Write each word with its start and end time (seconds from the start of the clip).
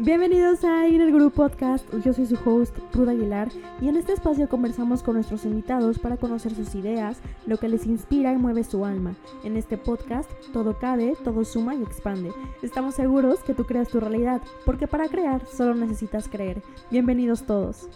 Bienvenidos 0.00 0.62
a 0.62 0.86
Inner 0.86 1.10
Group 1.10 1.32
Podcast, 1.32 1.84
yo 2.04 2.12
soy 2.12 2.26
su 2.26 2.38
host, 2.44 2.76
Ruda 2.92 3.10
Aguilar, 3.10 3.48
y 3.80 3.88
en 3.88 3.96
este 3.96 4.12
espacio 4.12 4.48
conversamos 4.48 5.02
con 5.02 5.14
nuestros 5.14 5.44
invitados 5.44 5.98
para 5.98 6.16
conocer 6.16 6.54
sus 6.54 6.74
ideas, 6.76 7.18
lo 7.46 7.56
que 7.58 7.68
les 7.68 7.84
inspira 7.84 8.32
y 8.32 8.36
mueve 8.36 8.62
su 8.62 8.84
alma. 8.84 9.16
En 9.42 9.56
este 9.56 9.76
podcast, 9.76 10.30
todo 10.52 10.78
cabe, 10.78 11.16
todo 11.24 11.44
suma 11.44 11.74
y 11.74 11.82
expande. 11.82 12.32
Estamos 12.62 12.94
seguros 12.94 13.40
que 13.40 13.54
tú 13.54 13.64
creas 13.64 13.88
tu 13.88 13.98
realidad, 13.98 14.40
porque 14.64 14.86
para 14.86 15.08
crear 15.08 15.44
solo 15.46 15.74
necesitas 15.74 16.28
creer. 16.28 16.62
Bienvenidos 16.90 17.44
todos. 17.44 17.88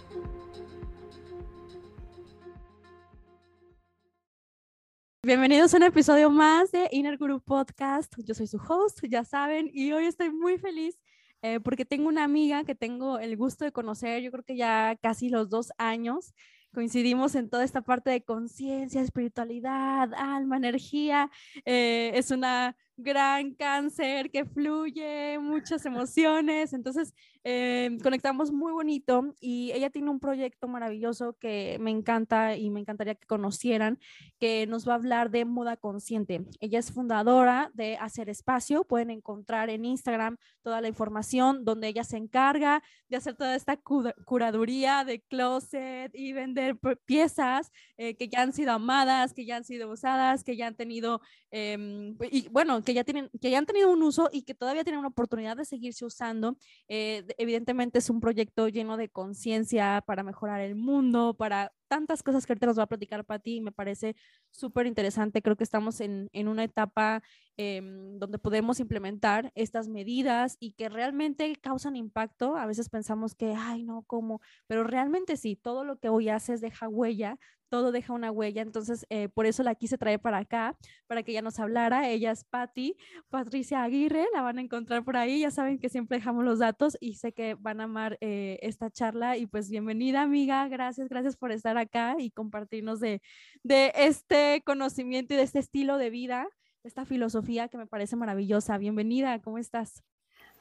Bienvenidos 5.24 5.72
a 5.72 5.76
un 5.76 5.84
episodio 5.84 6.30
más 6.30 6.72
de 6.72 6.88
Inner 6.90 7.16
Group 7.16 7.44
Podcast. 7.44 8.12
Yo 8.24 8.34
soy 8.34 8.48
su 8.48 8.56
host, 8.56 8.98
ya 9.08 9.22
saben, 9.22 9.70
y 9.72 9.92
hoy 9.92 10.06
estoy 10.06 10.30
muy 10.30 10.58
feliz 10.58 10.98
eh, 11.42 11.60
porque 11.60 11.84
tengo 11.84 12.08
una 12.08 12.24
amiga 12.24 12.64
que 12.64 12.74
tengo 12.74 13.18
el 13.18 13.36
gusto 13.36 13.64
de 13.64 13.72
conocer, 13.72 14.22
yo 14.22 14.30
creo 14.30 14.44
que 14.44 14.56
ya 14.56 14.96
casi 15.02 15.28
los 15.28 15.50
dos 15.50 15.72
años, 15.78 16.34
coincidimos 16.72 17.34
en 17.34 17.50
toda 17.50 17.64
esta 17.64 17.82
parte 17.82 18.10
de 18.10 18.24
conciencia, 18.24 19.00
espiritualidad, 19.02 20.12
alma, 20.14 20.56
energía. 20.56 21.30
Eh, 21.64 22.12
es 22.14 22.30
una 22.30 22.76
gran 22.96 23.54
cáncer 23.54 24.30
que 24.30 24.44
fluye, 24.44 25.38
muchas 25.38 25.84
emociones. 25.86 26.72
Entonces, 26.72 27.14
eh, 27.44 27.98
conectamos 28.02 28.52
muy 28.52 28.72
bonito 28.72 29.34
y 29.40 29.72
ella 29.72 29.90
tiene 29.90 30.10
un 30.10 30.20
proyecto 30.20 30.68
maravilloso 30.68 31.36
que 31.40 31.76
me 31.80 31.90
encanta 31.90 32.56
y 32.56 32.70
me 32.70 32.80
encantaría 32.80 33.16
que 33.16 33.26
conocieran, 33.26 33.98
que 34.38 34.66
nos 34.66 34.88
va 34.88 34.92
a 34.92 34.96
hablar 34.96 35.30
de 35.30 35.44
moda 35.44 35.76
consciente. 35.76 36.44
Ella 36.60 36.78
es 36.78 36.92
fundadora 36.92 37.70
de 37.74 37.96
Hacer 37.96 38.28
Espacio, 38.28 38.84
pueden 38.84 39.10
encontrar 39.10 39.70
en 39.70 39.84
Instagram 39.84 40.36
toda 40.62 40.80
la 40.80 40.88
información 40.88 41.64
donde 41.64 41.88
ella 41.88 42.04
se 42.04 42.16
encarga 42.16 42.82
de 43.08 43.16
hacer 43.16 43.34
toda 43.34 43.56
esta 43.56 43.76
curaduría 43.76 45.04
de 45.04 45.20
closet 45.20 46.12
y 46.14 46.32
vender 46.32 46.78
piezas 47.04 47.72
eh, 47.96 48.14
que 48.16 48.28
ya 48.28 48.42
han 48.42 48.52
sido 48.52 48.72
amadas, 48.72 49.34
que 49.34 49.44
ya 49.44 49.56
han 49.56 49.64
sido 49.64 49.90
usadas, 49.90 50.44
que 50.44 50.56
ya 50.56 50.68
han 50.68 50.76
tenido, 50.76 51.20
em, 51.50 52.16
y 52.30 52.48
bueno, 52.48 52.82
que 52.82 52.94
ya, 52.94 53.04
tienen, 53.04 53.30
que 53.40 53.50
ya 53.50 53.58
han 53.58 53.66
tenido 53.66 53.90
un 53.90 54.02
uso 54.02 54.28
y 54.32 54.42
que 54.42 54.54
todavía 54.54 54.84
tienen 54.84 55.00
una 55.00 55.08
oportunidad 55.08 55.56
de 55.56 55.64
seguirse 55.64 56.04
usando. 56.04 56.56
Eh, 56.88 57.24
evidentemente 57.38 57.98
es 57.98 58.10
un 58.10 58.20
proyecto 58.20 58.68
lleno 58.68 58.96
de 58.96 59.08
conciencia 59.08 60.02
para 60.06 60.22
mejorar 60.22 60.60
el 60.60 60.74
mundo, 60.76 61.34
para 61.34 61.72
tantas 61.92 62.22
cosas 62.22 62.46
que 62.46 62.54
ahorita 62.54 62.68
nos 62.68 62.78
va 62.78 62.84
a 62.84 62.86
platicar 62.86 63.22
Pati 63.26 63.56
y 63.56 63.60
me 63.60 63.70
parece 63.70 64.16
súper 64.50 64.86
interesante. 64.86 65.42
Creo 65.42 65.56
que 65.56 65.64
estamos 65.64 66.00
en, 66.00 66.30
en 66.32 66.48
una 66.48 66.64
etapa 66.64 67.22
em, 67.58 68.18
donde 68.18 68.38
podemos 68.38 68.80
implementar 68.80 69.52
estas 69.54 69.88
medidas 69.88 70.56
y 70.58 70.72
que 70.72 70.88
realmente 70.88 71.54
causan 71.56 71.96
impacto. 71.96 72.56
A 72.56 72.64
veces 72.64 72.88
pensamos 72.88 73.34
que, 73.34 73.52
ay, 73.54 73.82
no, 73.82 74.04
¿cómo? 74.06 74.40
Pero 74.66 74.84
realmente 74.84 75.36
sí, 75.36 75.54
todo 75.54 75.84
lo 75.84 75.98
que 75.98 76.08
hoy 76.08 76.30
haces 76.30 76.62
deja 76.62 76.88
huella, 76.88 77.38
todo 77.72 77.90
deja 77.90 78.12
una 78.12 78.30
huella, 78.30 78.60
entonces 78.60 79.06
eh, 79.08 79.30
por 79.30 79.46
eso 79.46 79.62
la 79.62 79.74
quise 79.74 79.96
traer 79.96 80.20
para 80.20 80.36
acá, 80.36 80.76
para 81.06 81.22
que 81.22 81.30
ella 81.30 81.40
nos 81.40 81.58
hablara. 81.58 82.10
Ella 82.10 82.30
es 82.30 82.44
Patti, 82.44 82.98
Patricia 83.30 83.82
Aguirre, 83.82 84.26
la 84.34 84.42
van 84.42 84.58
a 84.58 84.60
encontrar 84.60 85.04
por 85.04 85.16
ahí, 85.16 85.40
ya 85.40 85.50
saben 85.50 85.78
que 85.78 85.88
siempre 85.88 86.18
dejamos 86.18 86.44
los 86.44 86.58
datos 86.58 86.98
y 87.00 87.14
sé 87.14 87.32
que 87.32 87.54
van 87.54 87.80
a 87.80 87.84
amar 87.84 88.18
eh, 88.20 88.58
esta 88.60 88.90
charla 88.90 89.38
y 89.38 89.46
pues 89.46 89.70
bienvenida 89.70 90.20
amiga, 90.20 90.68
gracias, 90.68 91.08
gracias 91.08 91.34
por 91.38 91.50
estar 91.50 91.78
acá 91.82 92.16
y 92.18 92.30
compartirnos 92.30 93.00
de, 93.00 93.20
de 93.62 93.92
este 93.94 94.62
conocimiento 94.64 95.34
y 95.34 95.36
de 95.36 95.42
este 95.42 95.58
estilo 95.58 95.98
de 95.98 96.10
vida, 96.10 96.46
esta 96.84 97.04
filosofía 97.04 97.68
que 97.68 97.78
me 97.78 97.86
parece 97.86 98.16
maravillosa. 98.16 98.78
Bienvenida, 98.78 99.38
¿cómo 99.40 99.58
estás? 99.58 100.02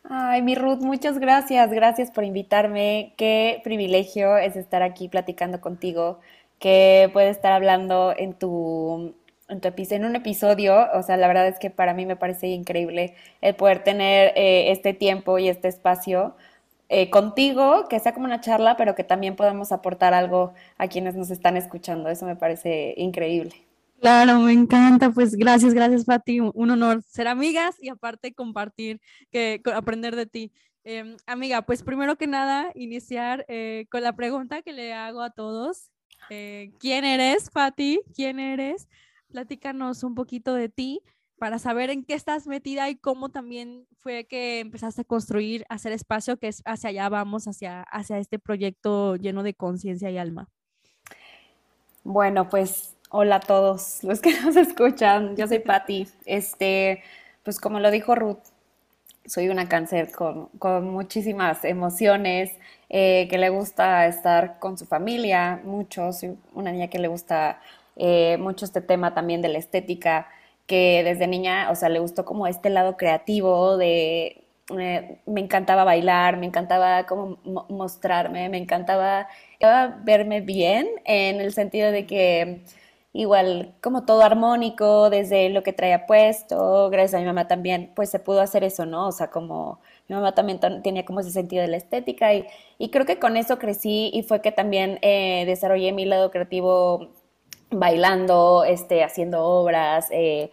Ay, 0.03 0.42
mi 0.42 0.55
Ruth, 0.55 0.80
muchas 0.80 1.19
gracias, 1.19 1.72
gracias 1.72 2.11
por 2.11 2.23
invitarme. 2.23 3.14
Qué 3.17 3.61
privilegio 3.64 4.38
es 4.38 4.55
estar 4.55 4.81
aquí 4.81 5.08
platicando 5.09 5.61
contigo 5.61 6.19
que 6.59 7.09
puede 7.14 7.30
estar 7.30 7.52
hablando 7.52 8.14
en 8.17 8.33
tu, 8.33 9.15
en, 9.48 9.61
tu 9.61 9.70
en 9.77 10.05
un 10.05 10.15
episodio. 10.15 10.87
O 10.93 11.04
sea, 11.04 11.17
la 11.17 11.27
verdad 11.27 11.48
es 11.48 11.60
que 11.60 11.70
para 11.70 11.93
mí 11.93 12.05
me 12.05 12.15
parece 12.15 12.48
increíble 12.48 13.15
el 13.42 13.55
poder 13.55 13.83
tener 13.83 14.33
eh, 14.36 14.71
este 14.71 14.93
tiempo 14.93 15.37
y 15.39 15.49
este 15.49 15.67
espacio 15.67 16.36
eh, 16.94 17.10
contigo, 17.10 17.88
que 17.90 18.00
sea 18.00 18.14
como 18.14 18.26
una 18.26 18.42
charla, 18.42 18.76
pero 18.76 18.96
que 18.96 19.04
también 19.04 19.36
podamos 19.36 19.72
aportar 19.72 20.14
algo 20.14 20.54
a 20.78 20.88
quienes 20.88 21.16
nos 21.16 21.32
están 21.32 21.56
escuchando. 21.56 22.10
Eso 22.10 22.26
me 22.26 22.36
parece 22.36 22.94
increíble. 22.98 23.56
Claro, 24.00 24.40
me 24.40 24.52
encanta. 24.52 25.10
Pues 25.10 25.36
gracias, 25.36 25.74
gracias, 25.74 26.06
Pati. 26.06 26.40
Un 26.42 26.70
honor 26.70 27.02
ser 27.04 27.28
amigas 27.28 27.78
y 27.82 27.90
aparte 27.90 28.34
compartir, 28.34 29.00
que, 29.32 29.62
aprender 29.74 30.16
de 30.16 30.26
ti. 30.26 30.52
Em, 30.84 31.16
amiga, 31.28 31.62
pues 31.62 31.82
primero 31.82 32.18
que 32.18 32.28
nada, 32.28 32.72
iniciar 32.76 33.46
eh, 33.48 33.86
con 33.90 34.04
la 34.04 34.14
pregunta 34.14 34.62
que 34.62 34.73
le 34.73 34.94
hago 34.94 35.22
a 35.22 35.30
todos 35.30 35.92
eh, 36.30 36.72
¿Quién 36.80 37.04
eres, 37.04 37.50
Patti? 37.50 38.02
¿Quién 38.16 38.40
eres? 38.40 38.88
Platícanos 39.32 40.04
un 40.04 40.16
poquito 40.16 40.54
de 40.54 40.70
ti 40.70 41.02
para 41.42 41.58
saber 41.58 41.90
en 41.90 42.06
qué 42.06 42.14
estás 42.14 42.46
metida 42.46 42.88
y 42.92 42.96
cómo 42.96 43.30
también 43.30 43.88
fue 43.98 44.26
que 44.26 44.60
empezaste 44.60 45.02
a 45.02 45.06
construir, 45.06 45.66
a 45.70 45.74
hacer 45.74 45.92
espacio, 45.92 46.38
que 46.38 46.48
es 46.48 46.62
hacia 46.66 46.92
allá 46.92 47.10
vamos, 47.10 47.48
hacia, 47.48 47.82
hacia 47.82 48.20
este 48.20 48.38
proyecto 48.38 49.16
lleno 49.16 49.42
de 49.42 49.56
conciencia 49.56 50.12
y 50.12 50.20
alma. 50.20 50.50
Bueno, 52.04 52.48
pues 52.48 52.96
hola 53.10 53.38
a 53.38 53.40
todos 53.40 54.04
los 54.04 54.22
que 54.22 54.40
nos 54.46 54.56
escuchan. 54.56 55.36
Yo 55.36 55.48
soy 55.48 55.58
Patti. 55.66 56.08
Este, 56.28 57.02
pues 57.42 57.60
como 57.60 57.80
lo 57.80 57.90
dijo 57.90 58.14
Ruth, 58.14 58.44
soy 59.26 59.50
una 59.50 59.68
cáncer 59.68 60.12
con, 60.12 60.46
con 60.60 60.92
muchísimas 60.92 61.66
emociones, 61.66 62.52
eh, 62.88 63.28
que 63.32 63.40
le 63.40 63.50
gusta 63.50 64.06
estar 64.06 64.60
con 64.60 64.78
su 64.78 64.86
familia 64.86 65.60
mucho, 65.64 66.14
soy 66.14 66.38
una 66.54 66.72
niña 66.72 66.88
que 66.88 67.00
le 67.00 67.08
gusta 67.08 67.60
eh, 67.96 68.38
mucho 68.38 68.64
este 68.64 68.82
tema 68.82 69.16
también 69.16 69.42
de 69.42 69.50
la 69.50 69.58
estética, 69.58 70.28
que 70.71 71.04
desde 71.04 71.27
niña, 71.27 71.70
o 71.70 71.76
sea, 71.76 71.89
le 71.89 71.99
gustó 71.99 72.23
como 72.23 72.48
este 72.48 72.70
lado 72.70 72.95
creativo 72.95 73.77
de... 73.77 74.45
Eh, 74.80 75.20
me 75.26 75.42
encantaba 75.42 75.83
bailar, 75.83 76.37
me 76.37 76.45
encantaba 76.45 77.05
como 77.05 77.39
mostrarme, 77.70 78.48
me 78.48 78.58
encantaba 78.58 79.27
verme 80.05 80.39
bien 80.39 80.87
en 81.04 81.42
el 81.42 81.52
sentido 81.52 81.92
de 81.92 82.05
que 82.05 82.64
igual 83.11 83.76
como 83.81 84.05
todo 84.05 84.21
armónico, 84.23 85.10
desde 85.10 85.49
lo 85.49 85.61
que 85.64 85.73
traía 85.73 86.05
puesto, 86.05 86.89
gracias 86.89 87.15
a 87.15 87.20
mi 87.20 87.26
mamá 87.26 87.48
también, 87.48 87.92
pues 87.95 88.10
se 88.10 88.20
pudo 88.20 88.39
hacer 88.39 88.64
eso, 88.64 88.86
¿no? 88.86 89.08
O 89.08 89.11
sea, 89.11 89.30
como 89.30 89.81
mi 90.08 90.15
mamá 90.15 90.33
también 90.33 90.60
tenía 90.83 91.04
como 91.04 91.20
ese 91.20 91.31
sentido 91.31 91.64
de 91.64 91.67
la 91.67 91.77
estética 91.77 92.33
y, 92.33 92.45
creo 92.92 93.05
que 93.05 93.20
con 93.20 93.36
eso 93.36 93.60
crecí 93.60 94.10
y 94.14 94.23
fue 94.23 94.42
que 94.42 94.54
también 94.54 94.99
eh, 95.02 95.43
desarrollé 95.45 95.92
mi 95.92 96.05
lado 96.05 96.31
creativo 96.31 97.10
bailando, 97.71 98.64
este, 98.65 99.04
haciendo 99.04 99.43
obras, 99.43 100.08
eh, 100.11 100.52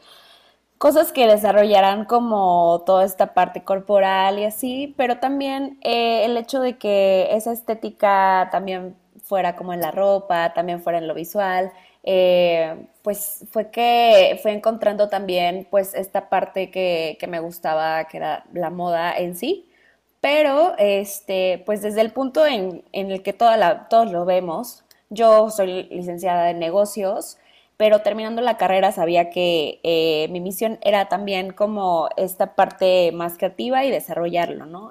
cosas 0.79 1.13
que 1.13 1.27
desarrollarán 1.27 2.05
como 2.05 2.83
toda 2.87 3.05
esta 3.05 3.35
parte 3.35 3.65
corporal 3.65 4.39
y 4.39 4.45
así, 4.45 4.95
pero 4.97 5.19
también 5.19 5.79
eh, 5.83 6.25
el 6.25 6.37
hecho 6.37 6.61
de 6.61 6.79
que 6.79 7.29
esa 7.33 7.53
estética 7.53 8.49
también 8.53 8.97
fuera 9.23 9.57
como 9.57 9.75
en 9.75 9.81
la 9.81 9.91
ropa, 9.91 10.55
también 10.55 10.83
fuera 10.83 10.99
en 10.99 11.09
lo 11.09 11.15
visual, 11.15 11.73
eh, 12.05 12.87
pues 13.03 13.45
fue 13.51 13.71
que 13.71 14.39
fue 14.43 14.53
encontrando 14.53 15.09
también 15.09 15.67
pues 15.71 15.95
esta 15.95 16.29
parte 16.31 16.71
que, 16.71 17.19
me 17.29 17.41
gustaba, 17.41 18.05
que 18.05 18.17
era 18.19 18.45
la 18.53 18.71
moda 18.71 19.17
en 19.17 19.37
sí, 19.37 19.69
pero 20.21 20.75
este, 20.79 21.63
pues 21.67 21.83
desde 21.83 22.01
el 22.01 22.13
punto 22.13 22.47
en, 22.47 22.85
el 22.93 23.23
que 23.23 23.33
toda 23.33 23.57
la, 23.57 23.89
todos 23.89 24.11
lo 24.11 24.25
vemos, 24.25 24.85
yo 25.11 25.51
soy 25.51 25.85
licenciada 25.85 26.51
en 26.51 26.59
negocios, 26.59 27.39
pero 27.77 28.01
terminando 28.01 28.43
la 28.43 28.57
carrera 28.57 28.93
sabía 28.93 29.31
que 29.31 29.81
eh, 29.85 30.29
mi 30.31 30.41
misión 30.41 30.79
era 30.83 31.09
también 31.09 31.53
como 31.53 32.09
esta 32.17 32.55
parte 32.55 33.13
más 33.13 33.39
creativa 33.39 33.85
y 33.85 33.91
desarrollarlo, 33.91 34.67
¿no? 34.67 34.91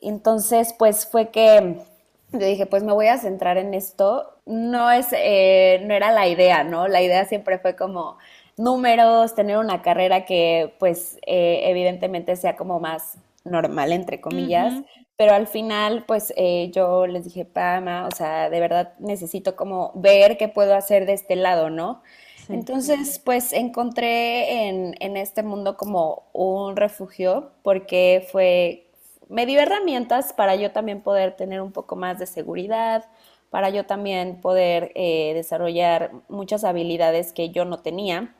Entonces, 0.00 0.74
pues 0.78 1.06
fue 1.06 1.30
que 1.30 1.76
yo 2.32 2.46
dije, 2.46 2.66
pues 2.66 2.82
me 2.82 2.92
voy 2.92 3.06
a 3.06 3.18
centrar 3.18 3.56
en 3.56 3.74
esto. 3.74 4.34
No 4.44 4.90
es, 4.90 5.08
eh, 5.12 5.82
no 5.86 5.94
era 5.94 6.12
la 6.12 6.28
idea, 6.28 6.62
¿no? 6.62 6.86
La 6.88 7.00
idea 7.00 7.24
siempre 7.24 7.58
fue 7.58 7.74
como 7.74 8.18
números, 8.56 9.34
tener 9.34 9.56
una 9.56 9.82
carrera 9.82 10.24
que, 10.24 10.74
pues, 10.78 11.18
eh, 11.26 11.62
evidentemente 11.64 12.36
sea 12.36 12.56
como 12.56 12.80
más 12.80 13.16
normal, 13.44 13.92
entre 13.92 14.20
comillas. 14.20 14.74
Pero 15.18 15.34
al 15.34 15.48
final, 15.48 16.04
pues, 16.06 16.32
eh, 16.36 16.70
yo 16.72 17.06
les 17.06 17.24
dije, 17.24 17.44
Pama, 17.44 18.06
o 18.06 18.14
sea, 18.14 18.48
de 18.48 18.60
verdad 18.60 18.94
necesito 19.00 19.56
como 19.56 19.92
ver 19.96 20.38
qué 20.38 20.48
puedo 20.48 20.74
hacer 20.74 21.06
de 21.06 21.12
este 21.14 21.36
lado, 21.36 21.70
¿no? 21.70 22.02
Entonces, 22.48 23.18
pues 23.18 23.52
encontré 23.52 24.68
en, 24.68 24.94
en, 25.00 25.18
este 25.18 25.42
mundo 25.42 25.76
como 25.76 26.22
un 26.32 26.76
refugio 26.76 27.50
porque 27.62 28.26
fue 28.32 28.88
me 29.28 29.46
dio 29.46 29.60
herramientas 29.60 30.32
para 30.32 30.56
yo 30.56 30.72
también 30.72 31.02
poder 31.02 31.36
tener 31.36 31.60
un 31.60 31.72
poco 31.72 31.96
más 31.96 32.18
de 32.18 32.26
seguridad, 32.26 33.04
para 33.50 33.70
yo 33.70 33.86
también 33.86 34.40
poder 34.40 34.92
eh, 34.94 35.32
desarrollar 35.34 36.12
muchas 36.28 36.64
habilidades 36.64 37.32
que 37.32 37.50
yo 37.50 37.64
no 37.64 37.80
tenía, 37.80 38.34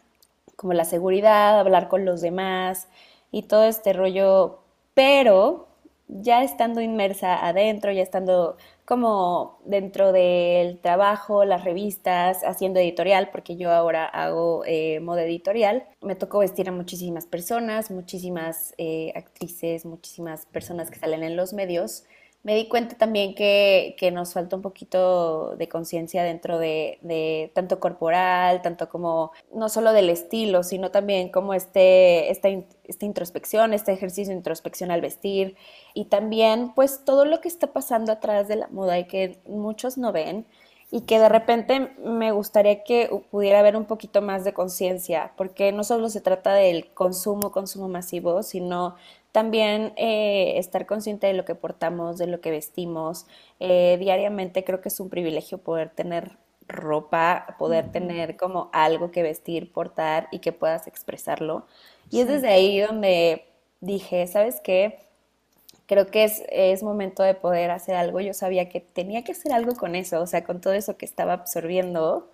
como 0.57 0.73
la 0.73 0.85
seguridad, 0.85 1.59
hablar 1.59 1.89
con 1.89 2.05
los 2.05 2.21
demás 2.21 2.89
y 3.31 3.43
todo 3.43 3.65
este 3.65 3.93
rollo, 3.93 4.61
pero 4.95 5.68
ya 6.09 6.43
estando 6.43 6.81
inmersa 6.81 7.47
adentro, 7.47 7.93
ya 7.93 8.03
estando 8.03 8.57
como 8.85 9.61
dentro 9.67 10.13
del 10.13 10.79
trabajo, 10.79 11.45
las 11.45 11.65
revistas, 11.65 12.43
haciendo 12.45 12.81
editorial, 12.81 13.29
porque 13.31 13.57
yo 13.57 13.71
ahora 13.71 14.07
hago 14.07 14.65
eh, 14.67 15.01
moda 15.01 15.25
editorial, 15.25 15.87
me 16.01 16.15
tocó 16.15 16.39
vestir 16.39 16.69
a 16.69 16.73
muchísimas 16.73 17.27
personas, 17.27 17.91
muchísimas 17.91 18.75
eh, 18.79 19.13
actrices, 19.15 19.85
muchísimas 19.85 20.47
personas 20.47 20.91
que 20.91 20.99
salen 20.99 21.23
en 21.23 21.37
los 21.37 21.53
medios 21.53 22.05
me 22.43 22.55
di 22.55 22.69
cuenta 22.69 22.97
también 22.97 23.35
que, 23.35 23.97
nos 24.13 24.33
falta 24.33 24.57
un 24.57 24.63
poquito 24.63 25.57
de 25.57 25.69
conciencia 25.69 26.23
dentro 26.23 26.59
de, 26.59 27.51
tanto 27.55 27.81
corporal, 27.81 28.63
tanto 28.63 28.89
como 28.89 29.33
no 29.53 29.69
solo 29.69 29.93
del 29.93 30.09
estilo, 30.09 30.63
sino 30.63 30.91
también 30.91 31.31
como 31.31 31.53
este, 31.53 32.31
esta, 32.31 32.49
esta 32.85 33.05
introspección, 33.05 33.75
este 33.75 33.93
ejercicio 33.93 34.33
de 34.33 34.39
introspección 34.39 34.91
al 34.91 35.01
vestir. 35.01 35.57
Y 35.95 36.07
también 36.07 36.73
pues 36.75 37.05
todo 37.05 37.25
lo 37.25 37.41
que 37.41 37.49
está 37.49 37.73
pasando 37.73 38.13
atrás 38.13 38.49
de 38.49 38.57
la 38.57 38.69
moda 38.69 38.99
y 38.99 39.07
que 39.07 39.41
muchos 39.47 39.99
no 39.99 40.13
ven 40.13 40.47
y 40.91 41.03
que 41.03 41.19
de 41.19 41.29
repente 41.29 41.93
me 42.03 42.33
gustaría 42.33 42.83
que 42.83 43.11
pudiera 43.31 43.61
haber 43.61 43.77
un 43.77 43.85
poquito 43.85 44.23
más 44.23 44.45
de 44.45 44.55
conciencia, 44.55 45.33
porque 45.37 45.71
no 45.73 45.85
solo 45.85 46.09
se 46.09 46.21
trata 46.21 46.55
del 46.55 46.89
consumo, 46.95 47.53
consumo 47.53 47.89
masivo, 47.89 48.43
sino 48.43 48.97
también 49.33 49.93
eh, 49.97 50.55
estar 50.57 50.87
consciente 50.87 51.27
de 51.27 51.35
lo 51.35 51.45
que 51.45 51.55
portamos, 51.55 52.17
de 52.17 52.27
lo 52.27 52.41
que 52.41 52.51
vestimos. 52.51 53.27
Eh, 53.61 53.97
diariamente 54.01 54.65
creo 54.65 54.81
que 54.81 54.89
es 54.89 54.99
un 55.01 55.11
privilegio 55.11 55.59
poder 55.59 55.91
tener 55.91 56.39
ropa, 56.67 57.57
poder 57.59 57.93
tener 57.93 58.37
como 58.37 58.71
algo 58.73 59.11
que 59.11 59.23
vestir, 59.23 59.73
portar 59.73 60.29
y 60.33 60.39
que 60.39 60.53
puedas 60.53 60.87
expresarlo. 60.87 61.67
Y 62.11 62.21
es 62.21 62.29
desde 62.29 62.49
ahí 62.49 62.81
donde 62.81 63.45
dije, 63.81 64.27
¿sabes 64.27 64.61
qué? 64.63 64.99
Creo 65.89 66.07
que 66.09 66.25
es, 66.25 66.45
es 66.51 66.85
momento 66.85 67.25
de 67.25 67.35
poder 67.35 67.73
hacer 67.73 67.97
algo. 67.97 68.21
Yo 68.21 68.35
sabía 68.35 68.69
que 68.69 68.81
tenía 68.81 69.25
que 69.25 69.33
hacer 69.33 69.53
algo 69.53 69.75
con 69.75 69.97
eso, 69.97 70.21
o 70.23 70.27
sea, 70.29 70.45
con 70.45 70.61
todo 70.61 70.75
eso 70.75 70.97
que 70.97 71.07
estaba 71.07 71.33
absorbiendo 71.35 72.31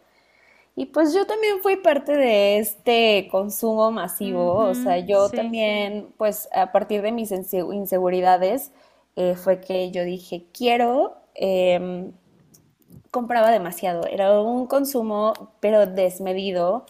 y 0.76 0.86
pues 0.86 1.14
yo 1.14 1.26
también 1.26 1.60
fui 1.62 1.76
parte 1.76 2.16
de 2.16 2.58
este 2.58 3.28
consumo 3.30 3.92
masivo, 3.92 4.56
o 4.56 4.74
sea, 4.74 4.98
yo 4.98 5.28
también, 5.30 6.12
pues 6.16 6.48
a 6.52 6.72
partir 6.72 7.00
de 7.02 7.12
mis 7.12 7.30
inseguridades, 7.30 8.72
eh, 9.16 9.36
fue 9.36 9.60
que 9.60 9.92
yo 9.92 10.02
dije, 10.04 10.46
quiero, 10.52 11.14
em, 11.34 12.12
compraba 13.10 13.50
demasiado, 13.50 14.06
era 14.06 14.40
un 14.40 14.66
consumo, 14.66 15.32
pero 15.60 15.86
desmedido, 15.86 16.86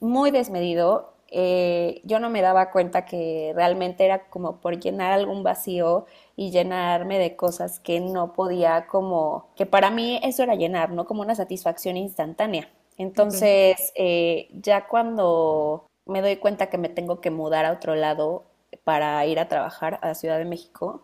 muy 0.00 0.30
desmedido. 0.30 1.13
Eh, 1.36 2.00
yo 2.04 2.20
no 2.20 2.30
me 2.30 2.42
daba 2.42 2.70
cuenta 2.70 3.04
que 3.04 3.52
realmente 3.56 4.04
era 4.04 4.28
como 4.28 4.60
por 4.60 4.78
llenar 4.78 5.10
algún 5.10 5.42
vacío 5.42 6.06
y 6.36 6.52
llenarme 6.52 7.18
de 7.18 7.34
cosas 7.34 7.80
que 7.80 7.98
no 7.98 8.32
podía 8.32 8.86
como, 8.86 9.48
que 9.56 9.66
para 9.66 9.90
mí 9.90 10.20
eso 10.22 10.44
era 10.44 10.54
llenar, 10.54 10.90
¿no? 10.90 11.06
Como 11.06 11.22
una 11.22 11.34
satisfacción 11.34 11.96
instantánea. 11.96 12.68
Entonces, 12.98 13.92
eh, 13.96 14.48
ya 14.52 14.86
cuando 14.86 15.86
me 16.06 16.22
doy 16.22 16.36
cuenta 16.36 16.68
que 16.70 16.78
me 16.78 16.88
tengo 16.88 17.20
que 17.20 17.32
mudar 17.32 17.64
a 17.64 17.72
otro 17.72 17.96
lado 17.96 18.44
para 18.84 19.26
ir 19.26 19.40
a 19.40 19.48
trabajar 19.48 19.98
a 20.02 20.08
la 20.08 20.14
Ciudad 20.14 20.38
de 20.38 20.44
México, 20.44 21.02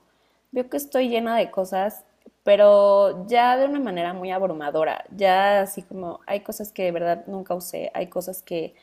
veo 0.53 0.71
que 0.71 0.77
estoy 0.77 1.09
llena 1.09 1.37
de 1.37 1.51
cosas, 1.51 2.05
pero 2.45 3.27
ya 3.27 3.57
de 3.57 3.65
una 3.65 3.81
manera 3.81 4.13
muy 4.15 4.31
abrumadora. 4.31 5.05
Ya 5.17 5.63
así 5.63 5.83
como 5.83 6.21
hay 6.27 6.41
cosas 6.41 6.71
que 6.71 6.85
de 6.85 6.93
verdad 6.93 7.25
nunca 7.27 7.57
usé, 7.57 7.91
hay 7.95 8.07
cosas 8.07 8.43
que 8.43 8.75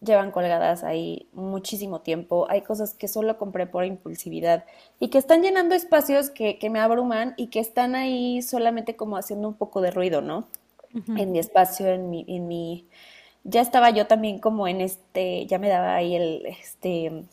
llevan 0.00 0.30
colgadas 0.30 0.84
ahí 0.84 1.28
muchísimo 1.32 2.00
tiempo, 2.00 2.46
hay 2.50 2.62
cosas 2.62 2.94
que 2.94 3.08
solo 3.08 3.38
compré 3.38 3.66
por 3.66 3.84
impulsividad 3.84 4.64
y 5.00 5.08
que 5.08 5.18
están 5.18 5.42
llenando 5.42 5.74
espacios 5.74 6.30
que, 6.30 6.58
que 6.58 6.70
me 6.70 6.80
abruman 6.80 7.34
y 7.36 7.48
que 7.48 7.60
están 7.60 7.94
ahí 7.94 8.42
solamente 8.42 8.96
como 8.96 9.16
haciendo 9.16 9.48
un 9.48 9.54
poco 9.54 9.80
de 9.80 9.90
ruido, 9.90 10.20
¿no? 10.20 10.46
en 11.16 11.32
mi 11.32 11.38
espacio, 11.38 11.88
en 11.88 12.10
mi, 12.10 12.24
en 12.28 12.48
mi, 12.48 12.86
ya 13.44 13.60
estaba 13.60 13.90
yo 13.90 14.06
también 14.06 14.38
como 14.38 14.68
en 14.68 14.80
este, 14.80 15.46
ya 15.46 15.58
me 15.58 15.68
daba 15.68 15.94
ahí 15.94 16.14
el, 16.14 16.46
este, 16.46 17.24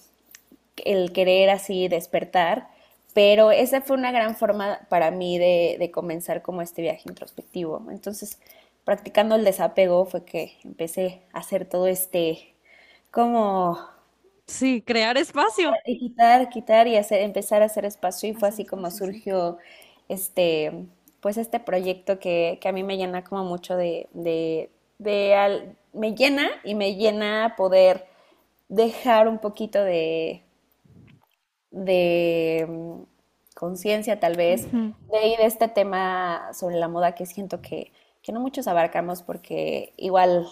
el 0.84 1.14
querer 1.14 1.50
así 1.50 1.88
despertar, 1.88 2.68
pero 3.14 3.52
esa 3.52 3.82
fue 3.82 3.96
una 3.96 4.12
gran 4.12 4.36
forma 4.36 4.80
para 4.90 5.12
mí 5.12 5.38
de, 5.38 5.78
de 5.80 5.92
comenzar 5.92 6.42
como 6.42 6.62
este 6.62 6.82
viaje 6.82 7.04
introspectivo. 7.08 7.86
Entonces, 7.92 8.40
practicando 8.86 9.36
el 9.36 9.44
desapego 9.46 10.06
fue 10.06 10.26
que 10.26 10.54
empecé 10.64 11.22
a 11.32 11.40
hacer 11.40 11.66
todo 11.66 11.88
este, 11.88 12.53
como... 13.14 13.78
Sí, 14.48 14.82
crear 14.82 15.18
espacio. 15.18 15.72
Y 15.86 16.00
quitar, 16.00 16.50
quitar 16.50 16.88
y 16.88 16.98
hacer, 16.98 17.22
empezar 17.22 17.62
a 17.62 17.66
hacer 17.66 17.86
espacio 17.86 18.30
y 18.30 18.34
fue 18.34 18.50
así 18.50 18.66
como 18.66 18.92
surgió 18.92 19.58
este 20.10 20.88
pues 21.24 21.38
este 21.38 21.62
proyecto 21.62 22.20
que, 22.20 22.60
a 22.66 22.72
mí 22.74 22.84
me 22.84 22.98
llena 22.98 23.24
como 23.24 23.46
mucho 23.46 23.78
de, 23.78 24.10
de, 24.12 24.70
me 25.94 26.16
llena 26.16 26.50
y 26.66 26.76
me 26.76 26.96
llena 26.96 27.54
poder 27.56 28.06
dejar 28.68 29.30
un 29.30 29.40
poquito 29.40 29.82
de, 29.82 30.44
de 31.72 32.68
mm, 32.68 33.04
conciencia 33.56 34.20
tal 34.20 34.36
vez 34.36 34.70
de 34.70 35.28
ir 35.28 35.38
de 35.38 35.46
este 35.46 35.70
tema 35.70 36.50
sobre 36.54 36.76
la 36.76 36.90
moda 36.90 37.16
que 37.16 37.26
siento 37.26 37.62
que, 37.62 37.94
no 38.28 38.42
muchos 38.42 38.68
abarcamos 38.68 39.24
porque 39.24 39.94
igual, 39.96 40.46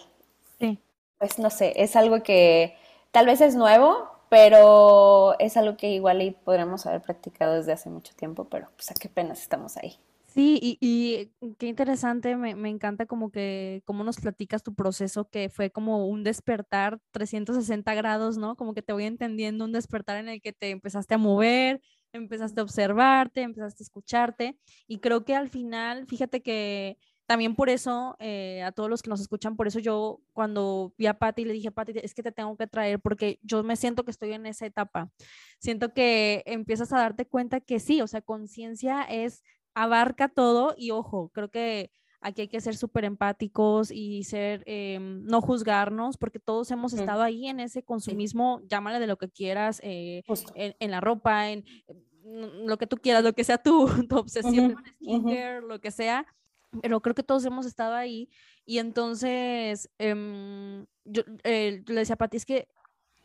pues 1.22 1.38
no 1.38 1.52
sé, 1.52 1.74
es 1.76 1.96
algo 1.96 2.24
que 2.24 2.76
tal 3.12 3.28
vez 3.28 3.42
es 3.42 3.54
nuevo, 3.56 4.10
pero 4.28 5.38
es 5.38 5.56
algo 5.56 5.78
que 5.78 5.92
igual 5.92 6.20
y 6.24 6.32
podríamos 6.32 6.88
haber 6.88 7.04
practicado 7.04 7.54
desde 7.54 7.74
hace 7.74 7.92
mucho 7.92 8.16
tiempo, 8.16 8.46
pero 8.46 8.70
pues 8.76 8.90
a 8.90 8.96
qué 8.96 9.08
penas 9.08 9.40
estamos 9.40 9.78
ahí. 9.78 10.00
Sí, 10.26 10.58
y, 10.82 11.30
qué 11.60 11.68
interesante, 11.68 12.36
me, 12.38 12.70
encanta 12.70 13.06
como 13.06 13.30
que, 13.30 13.84
cómo 13.86 14.04
nos 14.04 14.18
platicas 14.18 14.64
tu 14.64 14.74
proceso, 14.74 15.30
que 15.30 15.50
fue 15.50 15.70
como 15.70 16.08
un 16.08 16.24
despertar 16.24 17.00
360 17.12 17.94
grados, 17.94 18.38
¿no? 18.38 18.56
Como 18.56 18.74
que 18.74 18.82
te 18.82 18.94
voy 18.94 19.04
entendiendo, 19.04 19.66
un 19.66 19.74
despertar 19.74 20.18
en 20.18 20.28
el 20.28 20.42
que 20.42 20.54
te 20.54 20.72
empezaste 20.72 21.14
a 21.14 21.18
mover, 21.20 21.82
empezaste 22.14 22.62
a 22.62 22.64
observarte, 22.64 23.44
empezaste 23.44 23.84
a 23.84 23.86
escucharte, 23.86 24.58
y 24.88 25.00
creo 25.00 25.24
que 25.24 25.36
al 25.36 25.50
final, 25.50 26.08
fíjate 26.08 26.42
que 26.42 26.98
también 27.32 27.56
por 27.56 27.70
eso, 27.70 28.18
eh, 28.20 28.62
a 28.62 28.74
todos 28.74 28.90
los 28.90 29.02
que 29.02 29.10
nos 29.10 29.22
escuchan, 29.22 29.56
por 29.56 29.66
eso 29.66 29.80
yo 29.80 30.20
cuando 30.34 30.94
vi 30.98 31.06
a 31.06 31.18
Patti 31.18 31.46
le 31.46 31.54
dije, 31.54 31.72
Patti, 31.72 31.94
es 32.04 32.14
que 32.14 32.24
te 32.24 32.34
tengo 32.34 32.58
que 32.58 32.68
traer 32.68 33.00
porque 33.00 33.40
yo 33.42 33.64
me 33.64 33.78
siento 33.78 34.04
que 34.04 34.12
estoy 34.12 34.34
en 34.34 34.46
esa 34.46 34.66
etapa. 34.66 35.10
Siento 35.58 35.94
que 35.94 36.44
empiezas 36.46 36.92
a 36.92 36.98
darte 36.98 37.26
cuenta 37.26 37.62
que 37.62 37.80
sí, 37.80 38.02
o 38.02 38.08
sea, 38.08 38.22
conciencia 38.22 39.04
es 39.04 39.44
abarca 39.74 40.28
todo 40.28 40.76
y 40.78 40.92
ojo, 40.92 41.32
creo 41.34 41.50
que 41.50 41.90
aquí 42.20 42.42
hay 42.42 42.48
que 42.50 42.60
ser 42.60 42.76
súper 42.76 43.06
empáticos 43.06 43.92
y 43.92 44.26
ser, 44.26 44.64
em, 44.66 45.24
no 45.24 45.40
juzgarnos, 45.40 46.18
porque 46.18 46.40
todos 46.40 46.70
hemos 46.72 46.92
estado 46.92 47.22
ahí 47.22 47.48
en 47.48 47.62
ese 47.62 47.82
consumismo, 47.82 48.60
llámale 48.66 49.00
de 49.00 49.08
lo 49.08 49.18
que 49.18 49.30
quieras, 49.30 49.80
eh, 49.86 50.24
en, 50.56 50.92
la 50.92 51.00
ropa, 51.00 51.50
en 51.50 51.64
mm, 52.26 52.68
lo 52.68 52.78
que 52.78 52.88
tú 52.88 52.98
quieras, 52.98 53.24
lo 53.24 53.32
que 53.32 53.46
sea 53.46 53.58
tu, 53.58 53.86
tu 54.10 54.18
obsesión, 54.18 54.76
skincare, 55.02 55.62
lo 55.62 55.80
que 55.80 55.92
sea, 55.92 56.26
pero 56.82 57.02
creo 57.02 57.16
que 57.16 57.24
todos 57.24 57.46
hemos 57.46 57.66
estado 57.66 57.96
ahí 57.96 58.30
y 58.66 58.78
entonces 58.80 59.90
em, 59.98 60.86
yo 61.06 61.24
eh, 61.44 61.84
le 61.88 61.96
decía 61.96 62.16
a 62.16 62.18
Pati, 62.18 62.38
es 62.38 62.46
que 62.46 62.68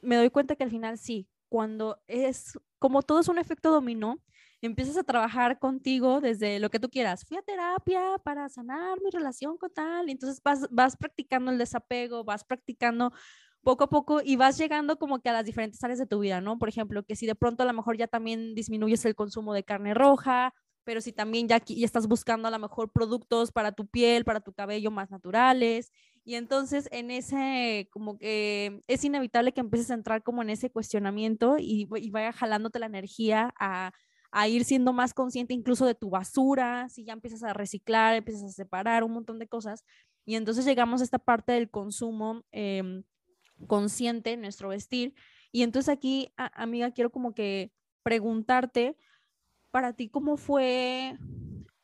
me 0.02 0.16
doy 0.16 0.30
cuenta 0.30 0.56
que 0.56 0.64
al 0.64 0.70
final 0.70 0.98
sí, 0.98 1.28
cuando 1.48 2.02
es, 2.08 2.58
como 2.78 3.02
todo 3.02 3.20
es 3.20 3.28
un 3.28 3.38
efecto 3.38 3.70
dominó, 3.70 4.20
empiezas 4.60 4.96
a 4.96 5.04
trabajar 5.04 5.58
contigo 5.58 6.20
desde 6.20 6.58
lo 6.58 6.70
que 6.70 6.80
tú 6.80 6.88
quieras. 6.88 7.24
Fui 7.24 7.36
a 7.36 7.42
terapia 7.42 8.00
para 8.24 8.48
sanar 8.48 9.00
mi 9.02 9.10
relación 9.10 9.56
con 9.58 9.72
tal, 9.72 10.08
y 10.08 10.12
entonces 10.12 10.42
vas, 10.42 10.66
vas 10.70 10.96
practicando 10.96 11.50
el 11.50 11.58
desapego, 11.58 12.24
vas 12.24 12.44
practicando 12.44 13.12
poco 13.62 13.84
a 13.84 13.88
poco 13.88 14.20
y 14.24 14.36
vas 14.36 14.58
llegando 14.58 14.96
como 14.98 15.20
que 15.20 15.28
a 15.28 15.32
las 15.32 15.44
diferentes 15.44 15.82
áreas 15.82 15.98
de 15.98 16.06
tu 16.06 16.20
vida, 16.20 16.40
¿no? 16.40 16.58
Por 16.58 16.68
ejemplo, 16.68 17.02
que 17.02 17.16
si 17.16 17.26
de 17.26 17.34
pronto 17.34 17.62
a 17.64 17.66
lo 17.66 17.72
mejor 17.72 17.96
ya 17.96 18.06
también 18.06 18.54
disminuyes 18.54 19.04
el 19.04 19.16
consumo 19.16 19.54
de 19.54 19.64
carne 19.64 19.92
roja, 19.92 20.54
pero 20.86 21.00
si 21.00 21.12
también 21.12 21.48
ya, 21.48 21.60
ya 21.66 21.84
estás 21.84 22.06
buscando 22.06 22.46
a 22.46 22.50
lo 22.52 22.60
mejor 22.60 22.92
productos 22.92 23.50
para 23.50 23.72
tu 23.72 23.88
piel, 23.88 24.24
para 24.24 24.40
tu 24.40 24.52
cabello 24.52 24.92
más 24.92 25.10
naturales. 25.10 25.90
Y 26.24 26.36
entonces 26.36 26.88
en 26.92 27.10
ese, 27.10 27.88
como 27.90 28.18
que 28.18 28.80
es 28.86 29.04
inevitable 29.04 29.52
que 29.52 29.60
empieces 29.60 29.90
a 29.90 29.94
entrar 29.94 30.22
como 30.22 30.42
en 30.42 30.50
ese 30.50 30.70
cuestionamiento 30.70 31.56
y, 31.58 31.88
y 31.96 32.10
vaya 32.10 32.32
jalándote 32.32 32.78
la 32.78 32.86
energía 32.86 33.52
a, 33.58 33.90
a 34.30 34.46
ir 34.46 34.64
siendo 34.64 34.92
más 34.92 35.12
consciente 35.12 35.54
incluso 35.54 35.86
de 35.86 35.96
tu 35.96 36.08
basura, 36.08 36.88
si 36.88 37.04
ya 37.04 37.14
empiezas 37.14 37.42
a 37.42 37.52
reciclar, 37.52 38.14
empiezas 38.14 38.44
a 38.44 38.52
separar 38.52 39.02
un 39.02 39.12
montón 39.12 39.40
de 39.40 39.48
cosas. 39.48 39.84
Y 40.24 40.36
entonces 40.36 40.64
llegamos 40.64 41.00
a 41.00 41.04
esta 41.04 41.18
parte 41.18 41.50
del 41.50 41.68
consumo 41.68 42.44
eh, 42.52 43.02
consciente 43.66 44.34
en 44.34 44.40
nuestro 44.40 44.68
vestir. 44.68 45.14
Y 45.50 45.62
entonces 45.62 45.88
aquí, 45.88 46.32
amiga, 46.36 46.92
quiero 46.92 47.10
como 47.10 47.34
que 47.34 47.72
preguntarte, 48.04 48.96
para 49.76 49.92
ti, 49.92 50.08
¿cómo 50.08 50.38
fue? 50.38 51.18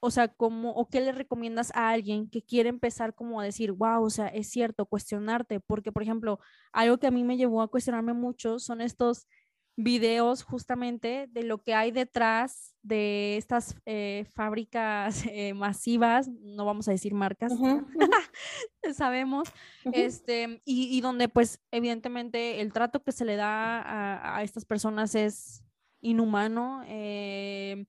O 0.01 0.11
sea, 0.11 0.29
¿cómo, 0.29 0.71
o 0.71 0.89
qué 0.89 1.03
le 1.03 1.13
recomiendas 1.13 1.71
a 1.75 1.91
alguien 1.91 2.27
que 2.27 2.41
quiere 2.41 2.71
empezar 2.71 3.15
como 3.15 3.39
a 3.39 3.45
decir, 3.45 3.71
wow, 3.73 4.03
o 4.03 4.09
sea, 4.09 4.29
es 4.29 4.49
cierto, 4.49 4.87
cuestionarte? 4.87 5.61
Porque, 5.61 5.93
por 5.93 6.03
ejemplo, 6.03 6.41
algo 6.73 6.97
que 6.97 7.07
a 7.07 7.11
mí 7.11 7.23
me 7.23 7.37
llevó 7.37 7.61
a 7.61 7.69
cuestionarme 7.69 8.15
mucho 8.15 8.59
son 8.59 8.81
estos 8.81 9.29
videos 9.77 10.43
justamente 10.43 11.29
de 11.33 11.43
lo 11.43 11.63
que 11.63 11.75
hay 11.75 11.91
detrás 11.91 12.75
de 12.81 13.37
estas 13.37 13.77
eh, 13.85 14.25
fábricas 14.35 15.25
eh, 15.31 15.53
masivas, 15.53 16.31
no 16.41 16.65
vamos 16.65 16.89
a 16.89 16.93
decir 16.93 17.13
marcas, 17.13 17.53
sabemos, 18.95 19.51
este, 19.93 20.63
y, 20.65 20.99
donde 21.03 21.29
pues 21.29 21.61
evidentemente 21.71 22.63
el 22.63 22.73
trato 22.73 23.03
que 23.03 23.13
se 23.13 23.27
le 23.27 23.37
da 23.37 24.35
a, 24.35 24.43
estas 24.43 24.65
personas 24.65 25.15
es 25.15 25.63
inhumano. 26.03 26.83
Eh, 26.87 27.87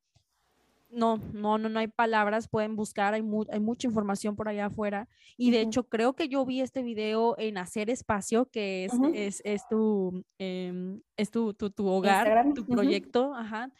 no, 0.93 1.17
no, 1.33 1.57
no, 1.57 1.69
no 1.69 1.79
hay 1.79 1.87
palabras, 1.87 2.47
pueden 2.47 2.75
buscar, 2.75 3.13
hay, 3.13 3.23
hay 3.51 3.59
mucha 3.59 3.87
información 3.87 4.35
por 4.35 4.47
allá 4.47 4.67
afuera. 4.67 5.07
Y 5.37 5.51
de 5.51 5.61
hecho, 5.61 5.89
creo 5.89 6.13
que 6.13 6.29
yo 6.29 6.45
vi 6.45 6.61
este 6.61 6.83
video 6.83 7.35
en 7.39 7.57
Hacer 7.57 7.89
Espacio, 7.89 8.45
que 8.45 8.85
es, 8.85 8.93
es, 9.13 9.41
es, 9.43 9.67
tu, 9.67 10.23
em, 10.37 11.01
es 11.17 11.31
tu, 11.31 11.53
tu, 11.53 11.71
tu 11.71 11.87
hogar, 11.87 12.53
tu 12.53 12.65
proyecto, 12.65 13.33
ajá. 13.33 13.71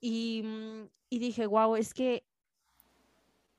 Y, 0.00 0.42
mm, 0.44 0.88
y, 1.10 1.18
dije, 1.18 1.46
wow, 1.46 1.76
es 1.76 1.92
que, 1.92 2.24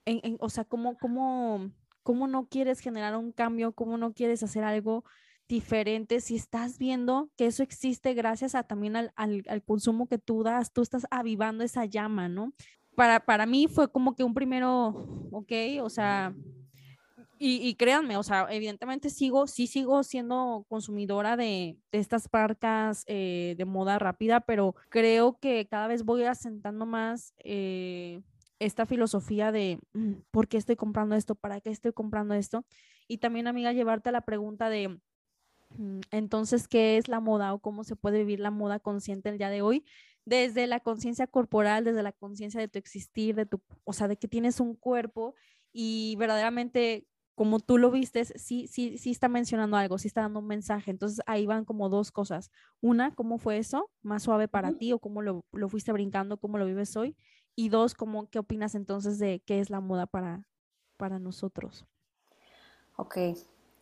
en, 0.06 0.38
o 0.40 0.50
sea, 0.50 0.66
¿cómo, 0.66 0.98
cómo, 0.98 1.70
¿cómo 2.02 2.28
no 2.28 2.48
quieres 2.48 2.80
generar 2.80 3.16
un 3.16 3.32
cambio? 3.32 3.74
¿Cómo 3.74 3.98
no 3.98 4.14
quieres 4.14 4.42
hacer 4.42 4.64
algo? 4.64 5.06
Diferente 5.48 6.22
si 6.22 6.36
estás 6.36 6.78
viendo 6.78 7.30
que 7.38 7.48
eso 7.48 7.64
existe 7.64 8.14
gracias 8.14 8.56
a 8.56 8.64
también 8.64 8.96
al, 8.96 9.14
al, 9.16 9.64
consumo 9.64 10.08
que 10.08 10.18
tú 10.18 10.44
das, 10.44 10.72
tú 10.72 10.82
estás 10.82 11.06
avivando 11.12 11.64
esa 11.64 11.86
llama, 11.86 12.30
¿no? 12.30 12.54
para, 12.96 13.20
para 13.20 13.46
mí 13.46 13.68
fue 13.68 13.92
como 13.92 14.16
que 14.16 14.24
un 14.24 14.34
primero, 14.34 15.28
ok, 15.32 15.52
o 15.82 15.90
sea, 15.90 16.34
y, 17.46 17.76
créanme, 17.76 18.16
o 18.16 18.24
sea, 18.24 18.48
evidentemente 18.52 19.10
sigo, 19.10 19.48
sí 19.48 19.68
sigo 19.68 20.02
siendo 20.04 20.66
consumidora 20.70 21.36
de, 21.36 21.78
estas 21.92 22.30
marcas 22.32 23.04
eh, 23.06 23.56
de 23.58 23.66
moda 23.66 24.00
rápida, 24.00 24.40
pero 24.40 24.76
creo 24.88 25.38
que 25.42 25.68
cada 25.68 25.88
vez 25.88 26.06
voy 26.06 26.24
asentando 26.24 26.86
más 26.86 27.34
eh, 27.40 28.22
esta 28.60 28.86
filosofía 28.86 29.52
de 29.52 29.80
mm, 29.92 30.14
por 30.32 30.48
qué 30.48 30.56
estoy 30.56 30.78
comprando 30.78 31.16
esto, 31.16 31.36
para 31.36 31.60
qué 31.60 31.70
estoy 31.70 31.92
comprando 31.92 32.34
esto. 32.34 32.64
Y 33.10 33.18
también, 33.18 33.48
amiga, 33.48 33.74
llevarte 33.74 34.08
a 34.08 34.14
la 34.14 34.22
pregunta 34.22 34.70
de, 34.70 34.98
entonces, 36.12 36.68
¿qué 36.68 36.98
es 36.98 37.08
la 37.08 37.20
moda 37.20 37.54
o 37.54 37.60
cómo 37.60 37.84
se 37.84 37.96
puede 37.96 38.20
vivir 38.20 38.40
la 38.40 38.52
moda 38.52 38.80
consciente 38.80 39.30
el 39.30 39.38
día 39.38 39.50
de 39.50 39.62
hoy? 39.62 39.86
desde 40.26 40.68
la 40.68 40.80
conciencia 40.80 41.28
corporal, 41.28 41.84
desde 41.84 42.04
la 42.04 42.14
conciencia 42.14 42.60
de 42.60 42.68
tu 42.68 42.80
existir, 42.80 43.36
de 43.36 43.46
tu, 43.46 43.62
o 43.84 43.94
sea, 43.94 44.08
de 44.08 44.18
que 44.18 44.28
tienes 44.28 44.60
un 44.60 44.76
cuerpo 44.76 45.36
y 45.72 46.16
verdaderamente 46.18 47.08
como 47.36 47.60
tú 47.60 47.80
lo 47.80 47.90
vistes, 47.90 48.32
sí, 48.36 48.68
sí, 48.68 48.98
sí 49.00 49.10
está 49.10 49.28
mencionando 49.28 49.76
algo, 49.76 49.98
sí 49.98 50.08
está 50.08 50.22
dando 50.22 50.40
un 50.40 50.48
mensaje. 50.48 50.92
Entonces 50.92 51.22
ahí 51.26 51.48
van 51.48 51.66
como 51.66 51.90
dos 51.90 52.12
cosas. 52.12 52.52
Una, 52.80 53.16
¿cómo 53.16 53.40
fue 53.40 53.58
eso? 53.58 53.90
Más 54.04 54.24
suave 54.24 54.48
para 54.48 54.74
ti 54.74 54.94
o 54.94 55.00
cómo 55.00 55.24
lo, 55.24 55.44
lo, 55.52 55.68
fuiste 55.68 55.92
brincando, 55.92 56.38
cómo 56.38 56.60
lo 56.60 56.66
vives 56.66 56.96
hoy. 56.96 57.18
Y 57.56 57.70
dos, 57.70 57.96
¿cómo, 57.96 58.30
¿qué 58.30 58.38
opinas 58.38 58.76
entonces 58.76 59.18
de 59.18 59.42
qué 59.46 59.60
es 59.60 59.72
la 59.72 59.80
moda 59.80 60.06
para, 60.06 60.46
para 60.98 61.18
nosotros? 61.18 61.88
Ok. 62.98 63.18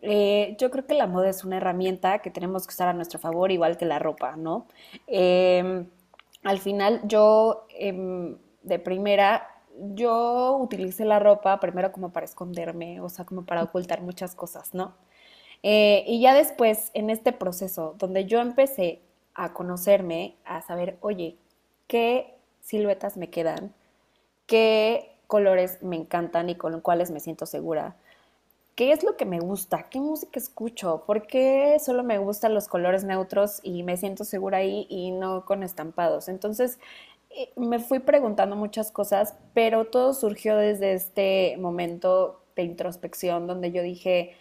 Eh, 0.01 0.55
yo 0.59 0.71
creo 0.71 0.85
que 0.87 0.95
la 0.95 1.07
moda 1.07 1.29
es 1.29 1.43
una 1.43 1.57
herramienta 1.57 2.19
que 2.19 2.31
tenemos 2.31 2.65
que 2.65 2.73
usar 2.73 2.87
a 2.87 2.93
nuestro 2.93 3.19
favor, 3.19 3.51
igual 3.51 3.77
que 3.77 3.85
la 3.85 3.99
ropa, 3.99 4.35
¿no? 4.35 4.65
Eh, 5.07 5.85
al 6.43 6.59
final 6.59 7.01
yo 7.05 7.67
em, 7.69 8.37
de 8.63 8.79
primera, 8.79 9.47
yo 9.93 10.57
utilicé 10.59 11.05
la 11.05 11.19
ropa 11.19 11.59
primero 11.59 11.91
como 11.91 12.11
para 12.11 12.25
esconderme, 12.25 12.99
o 13.01 13.09
sea, 13.09 13.25
como 13.25 13.45
para 13.45 13.63
ocultar 13.63 14.01
muchas 14.01 14.35
cosas, 14.35 14.73
¿no? 14.73 14.95
Eh, 15.63 16.03
y 16.07 16.21
ya 16.21 16.33
después, 16.33 16.89
en 16.93 17.09
este 17.09 17.31
proceso, 17.33 17.95
donde 17.99 18.25
yo 18.25 18.39
empecé 18.39 19.01
a 19.35 19.53
conocerme, 19.53 20.35
a 20.45 20.61
saber, 20.61 20.97
oye, 21.01 21.37
¿qué 21.87 22.35
siluetas 22.61 23.17
me 23.17 23.29
quedan? 23.29 23.73
¿Qué 24.47 25.15
colores 25.27 25.81
me 25.83 25.95
encantan 25.95 26.49
y 26.49 26.55
con 26.55 26.81
cuáles 26.81 27.11
me 27.11 27.19
siento 27.19 27.45
segura? 27.45 27.95
¿Qué 28.75 28.91
es 28.91 29.03
lo 29.03 29.17
que 29.17 29.25
me 29.25 29.39
gusta? 29.39 29.89
¿Qué 29.89 29.99
música 29.99 30.39
escucho? 30.39 31.03
¿Por 31.05 31.27
qué 31.27 31.77
solo 31.83 32.03
me 32.03 32.17
gustan 32.17 32.53
los 32.53 32.67
colores 32.67 33.03
neutros 33.03 33.59
y 33.63 33.83
me 33.83 33.97
siento 33.97 34.23
segura 34.23 34.59
ahí 34.59 34.87
y 34.89 35.11
no 35.11 35.45
con 35.45 35.61
estampados? 35.63 36.29
Entonces, 36.29 36.79
eh, 37.31 37.51
me 37.55 37.79
fui 37.79 37.99
preguntando 37.99 38.55
muchas 38.55 38.91
cosas, 38.91 39.35
pero 39.53 39.85
todo 39.85 40.13
surgió 40.13 40.55
desde 40.55 40.93
este 40.93 41.57
momento 41.57 42.41
de 42.55 42.63
introspección 42.63 43.47
donde 43.47 43.71
yo 43.71 43.83
dije, 43.83 44.35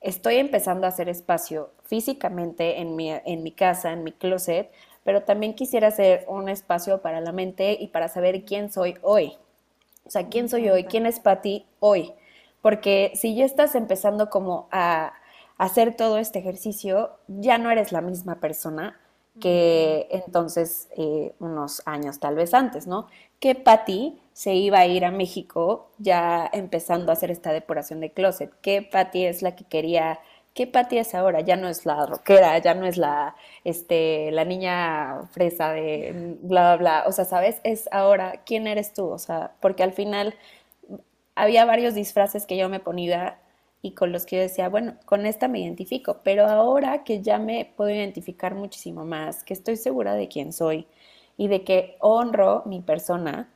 estoy 0.00 0.36
empezando 0.36 0.86
a 0.86 0.90
hacer 0.90 1.08
espacio 1.08 1.70
físicamente 1.84 2.80
en 2.80 2.96
mi, 2.96 3.10
en 3.10 3.42
mi 3.42 3.52
casa, 3.52 3.92
en 3.92 4.04
mi 4.04 4.12
closet, 4.12 4.70
pero 5.04 5.22
también 5.22 5.54
quisiera 5.54 5.88
hacer 5.88 6.24
un 6.28 6.48
espacio 6.48 7.00
para 7.00 7.20
la 7.20 7.32
mente 7.32 7.76
y 7.80 7.88
para 7.88 8.08
saber 8.08 8.44
quién 8.44 8.70
soy 8.72 8.96
hoy. 9.02 9.36
O 10.04 10.10
sea, 10.10 10.28
quién 10.28 10.48
soy 10.48 10.68
hoy, 10.68 10.84
quién 10.84 11.06
es 11.06 11.20
Patti 11.20 11.66
hoy. 11.80 12.12
Porque 12.62 13.12
si 13.14 13.34
ya 13.34 13.44
estás 13.44 13.74
empezando 13.74 14.30
como 14.30 14.68
a 14.70 15.12
hacer 15.56 15.96
todo 15.96 16.18
este 16.18 16.38
ejercicio, 16.38 17.10
ya 17.26 17.58
no 17.58 17.70
eres 17.70 17.92
la 17.92 18.00
misma 18.00 18.36
persona 18.36 18.98
que 19.40 20.08
entonces 20.10 20.88
eh, 20.96 21.32
unos 21.38 21.82
años 21.86 22.18
tal 22.18 22.34
vez 22.34 22.54
antes, 22.54 22.86
¿no? 22.88 23.06
Que 23.38 23.54
Patty 23.54 24.20
se 24.32 24.54
iba 24.54 24.80
a 24.80 24.86
ir 24.86 25.04
a 25.04 25.12
México 25.12 25.90
ya 25.98 26.48
empezando 26.52 27.10
a 27.10 27.14
hacer 27.14 27.30
esta 27.30 27.52
depuración 27.52 28.00
de 28.00 28.10
closet. 28.10 28.52
Que 28.62 28.82
Patty 28.82 29.26
es 29.26 29.42
la 29.42 29.54
que 29.54 29.64
quería 29.64 30.18
¿qué 30.58 30.66
Patty 30.66 30.98
es 30.98 31.14
ahora? 31.14 31.40
Ya 31.40 31.54
no 31.54 31.68
es 31.68 31.86
la 31.86 32.04
rockera, 32.04 32.58
ya 32.58 32.74
no 32.74 32.84
es 32.84 32.96
la, 32.96 33.36
este, 33.62 34.32
la 34.32 34.44
niña 34.44 35.22
fresa 35.30 35.72
de 35.72 36.36
bla, 36.42 36.74
bla, 36.74 36.76
bla. 36.76 37.04
O 37.06 37.12
sea, 37.12 37.24
¿sabes? 37.24 37.60
Es 37.62 37.88
ahora, 37.92 38.42
¿quién 38.44 38.66
eres 38.66 38.92
tú? 38.92 39.06
O 39.08 39.18
sea, 39.18 39.52
porque 39.60 39.84
al 39.84 39.92
final 39.92 40.34
había 41.42 41.64
varios 41.64 41.94
disfraces 41.94 42.46
que 42.46 42.56
yo 42.56 42.68
me 42.68 42.80
ponía 42.80 43.40
y 43.82 43.92
con 43.92 44.12
los 44.12 44.26
que 44.26 44.36
yo 44.36 44.42
decía, 44.42 44.68
bueno, 44.68 44.96
con 45.06 45.26
esta 45.26 45.48
me 45.48 45.60
identifico, 45.60 46.20
pero 46.24 46.46
ahora 46.46 47.04
que 47.04 47.22
ya 47.22 47.38
me 47.38 47.72
puedo 47.76 47.90
identificar 47.90 48.54
muchísimo 48.54 49.04
más, 49.04 49.44
que 49.44 49.54
estoy 49.54 49.76
segura 49.76 50.14
de 50.14 50.28
quién 50.28 50.52
soy 50.52 50.86
y 51.36 51.48
de 51.48 51.64
que 51.64 51.96
honro 52.00 52.62
mi 52.66 52.80
persona, 52.80 53.48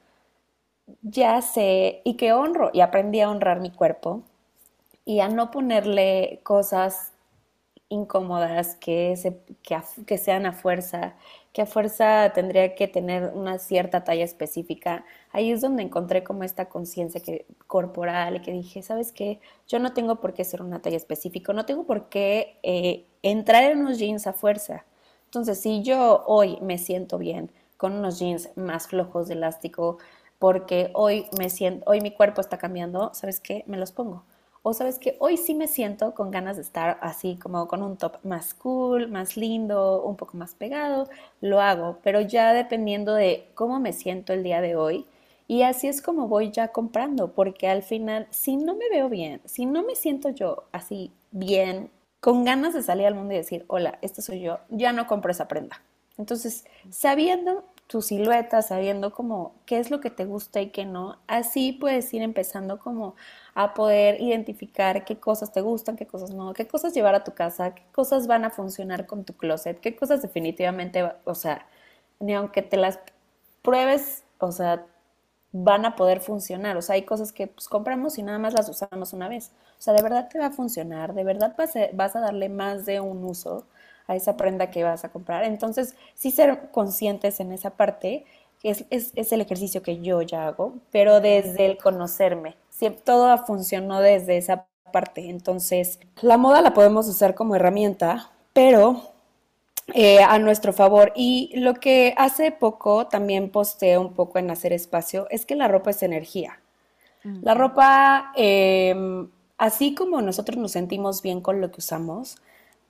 ya 1.02 1.40
sé, 1.42 2.02
y 2.04 2.16
que 2.16 2.32
honro 2.32 2.70
y 2.72 2.80
aprendí 2.80 3.20
a 3.20 3.30
honrar 3.30 3.60
mi 3.60 3.70
cuerpo 3.70 4.22
y 5.04 5.20
a 5.20 5.28
no 5.28 5.50
ponerle 5.50 6.40
cosas 6.44 7.12
incómodas 7.88 8.76
que, 8.76 9.16
se, 9.16 9.38
que, 9.62 9.78
que 10.06 10.18
sean 10.18 10.46
a 10.46 10.52
fuerza, 10.52 11.16
que 11.52 11.62
a 11.62 11.66
fuerza 11.66 12.32
tendría 12.34 12.74
que 12.74 12.88
tener 12.88 13.32
una 13.34 13.58
cierta 13.58 14.04
talla 14.04 14.24
específica. 14.24 15.04
Ahí 15.30 15.52
es 15.52 15.60
donde 15.60 15.82
encontré 15.82 16.24
como 16.24 16.44
esta 16.44 16.68
conciencia 16.68 17.20
corporal 17.66 18.36
y 18.36 18.40
que 18.40 18.52
dije, 18.52 18.82
¿sabes 18.82 19.12
qué? 19.12 19.40
Yo 19.68 19.78
no 19.78 19.92
tengo 19.92 20.20
por 20.20 20.32
qué 20.34 20.44
ser 20.44 20.62
una 20.62 20.80
talla 20.80 20.96
específica, 20.96 21.52
no 21.52 21.66
tengo 21.66 21.84
por 21.84 22.08
qué 22.08 22.58
eh, 22.62 23.06
entrar 23.22 23.64
en 23.64 23.80
unos 23.80 23.98
jeans 23.98 24.26
a 24.26 24.32
fuerza. 24.32 24.86
Entonces, 25.26 25.60
si 25.60 25.82
yo 25.82 26.24
hoy 26.26 26.58
me 26.62 26.78
siento 26.78 27.18
bien 27.18 27.50
con 27.76 27.92
unos 27.94 28.18
jeans 28.18 28.50
más 28.56 28.88
flojos 28.88 29.28
de 29.28 29.34
elástico, 29.34 29.98
porque 30.38 30.90
hoy 30.94 31.26
me 31.38 31.50
siento, 31.50 31.88
hoy 31.90 32.00
mi 32.00 32.12
cuerpo 32.12 32.40
está 32.40 32.58
cambiando, 32.58 33.10
¿sabes 33.14 33.40
qué? 33.40 33.64
Me 33.66 33.76
los 33.76 33.92
pongo. 33.92 34.24
O 34.64 34.74
sabes 34.74 35.00
que 35.00 35.16
hoy 35.18 35.36
sí 35.36 35.54
me 35.54 35.66
siento 35.66 36.14
con 36.14 36.30
ganas 36.30 36.56
de 36.56 36.62
estar 36.62 36.98
así 37.02 37.36
como 37.36 37.66
con 37.66 37.82
un 37.82 37.96
top 37.96 38.18
más 38.22 38.54
cool, 38.54 39.08
más 39.08 39.36
lindo, 39.36 40.02
un 40.04 40.16
poco 40.16 40.36
más 40.36 40.54
pegado, 40.54 41.08
lo 41.40 41.60
hago, 41.60 41.98
pero 42.04 42.20
ya 42.20 42.52
dependiendo 42.52 43.14
de 43.14 43.48
cómo 43.54 43.80
me 43.80 43.92
siento 43.92 44.32
el 44.32 44.44
día 44.44 44.60
de 44.60 44.76
hoy. 44.76 45.04
Y 45.48 45.62
así 45.62 45.88
es 45.88 46.00
como 46.00 46.28
voy 46.28 46.52
ya 46.52 46.68
comprando, 46.68 47.32
porque 47.32 47.66
al 47.68 47.82
final, 47.82 48.28
si 48.30 48.56
no 48.56 48.76
me 48.76 48.88
veo 48.88 49.08
bien, 49.08 49.40
si 49.44 49.66
no 49.66 49.82
me 49.82 49.96
siento 49.96 50.30
yo 50.30 50.64
así 50.70 51.10
bien, 51.32 51.90
con 52.20 52.44
ganas 52.44 52.72
de 52.72 52.82
salir 52.84 53.06
al 53.06 53.16
mundo 53.16 53.34
y 53.34 53.38
decir, 53.38 53.64
hola, 53.66 53.98
esto 54.00 54.22
soy 54.22 54.40
yo, 54.40 54.60
ya 54.70 54.92
no 54.92 55.08
compro 55.08 55.32
esa 55.32 55.48
prenda. 55.48 55.82
Entonces, 56.18 56.64
sabiendo 56.90 57.64
tu 57.92 58.00
silueta, 58.00 58.62
sabiendo 58.62 59.12
como 59.12 59.54
qué 59.66 59.78
es 59.78 59.90
lo 59.90 60.00
que 60.00 60.08
te 60.10 60.24
gusta 60.24 60.62
y 60.62 60.70
qué 60.70 60.86
no, 60.86 61.18
así 61.26 61.72
puedes 61.72 62.12
ir 62.14 62.22
empezando 62.22 62.78
como 62.78 63.16
a 63.54 63.74
poder 63.74 64.18
identificar 64.22 65.04
qué 65.04 65.20
cosas 65.20 65.52
te 65.52 65.60
gustan, 65.60 65.96
qué 65.96 66.06
cosas 66.06 66.30
no, 66.30 66.54
qué 66.54 66.66
cosas 66.66 66.94
llevar 66.94 67.14
a 67.14 67.22
tu 67.22 67.34
casa, 67.34 67.74
qué 67.74 67.82
cosas 67.92 68.26
van 68.26 68.46
a 68.46 68.50
funcionar 68.50 69.06
con 69.06 69.24
tu 69.24 69.34
closet, 69.34 69.78
qué 69.78 69.94
cosas 69.94 70.22
definitivamente, 70.22 71.12
o 71.24 71.34
sea, 71.34 71.66
ni 72.18 72.34
aunque 72.34 72.62
te 72.62 72.78
las 72.78 72.98
pruebes, 73.62 74.24
o 74.38 74.52
sea, 74.52 74.86
van 75.52 75.84
a 75.84 75.96
poder 75.96 76.20
funcionar. 76.20 76.76
O 76.78 76.82
sea, 76.82 76.94
hay 76.94 77.02
cosas 77.02 77.32
que 77.32 77.46
pues, 77.46 77.68
compramos 77.68 78.18
y 78.18 78.22
nada 78.22 78.38
más 78.38 78.54
las 78.54 78.68
usamos 78.70 79.12
una 79.12 79.28
vez. 79.28 79.52
O 79.78 79.82
sea, 79.82 79.94
de 79.94 80.02
verdad 80.02 80.28
te 80.30 80.38
va 80.38 80.46
a 80.46 80.50
funcionar, 80.50 81.14
de 81.14 81.24
verdad 81.24 81.54
vas 81.58 81.76
a, 81.76 81.88
vas 81.92 82.16
a 82.16 82.20
darle 82.20 82.48
más 82.48 82.86
de 82.86 83.00
un 83.00 83.24
uso 83.24 83.66
a 84.06 84.16
esa 84.16 84.36
prenda 84.36 84.70
que 84.70 84.84
vas 84.84 85.04
a 85.04 85.10
comprar. 85.10 85.44
Entonces, 85.44 85.94
sí 86.14 86.30
ser 86.30 86.70
conscientes 86.70 87.40
en 87.40 87.52
esa 87.52 87.70
parte 87.70 88.24
es, 88.62 88.84
es, 88.90 89.12
es 89.16 89.32
el 89.32 89.40
ejercicio 89.40 89.82
que 89.82 90.00
yo 90.00 90.22
ya 90.22 90.46
hago, 90.46 90.74
pero 90.90 91.20
desde 91.20 91.66
el 91.66 91.78
conocerme, 91.78 92.56
todo 93.04 93.36
funcionó 93.38 94.00
desde 94.00 94.36
esa 94.36 94.66
parte. 94.92 95.28
Entonces, 95.28 95.98
la 96.20 96.36
moda 96.36 96.62
la 96.62 96.74
podemos 96.74 97.08
usar 97.08 97.34
como 97.34 97.56
herramienta, 97.56 98.30
pero 98.52 99.12
eh, 99.94 100.22
a 100.22 100.38
nuestro 100.38 100.72
favor. 100.72 101.12
Y 101.14 101.52
lo 101.54 101.74
que 101.74 102.14
hace 102.16 102.50
poco 102.50 103.06
también 103.06 103.50
posteo 103.50 104.00
un 104.00 104.14
poco 104.14 104.38
en 104.38 104.50
hacer 104.50 104.72
espacio 104.72 105.26
es 105.30 105.46
que 105.46 105.56
la 105.56 105.68
ropa 105.68 105.90
es 105.90 106.02
energía. 106.02 106.58
La 107.42 107.54
ropa, 107.54 108.32
em, 108.34 109.28
así 109.56 109.94
como 109.94 110.20
nosotros 110.22 110.58
nos 110.58 110.72
sentimos 110.72 111.22
bien 111.22 111.40
con 111.40 111.60
lo 111.60 111.70
que 111.70 111.78
usamos, 111.78 112.38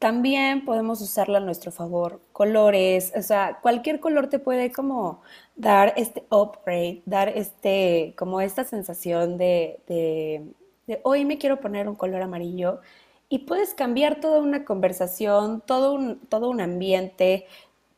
también 0.03 0.65
podemos 0.65 1.01
usarla 1.01 1.39
a 1.39 1.41
nuestro 1.41 1.71
favor. 1.71 2.21
Colores, 2.33 3.13
o 3.15 3.23
sea, 3.23 3.61
cualquier 3.63 4.01
color 4.01 4.27
te 4.27 4.41
puede 4.41 4.73
como 4.73 5.23
dar 5.55 5.95
este 5.97 6.27
upgrade, 6.29 7.03
dar 7.07 7.29
este, 7.29 8.13
como 8.19 8.41
esta 8.41 8.65
sensación 8.65 9.39
de, 9.39 9.79
de, 9.87 11.01
hoy 11.05 11.25
me 11.25 11.39
quiero 11.39 11.61
poner 11.61 11.89
un 11.89 11.95
color 11.95 12.21
amarillo 12.21 12.81
y 13.29 13.41
puedes 13.47 13.75
cambiar 13.75 14.19
toda 14.19 14.41
una 14.41 14.65
conversación, 14.65 15.63
todo 15.65 15.95
un, 15.95 16.19
todo 16.27 16.51
un 16.51 16.61
ambiente. 16.61 17.47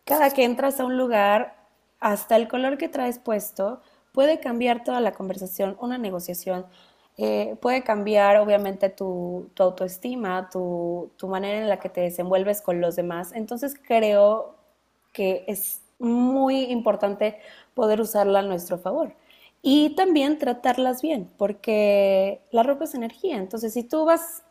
Cada 0.04 0.28
que 0.28 0.44
entras 0.44 0.80
a 0.80 0.84
un 0.84 0.98
lugar, 0.98 1.56
hasta 2.00 2.36
el 2.36 2.48
color 2.48 2.76
que 2.76 2.90
traes 2.90 3.18
puesto, 3.18 3.80
puede 4.12 4.40
cambiar 4.40 4.84
toda 4.84 5.00
la 5.00 5.12
conversación, 5.12 5.78
una 5.80 5.96
negociación. 5.96 6.66
Eh, 7.16 7.56
puede 7.60 7.84
cambiar 7.84 8.38
obviamente 8.38 8.88
tu, 8.88 9.50
autoestima, 9.58 10.48
tu, 10.50 11.10
manera 11.28 11.60
en 11.60 11.68
la 11.68 11.78
que 11.78 11.88
te 11.88 12.00
desenvuelves 12.00 12.60
con 12.60 12.80
los 12.80 12.96
demás. 12.96 13.32
Entonces 13.32 13.74
creo 13.80 14.56
que 15.12 15.44
es 15.46 15.82
muy 15.98 16.64
importante 16.64 17.38
poder 17.74 18.00
usarla 18.00 18.40
a 18.40 18.42
nuestro 18.42 18.78
favor. 18.78 19.14
Y 19.62 19.94
también 19.94 20.38
tratarlas 20.38 21.02
bien, 21.02 21.30
porque 21.38 22.42
la 22.50 22.62
ropa 22.62 22.84
es 22.84 22.94
energía. 22.94 23.36
Entonces, 23.38 23.72
si 23.72 23.84
tú 23.84 24.04
vas 24.04 24.42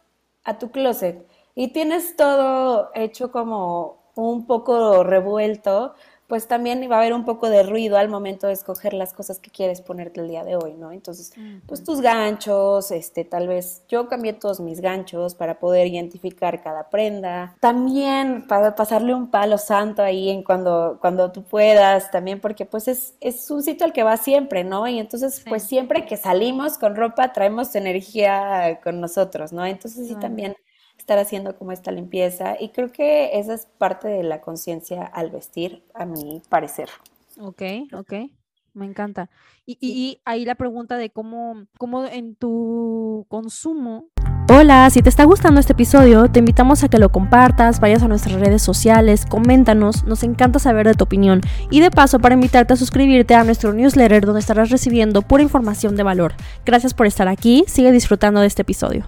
a 0.43 0.57
tu 0.57 0.71
closet 0.71 1.27
y 1.55 1.69
tienes 1.69 2.15
todo 2.15 2.89
hecho 2.95 3.31
como 3.31 4.03
un 4.15 4.47
poco 4.47 5.03
revuelto, 5.03 5.95
pues 6.33 6.47
también 6.47 6.81
va 6.89 6.95
a 6.95 6.97
haber 6.97 7.13
un 7.13 7.25
poco 7.25 7.47
de 7.47 7.61
ruido 7.61 7.95
al 7.95 8.09
momento 8.09 8.47
de 8.47 8.53
escoger 8.53 8.95
las 8.95 9.13
cosas 9.13 9.37
que 9.37 9.51
quieres 9.51 9.81
ponerte 9.81 10.19
el 10.19 10.27
día 10.27 10.43
de 10.43 10.55
hoy, 10.55 10.73
¿no? 10.73 10.91
Entonces, 10.91 11.31
pues 11.67 11.83
tus 11.83 12.01
ganchos, 12.01 12.89
este, 12.89 13.23
tal 13.23 13.47
vez 13.47 13.83
yo 13.87 14.07
cambié 14.07 14.33
todos 14.33 14.59
mis 14.59 14.81
ganchos 14.81 15.35
para 15.35 15.59
poder 15.59 15.85
identificar 15.85 16.63
cada 16.63 16.89
prenda. 16.89 17.55
También 17.59 18.47
para 18.47 18.73
pasarle 18.73 19.13
un 19.13 19.29
palo 19.29 19.59
santo 19.59 20.01
ahí 20.01 20.31
en 20.31 20.41
cuando, 20.41 20.97
cuando 20.99 21.31
tú 21.31 21.43
puedas, 21.43 22.09
también 22.09 22.41
porque 22.41 22.65
pues 22.65 22.87
es, 22.87 23.13
es 23.21 23.51
un 23.51 23.61
sitio 23.61 23.85
al 23.85 23.93
que 23.93 24.01
va 24.01 24.17
siempre, 24.17 24.63
¿no? 24.63 24.87
Y 24.87 24.97
entonces, 24.97 25.43
pues 25.47 25.61
siempre 25.61 26.07
que 26.07 26.17
salimos 26.17 26.79
con 26.79 26.95
ropa 26.95 27.31
traemos 27.31 27.75
energía 27.75 28.79
con 28.83 28.99
nosotros, 28.99 29.53
¿no? 29.53 29.63
Entonces 29.67 30.07
sí, 30.07 30.15
también 30.15 30.55
estar 31.03 31.19
haciendo 31.19 31.57
como 31.57 31.73
esta 31.73 31.91
limpieza 31.91 32.55
y 32.57 32.69
creo 32.69 32.89
que 32.89 33.37
esa 33.37 33.53
es 33.53 33.67
parte 33.77 34.07
de 34.07 34.23
la 34.23 34.39
conciencia 34.39 35.03
al 35.03 35.31
vestir, 35.31 35.83
a 35.93 36.05
mi 36.05 36.41
parecer. 36.47 36.87
Ok, 37.41 37.61
ok, 37.91 38.13
me 38.73 38.85
encanta. 38.85 39.29
Y, 39.65 39.77
y, 39.81 40.21
ahí 40.23 40.45
la 40.45 40.55
pregunta 40.55 40.95
de 40.95 41.09
cómo, 41.09 41.67
cómo 41.77 42.05
en 42.05 42.35
tu 42.35 43.25
consumo 43.27 44.07
Hola, 44.49 44.89
si 44.91 45.01
te 45.01 45.09
está 45.09 45.23
gustando 45.25 45.59
este 45.59 45.73
episodio, 45.73 46.29
te 46.29 46.39
invitamos 46.39 46.83
a 46.83 46.89
que 46.89 46.99
lo 46.99 47.11
compartas, 47.11 47.79
vayas 47.79 48.03
a 48.03 48.07
nuestras 48.07 48.39
redes 48.39 48.61
sociales, 48.61 49.25
coméntanos, 49.25 50.05
nos 50.05 50.23
encanta 50.23 50.59
saber 50.59 50.87
de 50.87 50.93
tu 50.93 51.03
opinión 51.03 51.41
y 51.69 51.79
de 51.79 51.91
paso 51.91 52.19
para 52.19 52.35
invitarte 52.35 52.73
a 52.73 52.77
suscribirte 52.77 53.35
a 53.35 53.43
nuestro 53.43 53.73
newsletter 53.73 54.25
donde 54.25 54.41
estarás 54.41 54.69
recibiendo 54.69 55.21
pura 55.21 55.43
información 55.43 55.95
de 55.95 56.03
valor. 56.03 56.33
Gracias 56.65 56.93
por 56.93 57.07
estar 57.07 57.27
aquí, 57.27 57.65
sigue 57.67 57.91
disfrutando 57.91 58.41
de 58.41 58.47
este 58.47 58.61
episodio 58.61 59.05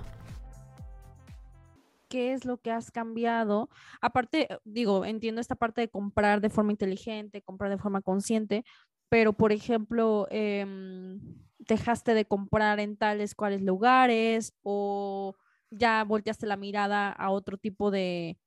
qué 2.09 2.33
es 2.33 2.45
lo 2.45 2.57
que 2.57 2.71
has 2.71 2.91
cambiado. 2.91 3.69
Aparte, 4.01 4.47
digo, 4.63 5.05
entiendo 5.05 5.41
esta 5.41 5.55
parte 5.55 5.81
de 5.81 5.89
comprar 5.89 6.41
de 6.41 6.49
forma 6.49 6.71
inteligente, 6.71 7.41
comprar 7.41 7.69
de 7.71 7.77
forma 7.77 8.01
consciente, 8.01 8.63
pero 9.09 9.33
por 9.33 9.51
ejemplo, 9.51 10.27
em, 10.31 11.19
dejaste 11.59 12.13
de 12.13 12.25
comprar 12.25 12.79
en 12.79 12.97
tales 12.97 13.35
cuales 13.35 13.61
lugares 13.61 14.53
o 14.63 15.35
ya 15.71 16.03
volteaste 16.03 16.47
la 16.47 16.57
mirada 16.57 17.11
a 17.11 17.31
otro 17.31 17.57
tipo 17.57 17.91
de, 17.91 18.37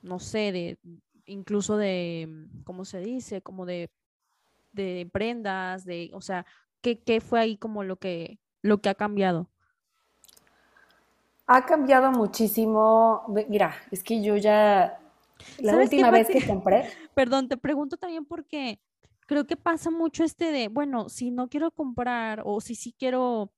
no 0.00 0.18
sé, 0.18 0.52
de 0.52 0.78
incluso 1.26 1.76
de, 1.76 2.48
¿cómo 2.64 2.84
se 2.84 3.00
dice? 3.00 3.42
Como 3.42 3.66
de, 3.66 3.90
de 4.72 5.08
prendas, 5.12 5.84
de, 5.84 6.10
o 6.14 6.20
sea, 6.20 6.46
¿qué, 6.82 7.02
¿qué, 7.02 7.20
fue 7.20 7.40
ahí 7.40 7.56
como 7.58 7.84
lo 7.84 7.96
que, 7.96 8.40
lo 8.62 8.80
que 8.80 8.88
ha 8.88 8.94
cambiado? 8.94 9.51
Ha 11.46 11.66
cambiado 11.66 12.10
muchísimo. 12.12 13.24
Mira, 13.48 13.74
es 13.90 14.02
que 14.02 14.22
yo 14.22 14.36
ya, 14.36 14.98
la 15.58 15.76
última 15.76 16.10
vez 16.10 16.28
que 16.28 16.46
compré. 16.46 16.84
Perdón, 17.14 17.48
te 17.48 17.56
pregunto 17.56 17.96
también 17.96 18.24
porque 18.24 18.80
creo 19.26 19.46
que 19.46 19.56
pasa 19.56 19.90
mucho 19.90 20.24
este 20.24 20.52
de, 20.52 20.68
bueno, 20.68 21.08
si 21.08 21.30
no 21.30 21.48
quiero 21.48 21.70
comprar 21.70 22.42
o 22.44 22.60
si 22.60 22.74
sí 22.74 22.94
quiero, 22.96 23.52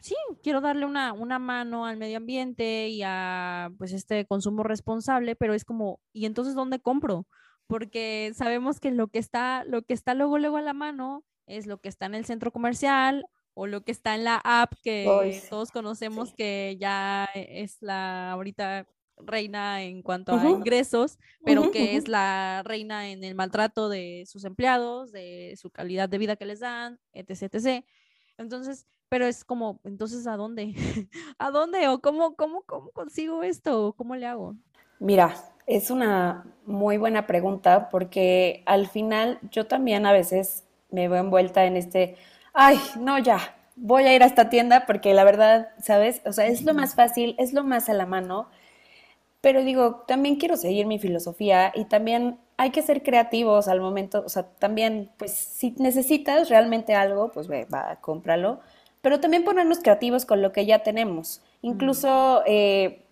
sí, 0.00 0.14
quiero 0.42 0.60
darle 0.60 0.86
una, 0.86 1.12
una 1.12 1.38
mano 1.38 1.86
al 1.86 1.96
medio 1.96 2.18
ambiente 2.18 2.88
y 2.88 3.02
a 3.04 3.70
pues 3.78 3.92
este 3.92 4.26
consumo 4.26 4.62
responsable, 4.62 5.36
pero 5.36 5.54
es 5.54 5.64
como, 5.64 6.00
¿y 6.12 6.26
entonces 6.26 6.54
dónde 6.54 6.80
compro? 6.80 7.26
Porque 7.66 8.32
sabemos 8.34 8.80
que 8.80 8.90
lo 8.90 9.08
que 9.08 9.18
está, 9.18 9.64
lo 9.64 9.82
que 9.82 9.94
está 9.94 10.14
luego, 10.14 10.38
luego 10.38 10.58
a 10.58 10.62
la 10.62 10.74
mano 10.74 11.24
es 11.46 11.66
lo 11.66 11.78
que 11.78 11.88
está 11.88 12.06
en 12.06 12.14
el 12.14 12.24
centro 12.24 12.52
comercial 12.52 13.26
o 13.54 13.66
lo 13.66 13.82
que 13.82 13.92
está 13.92 14.14
en 14.14 14.24
la 14.24 14.40
app 14.42 14.72
que 14.82 15.42
todos 15.50 15.70
conocemos 15.70 16.32
que 16.34 16.76
ya 16.80 17.28
es 17.34 17.80
la 17.80 18.32
ahorita 18.32 18.86
reina 19.18 19.82
en 19.82 20.02
cuanto 20.02 20.32
a 20.32 20.48
ingresos, 20.48 21.18
pero 21.44 21.70
que 21.70 21.96
es 21.96 22.08
la 22.08 22.62
reina 22.64 23.10
en 23.10 23.24
el 23.24 23.34
maltrato 23.34 23.88
de 23.88 24.24
sus 24.26 24.44
empleados, 24.44 25.12
de 25.12 25.54
su 25.56 25.70
calidad 25.70 26.08
de 26.08 26.18
vida 26.18 26.36
que 26.36 26.46
les 26.46 26.60
dan, 26.60 26.98
etc, 27.12 27.54
etc. 27.54 27.84
Entonces, 28.38 28.86
pero 29.08 29.26
es 29.26 29.44
como, 29.44 29.80
entonces, 29.84 30.26
¿a 30.26 30.36
dónde? 30.36 30.74
¿A 31.38 31.50
dónde? 31.50 31.86
¿O 31.88 32.00
cómo, 32.00 32.34
cómo, 32.34 32.62
cómo 32.62 32.90
consigo 32.92 33.42
esto? 33.42 33.94
¿Cómo 33.96 34.16
le 34.16 34.26
hago? 34.26 34.56
Mira, 34.98 35.34
es 35.66 35.90
una 35.90 36.46
muy 36.64 36.96
buena 36.96 37.26
pregunta 37.26 37.88
porque 37.90 38.62
al 38.66 38.88
final 38.88 39.38
yo 39.50 39.66
también 39.66 40.06
a 40.06 40.12
veces 40.12 40.64
me 40.90 41.08
veo 41.08 41.20
envuelta 41.20 41.64
en 41.64 41.76
este 41.76 42.16
ay, 42.52 42.78
no, 42.98 43.18
ya, 43.18 43.56
voy 43.76 44.04
a 44.04 44.14
ir 44.14 44.22
a 44.22 44.26
esta 44.26 44.50
tienda 44.50 44.86
porque 44.86 45.14
la 45.14 45.24
verdad, 45.24 45.70
¿sabes? 45.82 46.22
O 46.24 46.32
sea, 46.32 46.46
es 46.46 46.62
lo 46.62 46.74
más 46.74 46.94
fácil, 46.94 47.34
es 47.38 47.52
lo 47.52 47.64
más 47.64 47.88
a 47.88 47.94
la 47.94 48.06
mano. 48.06 48.48
Pero 49.40 49.64
digo, 49.64 50.04
también 50.06 50.36
quiero 50.36 50.56
seguir 50.56 50.86
mi 50.86 50.98
filosofía 50.98 51.72
y 51.74 51.86
también 51.86 52.38
hay 52.56 52.70
que 52.70 52.82
ser 52.82 53.02
creativos 53.02 53.68
al 53.68 53.80
momento. 53.80 54.22
O 54.24 54.28
sea, 54.28 54.44
también, 54.44 55.10
pues, 55.18 55.32
si 55.32 55.72
necesitas 55.78 56.48
realmente 56.48 56.94
algo, 56.94 57.32
pues 57.32 57.48
ve, 57.48 57.66
va, 57.72 57.98
cómpralo. 58.00 58.60
Pero 59.00 59.18
también 59.20 59.44
ponernos 59.44 59.80
creativos 59.80 60.24
con 60.26 60.42
lo 60.42 60.52
que 60.52 60.64
ya 60.64 60.84
tenemos. 60.84 61.42
Incluso 61.60 62.42
eh, 62.46 63.02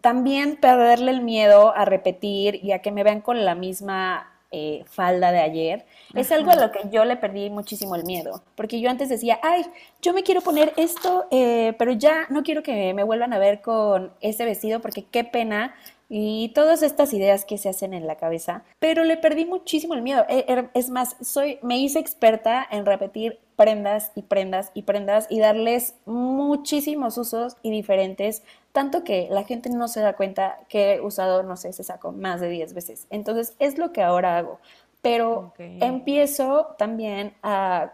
también 0.00 0.56
perderle 0.56 1.10
el 1.10 1.22
miedo 1.22 1.74
a 1.76 1.84
repetir 1.84 2.58
y 2.64 2.72
a 2.72 2.80
que 2.80 2.92
me 2.92 3.04
vean 3.04 3.20
con 3.20 3.44
la 3.44 3.54
misma 3.54 4.29
eh, 4.52 4.82
falda 4.86 5.30
de 5.30 5.40
ayer, 5.40 5.86
es 6.14 6.32
algo 6.32 6.50
a 6.50 6.56
lo 6.56 6.72
que 6.72 6.80
yo 6.90 7.04
le 7.04 7.16
perdí 7.16 7.50
muchísimo 7.50 7.94
el 7.94 8.04
miedo, 8.04 8.42
porque 8.56 8.80
yo 8.80 8.90
antes 8.90 9.08
decía, 9.08 9.38
ay, 9.42 9.64
yo 10.02 10.12
me 10.12 10.22
quiero 10.22 10.40
poner 10.40 10.72
esto, 10.76 11.26
eh, 11.30 11.74
pero 11.78 11.92
ya 11.92 12.26
no 12.30 12.42
quiero 12.42 12.62
que 12.62 12.92
me 12.92 13.04
vuelvan 13.04 13.32
a 13.32 13.38
ver 13.38 13.60
con 13.60 14.12
ese 14.20 14.44
vestido, 14.44 14.80
porque 14.80 15.04
qué 15.04 15.22
pena, 15.24 15.74
y 16.12 16.48
todas 16.48 16.82
estas 16.82 17.14
ideas 17.14 17.44
que 17.44 17.56
se 17.56 17.68
hacen 17.68 17.94
en 17.94 18.08
la 18.08 18.16
cabeza, 18.16 18.64
pero 18.80 19.04
le 19.04 19.16
perdí 19.16 19.44
muchísimo 19.44 19.94
el 19.94 20.02
miedo. 20.02 20.26
E, 20.28 20.44
er, 20.48 20.68
es 20.74 20.90
más, 20.90 21.16
soy, 21.20 21.60
me 21.62 21.78
hice 21.78 22.00
experta 22.00 22.66
en 22.68 22.84
repetir 22.84 23.38
prendas 23.54 24.10
y 24.16 24.22
prendas 24.22 24.72
y 24.74 24.82
prendas 24.82 25.28
y 25.30 25.38
darles 25.38 25.94
muchísimos 26.06 27.16
usos 27.16 27.56
y 27.62 27.70
diferentes, 27.70 28.42
tanto 28.72 29.04
que 29.04 29.28
la 29.30 29.44
gente 29.44 29.70
no 29.70 29.86
se 29.86 30.00
da 30.00 30.14
cuenta 30.14 30.58
que 30.68 30.94
he 30.94 31.00
usado, 31.00 31.44
no 31.44 31.56
sé, 31.56 31.68
ese 31.68 31.84
saco 31.84 32.10
más 32.10 32.40
de 32.40 32.48
10 32.48 32.74
veces. 32.74 33.06
Entonces, 33.10 33.54
es 33.60 33.78
lo 33.78 33.92
que 33.92 34.02
ahora 34.02 34.36
hago. 34.36 34.58
Pero 35.02 35.54
empiezo 35.58 36.74
también 36.76 37.34
a 37.42 37.92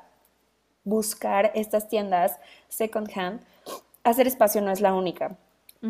buscar 0.85 1.53
estas 1.55 1.87
tiendas 1.89 2.39
second 2.69 3.11
hand. 3.15 3.43
Hacer 4.05 4.27
espacio 4.27 4.63
no 4.63 4.71
es 4.71 4.81
la 4.81 4.95
única 4.95 5.37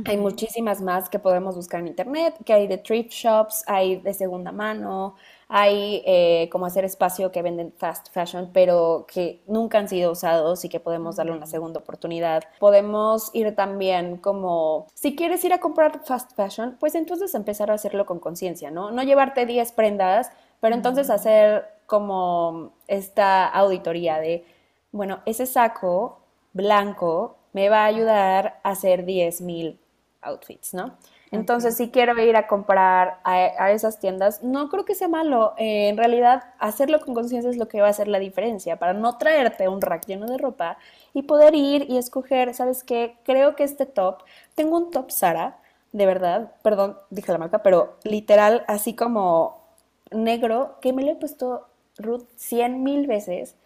hay 0.05 0.17
muchísimas 0.17 0.81
más 0.81 1.09
que 1.09 1.19
podemos 1.19 1.57
buscar 1.57 1.81
en 1.81 1.89
internet, 1.89 2.35
que 2.45 2.53
hay 2.53 2.67
de 2.67 2.79
thrift 2.79 3.13
shops, 3.13 3.65
hay 3.67 3.97
de 3.97 4.13
segunda 4.15 4.53
mano, 4.53 5.15
hay 5.49 6.03
eh, 6.05 6.49
como 6.51 6.67
hacer 6.67 6.85
espacio 6.85 7.31
que 7.31 7.43
venden 7.43 7.73
fast 7.77 8.13
fashion, 8.13 8.51
pero 8.53 9.07
que 9.13 9.43
nunca 9.47 9.79
han 9.79 9.89
sido 9.89 10.13
usados 10.13 10.65
y 10.65 10.69
que 10.69 10.81
podemos 10.81 11.17
darle 11.17 11.33
una 11.33 11.47
segunda 11.47 11.81
oportunidad. 11.81 12.45
Podemos 12.59 13.31
ir 13.33 13.55
también 13.55 14.17
como, 14.17 14.87
si 14.95 15.15
quieres 15.15 15.45
ir 15.45 15.53
a 15.53 15.61
comprar 15.61 16.05
fast 16.05 16.33
fashion, 16.35 16.77
pues 16.81 16.95
entonces 16.95 17.35
empezar 17.35 17.71
a 17.71 17.75
hacerlo 17.75 18.07
con 18.07 18.19
conciencia, 18.19 18.71
¿no? 18.71 18.91
No 18.91 19.03
llevarte 19.03 19.47
10 19.47 19.73
prendas, 19.73 20.31
pero 20.61 20.75
entonces 20.75 21.11
hacer 21.11 21.65
como 21.87 22.73
esta 22.89 23.47
auditoría 23.47 24.19
de, 24.19 24.45
bueno, 24.91 25.21
ese 25.27 25.47
saco 25.47 26.19
blanco 26.53 27.37
me 27.53 27.69
va 27.69 27.85
a 27.85 27.87
ayudar 27.87 28.61
a 28.65 28.71
hacer 28.71 29.05
10 29.05 29.41
mil 29.43 29.79
outfits, 30.27 30.75
¿no? 30.75 30.97
Entonces, 31.33 31.77
si 31.77 31.91
quiero 31.91 32.21
ir 32.23 32.37
a 32.37 32.47
comprar 32.47 33.21
a, 33.25 33.73
esas 33.73 33.99
tiendas, 33.99 34.43
no 34.43 34.69
creo 34.69 34.85
que 34.85 34.95
sea 34.95 35.09
malo. 35.09 35.55
Eh, 35.59 35.89
en 35.89 35.97
realidad, 35.97 36.45
hacerlo 36.59 37.01
con 37.01 37.15
conciencia 37.15 37.51
es 37.51 37.57
lo 37.57 37.69
que 37.69 37.81
va 37.81 37.89
a 37.89 37.91
hacer 37.91 38.09
la 38.09 38.19
diferencia, 38.19 38.79
para 38.79 38.93
no 38.93 39.19
traerte 39.19 39.69
un 39.69 39.81
rack 39.81 40.07
lleno 40.07 40.27
de 40.27 40.39
ropa 40.39 40.79
y 41.15 41.23
poder 41.23 41.55
ir 41.55 41.87
y 41.89 41.99
escoger, 41.99 42.55
¿sabes 42.55 42.85
qué? 42.85 43.17
Creo 43.25 43.57
que 43.57 43.65
este 43.65 43.87
top, 43.87 44.23
tengo 44.55 44.77
un 44.77 44.91
top 44.91 45.11
Sara, 45.11 45.59
de 45.93 46.07
verdad, 46.07 46.53
perdón, 46.63 46.97
dije 47.11 47.33
la 47.33 47.39
marca, 47.39 47.63
pero 47.63 47.97
literal, 48.05 48.65
así 48.69 48.95
como 48.95 49.65
negro, 50.11 50.79
que 50.81 50.93
me 50.93 51.03
lo 51.03 51.13
he 51.13 51.17
puesto 51.17 51.67
Ruth 51.99 52.27
cien 52.37 52.83
mil 52.83 53.07
veces, 53.07 53.57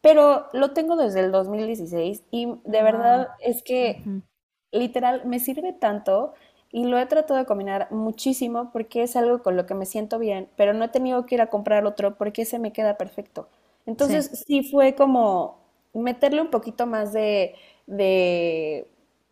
pero 0.00 0.48
lo 0.52 0.72
tengo 0.72 0.96
desde 0.96 1.20
el 1.20 1.32
2016 1.32 2.22
y 2.30 2.54
de 2.64 2.82
verdad 2.82 3.28
es 3.40 3.62
que 3.62 4.02
literal 4.72 5.24
me 5.26 5.40
sirve 5.40 5.72
tanto 5.72 6.34
y 6.72 6.84
lo 6.84 6.98
he 6.98 7.06
tratado 7.06 7.38
de 7.38 7.46
combinar 7.46 7.88
muchísimo 7.90 8.70
porque 8.72 9.02
es 9.02 9.16
algo 9.16 9.42
con 9.42 9.56
lo 9.56 9.66
que 9.66 9.74
me 9.74 9.86
siento 9.86 10.18
bien, 10.18 10.48
pero 10.56 10.72
no 10.72 10.84
he 10.84 10.88
tenido 10.88 11.26
que 11.26 11.34
ir 11.34 11.40
a 11.40 11.48
comprar 11.48 11.84
otro 11.84 12.16
porque 12.16 12.42
ese 12.42 12.58
me 12.58 12.72
queda 12.72 12.96
perfecto. 12.96 13.48
Entonces 13.86 14.44
sí, 14.46 14.62
fue 14.62 14.94
como 14.94 15.58
meterle 15.92 16.40
un 16.40 16.50
poquito 16.50 16.86
más 16.86 17.12
de, 17.12 17.56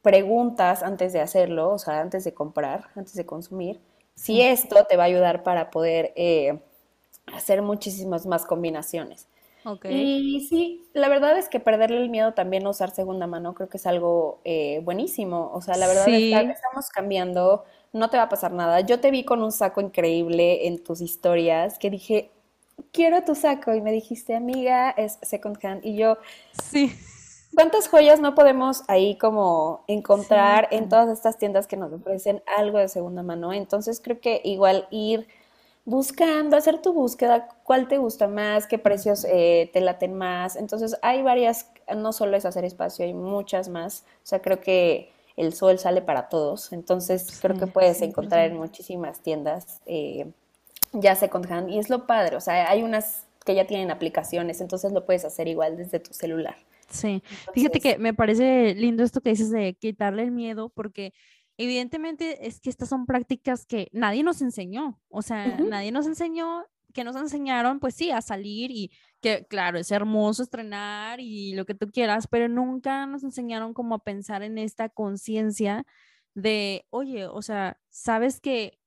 preguntas 0.02 0.82
antes 0.82 1.12
de 1.12 1.20
hacerlo, 1.20 1.70
o 1.70 1.78
sea, 1.78 2.00
antes 2.00 2.24
de 2.24 2.32
comprar, 2.34 2.88
antes 2.96 3.14
de 3.14 3.26
consumir. 3.26 3.80
Si 4.14 4.40
esto 4.40 4.84
te 4.84 4.96
va 4.96 5.04
a 5.04 5.06
ayudar 5.06 5.42
para 5.42 5.70
poder 5.70 6.12
eh, 6.16 6.58
hacer 7.26 7.62
muchísimas 7.62 8.26
más 8.26 8.46
combinaciones. 8.46 9.28
Y 9.90 10.46
sí, 10.48 10.88
la 10.92 11.08
verdad 11.08 11.38
es 11.38 11.48
que 11.48 11.60
perderle 11.60 11.98
el 11.98 12.10
miedo 12.10 12.34
también 12.34 12.66
a 12.66 12.70
usar 12.70 12.90
segunda 12.90 13.26
mano 13.26 13.54
creo 13.54 13.68
que 13.68 13.76
es 13.76 13.86
algo 13.86 14.40
eh, 14.44 14.80
buenísimo. 14.84 15.50
O 15.52 15.60
sea, 15.60 15.76
la 15.76 15.86
verdad 15.86 16.08
es 16.08 16.14
que 16.14 16.50
estamos 16.50 16.88
cambiando, 16.90 17.64
no 17.92 18.10
te 18.10 18.16
va 18.16 18.24
a 18.24 18.28
pasar 18.28 18.52
nada. 18.52 18.80
Yo 18.80 19.00
te 19.00 19.10
vi 19.10 19.24
con 19.24 19.42
un 19.42 19.52
saco 19.52 19.80
increíble 19.80 20.66
en 20.66 20.82
tus 20.82 21.00
historias 21.00 21.78
que 21.78 21.90
dije, 21.90 22.30
quiero 22.92 23.22
tu 23.24 23.34
saco. 23.34 23.74
Y 23.74 23.80
me 23.80 23.92
dijiste, 23.92 24.34
amiga, 24.34 24.90
es 24.90 25.18
second 25.22 25.58
hand. 25.64 25.84
Y 25.84 25.96
yo, 25.96 26.18
sí. 26.62 26.92
¿Cuántas 27.54 27.88
joyas 27.88 28.20
no 28.20 28.34
podemos 28.34 28.82
ahí 28.88 29.16
como 29.18 29.82
encontrar 29.88 30.68
en 30.70 30.88
todas 30.88 31.08
estas 31.08 31.38
tiendas 31.38 31.66
que 31.66 31.76
nos 31.76 31.92
ofrecen 31.92 32.42
algo 32.56 32.78
de 32.78 32.88
segunda 32.88 33.22
mano? 33.22 33.52
Entonces 33.52 34.00
creo 34.02 34.20
que 34.20 34.40
igual 34.44 34.86
ir 34.90 35.26
buscando, 35.88 36.54
hacer 36.54 36.82
tu 36.82 36.92
búsqueda, 36.92 37.48
cuál 37.64 37.88
te 37.88 37.96
gusta 37.96 38.28
más, 38.28 38.66
qué 38.66 38.78
precios 38.78 39.24
eh, 39.24 39.70
te 39.72 39.80
laten 39.80 40.12
más. 40.12 40.54
Entonces 40.54 40.96
hay 41.00 41.22
varias, 41.22 41.70
no 41.96 42.12
solo 42.12 42.36
es 42.36 42.44
hacer 42.44 42.66
espacio, 42.66 43.06
hay 43.06 43.14
muchas 43.14 43.70
más. 43.70 44.04
O 44.22 44.26
sea, 44.26 44.42
creo 44.42 44.60
que 44.60 45.10
el 45.38 45.54
sol 45.54 45.78
sale 45.78 46.02
para 46.02 46.28
todos. 46.28 46.74
Entonces 46.74 47.40
creo 47.40 47.56
que 47.56 47.66
puedes 47.66 48.02
encontrar 48.02 48.50
en 48.50 48.58
muchísimas 48.58 49.20
tiendas, 49.20 49.80
eh, 49.86 50.30
ya 50.92 51.14
second 51.14 51.50
hand. 51.50 51.70
Y 51.70 51.78
es 51.78 51.88
lo 51.88 52.06
padre, 52.06 52.36
o 52.36 52.40
sea, 52.42 52.70
hay 52.70 52.82
unas 52.82 53.24
que 53.46 53.54
ya 53.54 53.66
tienen 53.66 53.90
aplicaciones, 53.90 54.60
entonces 54.60 54.92
lo 54.92 55.06
puedes 55.06 55.24
hacer 55.24 55.48
igual 55.48 55.78
desde 55.78 56.00
tu 56.00 56.12
celular. 56.12 56.56
Sí, 56.90 57.22
fíjate 57.54 57.80
que 57.80 57.98
me 57.98 58.12
parece 58.12 58.74
lindo 58.74 59.02
esto 59.02 59.22
que 59.22 59.30
dices 59.30 59.50
de 59.50 59.72
quitarle 59.72 60.22
el 60.22 60.32
miedo, 60.32 60.68
porque 60.68 61.14
Evidentemente 61.58 62.46
es 62.46 62.60
que 62.60 62.70
estas 62.70 62.88
son 62.88 63.04
prácticas 63.04 63.66
que 63.66 63.88
nadie 63.92 64.22
nos 64.22 64.40
enseñó, 64.42 65.00
o 65.08 65.22
sea, 65.22 65.58
nadie 65.58 65.90
nos 65.90 66.06
enseñó, 66.06 66.64
que 66.94 67.02
nos 67.02 67.16
enseñaron, 67.16 67.80
pues 67.80 67.94
sí, 67.94 68.12
a 68.12 68.22
salir 68.22 68.70
y 68.70 68.92
que, 69.20 69.44
claro, 69.46 69.78
es 69.78 69.90
hermoso 69.90 70.44
estrenar 70.44 71.18
y 71.20 71.54
lo 71.54 71.66
que 71.66 71.74
tú 71.74 71.90
quieras, 71.90 72.28
pero 72.28 72.48
nunca 72.48 73.06
nos 73.06 73.24
enseñaron 73.24 73.74
como 73.74 73.96
a 73.96 74.04
pensar 74.04 74.44
en 74.44 74.56
esta 74.56 74.88
conciencia 74.88 75.84
de, 76.34 76.86
oye, 76.90 77.26
o 77.26 77.42
sea, 77.42 77.80
sabes 77.88 78.40
que 78.40 78.78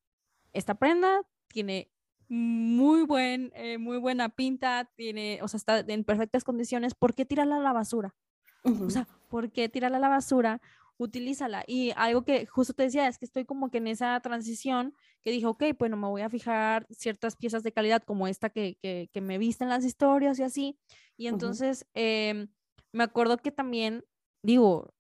esta 0.54 0.76
prenda 0.76 1.22
tiene 1.48 1.92
muy 2.30 3.04
buen, 3.04 3.52
eh, 3.56 3.78
muy 3.78 3.98
buena 3.98 4.30
pinta, 4.30 4.90
tiene, 4.96 5.40
o 5.42 5.50
sea, 5.50 5.58
está 5.58 5.80
en 5.80 6.06
perfectas 6.06 6.46
condiciones, 6.46 6.96
¿por 6.96 7.14
qué 7.14 7.26
tirarla 7.26 7.58
a 7.58 7.62
la 7.62 7.74
basura? 7.74 8.16
O 8.64 8.90
sea, 8.90 9.08
¿por 9.28 9.52
qué 9.52 9.68
tirarla 9.70 9.98
a 9.98 10.02
la 10.02 10.08
basura? 10.08 10.62
Utilízala. 11.04 11.64
Y 11.68 11.92
algo 11.96 12.24
que 12.24 12.46
justo 12.46 12.74
te 12.74 12.84
decía 12.84 13.08
es 13.08 13.18
que 13.18 13.26
estoy 13.26 13.46
como 13.46 13.70
que 13.70 13.80
en 13.80 13.88
esa 13.88 14.20
transición 14.22 14.94
que 15.22 15.32
dije, 15.32 15.46
ok, 15.46 15.64
bueno, 15.78 15.98
me 15.98 16.08
voy 16.08 16.22
a 16.22 16.30
fijar 16.30 16.88
ciertas 16.90 17.36
piezas 17.36 17.64
de 17.64 17.72
calidad 17.72 18.04
como 18.04 18.28
esta 18.28 18.50
que, 18.50 18.78
que, 18.82 19.10
que 19.12 19.22
me 19.22 19.38
visten 19.38 19.70
las 19.70 19.86
historias 19.86 20.40
y 20.40 20.44
así. 20.44 20.80
Y 21.18 21.28
entonces 21.28 21.86
em, 21.94 22.48
me 22.92 23.04
acuerdo 23.04 23.38
que 23.38 23.52
también, 23.52 24.04
digo, 24.44 24.94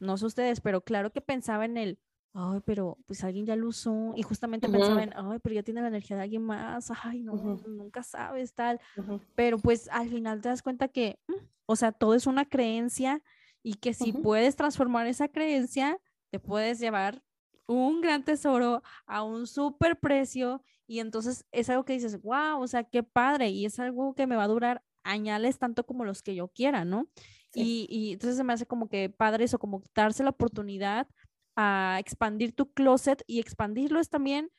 no 0.00 0.16
sé 0.16 0.26
ustedes, 0.26 0.60
pero 0.60 0.82
claro 0.82 1.12
que 1.12 1.20
pensaba 1.20 1.64
en 1.64 1.76
el, 1.76 1.98
ay, 2.34 2.60
pero 2.64 2.98
pues 3.06 3.24
alguien 3.24 3.46
ya 3.46 3.56
lo 3.56 3.68
usó. 3.68 4.12
Y 4.16 4.22
justamente 4.22 4.68
pensaba 4.68 5.02
en, 5.02 5.12
ay, 5.16 5.38
pero 5.42 5.54
ya 5.54 5.62
tiene 5.62 5.82
la 5.82 5.88
energía 5.88 6.16
de 6.16 6.22
alguien 6.22 6.42
más, 6.42 6.90
ay, 7.02 7.22
no, 7.22 7.34
nunca 7.66 8.02
sabes, 8.02 8.54
tal. 8.54 8.80
Pero 9.34 9.58
pues 9.58 9.88
al 9.90 10.08
final 10.08 10.40
te 10.40 10.48
das 10.48 10.62
cuenta 10.62 10.88
que, 10.88 11.18
mm, 11.28 11.34
o 11.66 11.76
sea, 11.76 11.92
todo 11.92 12.14
es 12.14 12.26
una 12.26 12.44
creencia 12.44 13.22
y 13.62 13.74
que 13.74 13.94
si 13.94 14.12
puedes 14.12 14.56
transformar 14.56 15.06
esa 15.06 15.28
creencia, 15.28 15.98
te 16.30 16.38
puedes 16.38 16.78
llevar 16.78 17.22
un 17.66 18.00
gran 18.00 18.24
tesoro 18.24 18.82
a 19.06 19.22
un 19.22 19.46
súper 19.46 19.98
precio 19.98 20.62
y 20.86 21.00
entonces 21.00 21.44
es 21.52 21.68
algo 21.68 21.84
que 21.84 21.92
dices, 21.92 22.20
wow, 22.22 22.60
o 22.60 22.66
sea, 22.66 22.84
qué 22.84 23.02
padre 23.02 23.50
y 23.50 23.66
es 23.66 23.78
algo 23.78 24.14
que 24.14 24.26
me 24.26 24.36
va 24.36 24.44
a 24.44 24.48
durar 24.48 24.82
añales 25.04 25.58
tanto 25.58 25.84
como 25.84 26.04
los 26.04 26.22
que 26.22 26.34
yo 26.34 26.48
quiera, 26.48 26.84
¿no? 26.84 27.08
Y, 27.54 27.86
y, 27.90 28.12
entonces 28.12 28.36
se 28.36 28.44
me 28.44 28.52
hace 28.52 28.66
como 28.66 28.88
que 28.88 29.08
padre 29.08 29.44
eso, 29.44 29.58
como 29.58 29.82
darse 29.94 30.22
la 30.22 30.30
oportunidad 30.30 31.08
a 31.56 31.96
expandir 31.98 32.54
tu 32.54 32.72
closet 32.72 33.22
y 33.26 33.40
expandirlo 33.40 34.00
es 34.00 34.10
también 34.10 34.50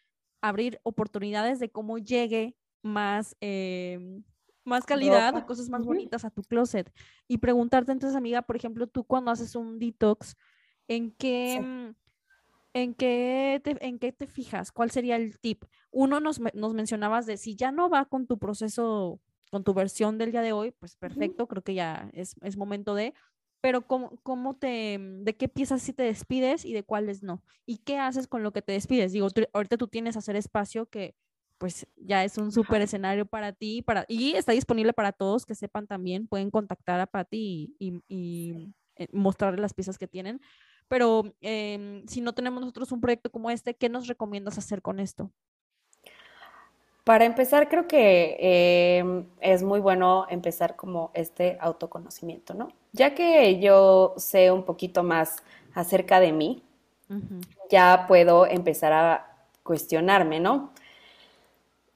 abrir 0.41 0.79
oportunidades 0.83 1.59
de 1.59 1.69
cómo 1.69 1.97
llegue 1.97 2.55
más, 2.81 3.35
em, 3.41 4.23
más 4.63 4.85
calidad, 4.85 5.45
cosas 5.45 5.69
más 5.69 5.85
bonitas 5.85 6.25
a 6.25 6.29
tu 6.29 6.43
closet. 6.43 6.91
Y 7.27 7.37
preguntarte 7.37 7.91
entonces, 7.91 8.15
amiga, 8.15 8.41
por 8.41 8.55
ejemplo, 8.55 8.87
tú 8.87 9.03
cuando 9.03 9.31
haces 9.31 9.55
un 9.55 9.79
detox, 9.79 10.35
¿en 10.87 11.11
qué, 11.11 11.59
mm, 11.59 11.95
¿en 12.73 12.93
qué, 12.93 13.61
te, 13.63 13.77
en 13.85 13.99
qué 13.99 14.11
te 14.11 14.27
fijas? 14.27 14.71
¿Cuál 14.71 14.91
sería 14.91 15.15
el 15.15 15.39
tip? 15.39 15.65
Uno 15.91 16.19
nos, 16.19 16.39
nos 16.53 16.73
mencionabas 16.73 17.25
de 17.25 17.37
si 17.37 17.55
ya 17.55 17.71
no 17.71 17.89
va 17.89 18.05
con 18.05 18.27
tu 18.27 18.37
proceso, 18.37 19.19
con 19.51 19.63
tu 19.63 19.73
versión 19.73 20.17
del 20.17 20.31
día 20.31 20.41
de 20.41 20.53
hoy, 20.53 20.71
pues 20.71 20.95
perfecto, 20.95 21.47
creo 21.47 21.63
que 21.63 21.73
ya 21.73 22.09
es, 22.13 22.35
es 22.41 22.57
momento 22.57 22.93
de, 22.95 23.13
pero 23.61 23.85
¿cómo, 23.85 24.11
¿cómo, 24.23 24.55
te, 24.55 24.97
mm, 24.97 25.23
de 25.23 25.35
qué 25.35 25.49
piezas 25.49 25.81
sí 25.81 25.93
te 25.93 26.03
despides 26.03 26.65
y 26.65 26.73
de 26.73 26.83
cuáles 26.83 27.23
no? 27.23 27.43
¿Y 27.65 27.77
qué 27.77 27.97
haces 27.97 28.27
con 28.27 28.43
lo 28.43 28.51
que 28.51 28.61
te 28.61 28.73
despides? 28.73 29.11
Digo, 29.11 29.27
ahorita 29.53 29.77
tú 29.77 29.87
tienes 29.87 30.17
hacer 30.17 30.35
espacio 30.35 30.87
que 30.87 31.15
pues 31.59 31.85
ya 31.97 32.23
es 32.23 32.37
un 32.37 32.51
súper 32.51 32.81
escenario 32.81 33.25
para 33.25 33.51
ti 33.51 33.83
para, 33.83 34.05
y 34.07 34.33
está 34.33 34.53
disponible 34.53 34.93
para 34.93 35.11
todos 35.11 35.45
que 35.45 35.53
sepan 35.53 35.85
también, 35.85 36.25
pueden 36.25 36.49
contactar 36.49 36.99
a 37.01 37.05
Patti 37.05 37.75
y, 37.77 38.01
y, 38.07 38.73
eh, 38.95 39.07
mostrarle 39.11 39.61
las 39.61 39.73
piezas 39.73 39.97
que 39.97 40.07
tienen. 40.07 40.41
Pero 40.87 41.23
em, 41.41 42.07
si 42.07 42.21
no 42.21 42.33
tenemos 42.33 42.61
nosotros 42.61 42.91
un 42.91 43.01
proyecto 43.01 43.29
como 43.29 43.51
este, 43.51 43.75
¿qué 43.75 43.89
nos 43.89 44.07
recomiendas 44.07 44.57
hacer 44.57 44.81
con 44.81 44.99
esto? 44.99 45.31
Para 47.03 47.25
empezar, 47.25 47.69
creo 47.69 47.87
que 47.87 48.37
em, 48.39 49.25
es 49.39 49.61
muy 49.61 49.79
bueno 49.79 50.25
empezar 50.29 50.75
como 50.75 51.11
este 51.13 51.57
autoconocimiento, 51.59 52.53
¿no? 52.53 52.69
Ya 52.93 53.13
que 53.13 53.59
yo 53.59 54.13
sé 54.17 54.51
un 54.51 54.63
poquito 54.63 55.03
más 55.03 55.43
acerca 55.73 56.19
de 56.19 56.31
mí, 56.31 56.63
ya 57.69 58.05
puedo 58.07 58.45
empezar 58.45 58.93
a 58.93 59.47
cuestionarme, 59.63 60.39
¿no? 60.39 60.71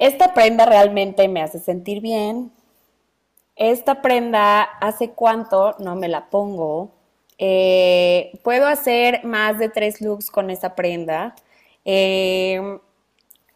Esta 0.03 0.33
prenda 0.33 0.65
realmente 0.65 1.29
me 1.29 1.41
hace 1.41 1.59
sentir 1.59 2.01
bien. 2.01 2.51
Esta 3.55 4.01
prenda, 4.01 4.63
¿hace 4.63 5.11
cuánto 5.11 5.75
no 5.79 5.95
me 5.95 6.09
la 6.09 6.29
pongo? 6.29 6.91
Eh, 7.37 8.37
puedo 8.43 8.67
hacer 8.67 9.23
más 9.23 9.59
de 9.59 9.69
tres 9.69 10.01
looks 10.01 10.29
con 10.29 10.49
esta 10.49 10.75
prenda. 10.75 11.35
Eh, 11.85 12.79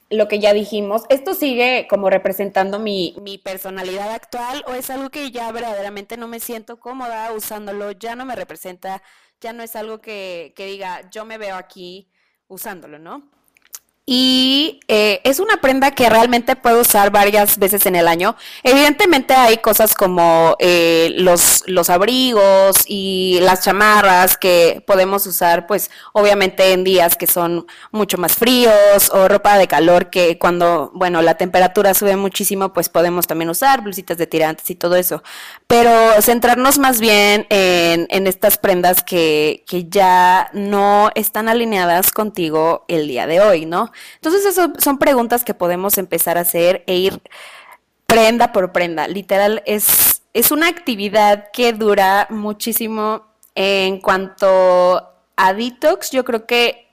lo 0.10 0.28
que 0.30 0.40
ya 0.40 0.54
dijimos, 0.54 1.04
¿esto 1.10 1.34
sigue 1.34 1.86
como 1.90 2.10
representando 2.10 2.80
mi, 2.80 3.14
mi, 3.22 3.38
personalidad 3.38 4.10
actual 4.14 4.64
o 4.68 4.74
es 4.74 4.90
algo 4.90 5.10
que 5.10 5.32
ya 5.32 5.52
verdaderamente 5.52 6.16
no 6.16 6.30
me 6.30 6.40
siento 6.40 6.80
cómoda 6.80 7.34
usándolo? 7.34 7.92
Ya 7.92 8.16
no 8.16 8.24
me 8.24 8.38
representa, 8.38 9.04
ya 9.42 9.52
no 9.52 9.64
es 9.64 9.76
algo 9.76 10.00
que, 10.00 10.54
que 10.56 10.66
diga, 10.66 11.10
yo 11.12 11.26
me 11.26 11.38
veo 11.38 11.58
aquí 11.58 12.10
usándolo, 12.48 13.00
¿no? 13.00 13.37
Y 14.10 14.80
eh, 14.88 15.20
es 15.26 15.42
una 15.42 15.58
prenda 15.58 15.92
que 15.92 16.10
realmente 16.10 16.56
puedo 16.56 16.80
usar 16.80 17.12
varias 17.12 17.60
veces 17.60 17.86
en 17.86 17.98
el 17.98 18.08
año. 18.08 18.38
Evidentemente 18.64 19.34
hay 19.34 19.58
cosas 19.58 19.94
como 19.94 20.56
eh, 20.60 21.12
los, 21.18 21.66
los 21.68 21.90
abrigos 21.90 22.78
y 22.88 23.40
las 23.42 23.66
chamarras 23.66 24.38
que 24.38 24.82
podemos 24.88 25.28
usar, 25.28 25.68
pues 25.68 25.92
obviamente 26.14 26.72
en 26.72 26.86
días 26.86 27.18
que 27.18 27.28
son 27.28 27.68
mucho 27.92 28.18
más 28.18 28.32
fríos 28.32 29.12
o 29.12 29.28
ropa 29.28 29.58
de 29.58 29.68
calor 29.68 30.10
que 30.10 30.40
cuando, 30.40 30.90
bueno, 30.94 31.22
la 31.22 31.36
temperatura 31.36 31.94
sube 31.94 32.16
muchísimo, 32.16 32.72
pues 32.72 32.88
podemos 32.88 33.28
también 33.28 33.50
usar 33.50 33.82
blusitas 33.82 34.18
de 34.18 34.26
tirantes 34.26 34.70
y 34.70 34.76
todo 34.76 34.96
eso. 34.96 35.22
Pero 35.68 35.92
centrarnos 36.22 36.80
más 36.80 37.02
bien 37.02 37.46
en, 37.50 38.08
en 38.10 38.26
estas 38.26 38.58
prendas 38.58 39.04
que, 39.04 39.66
que 39.68 39.90
ya 39.90 40.50
no 40.54 41.10
están 41.14 41.50
alineadas 41.50 42.14
contigo 42.14 42.86
el 42.88 43.10
día 43.10 43.28
de 43.28 43.42
hoy, 43.42 43.66
¿no? 43.66 43.92
Entonces, 44.16 44.46
eso 44.46 44.74
son 44.80 44.98
preguntas 44.98 45.44
que 45.44 45.54
podemos 45.54 45.98
empezar 45.98 46.38
a 46.38 46.42
hacer 46.42 46.84
e 46.88 46.96
ir 46.96 47.22
prenda 48.06 48.52
por 48.52 48.72
prenda. 48.72 49.08
Literal, 49.08 49.62
es, 49.66 50.22
es 50.34 50.52
una 50.52 50.68
actividad 50.68 51.50
que 51.52 51.74
dura 51.74 52.28
muchísimo 52.30 53.26
en 53.56 54.00
cuanto 54.00 55.04
a 55.36 55.54
detox. 55.54 56.12
Yo 56.12 56.24
creo 56.24 56.46
que 56.46 56.88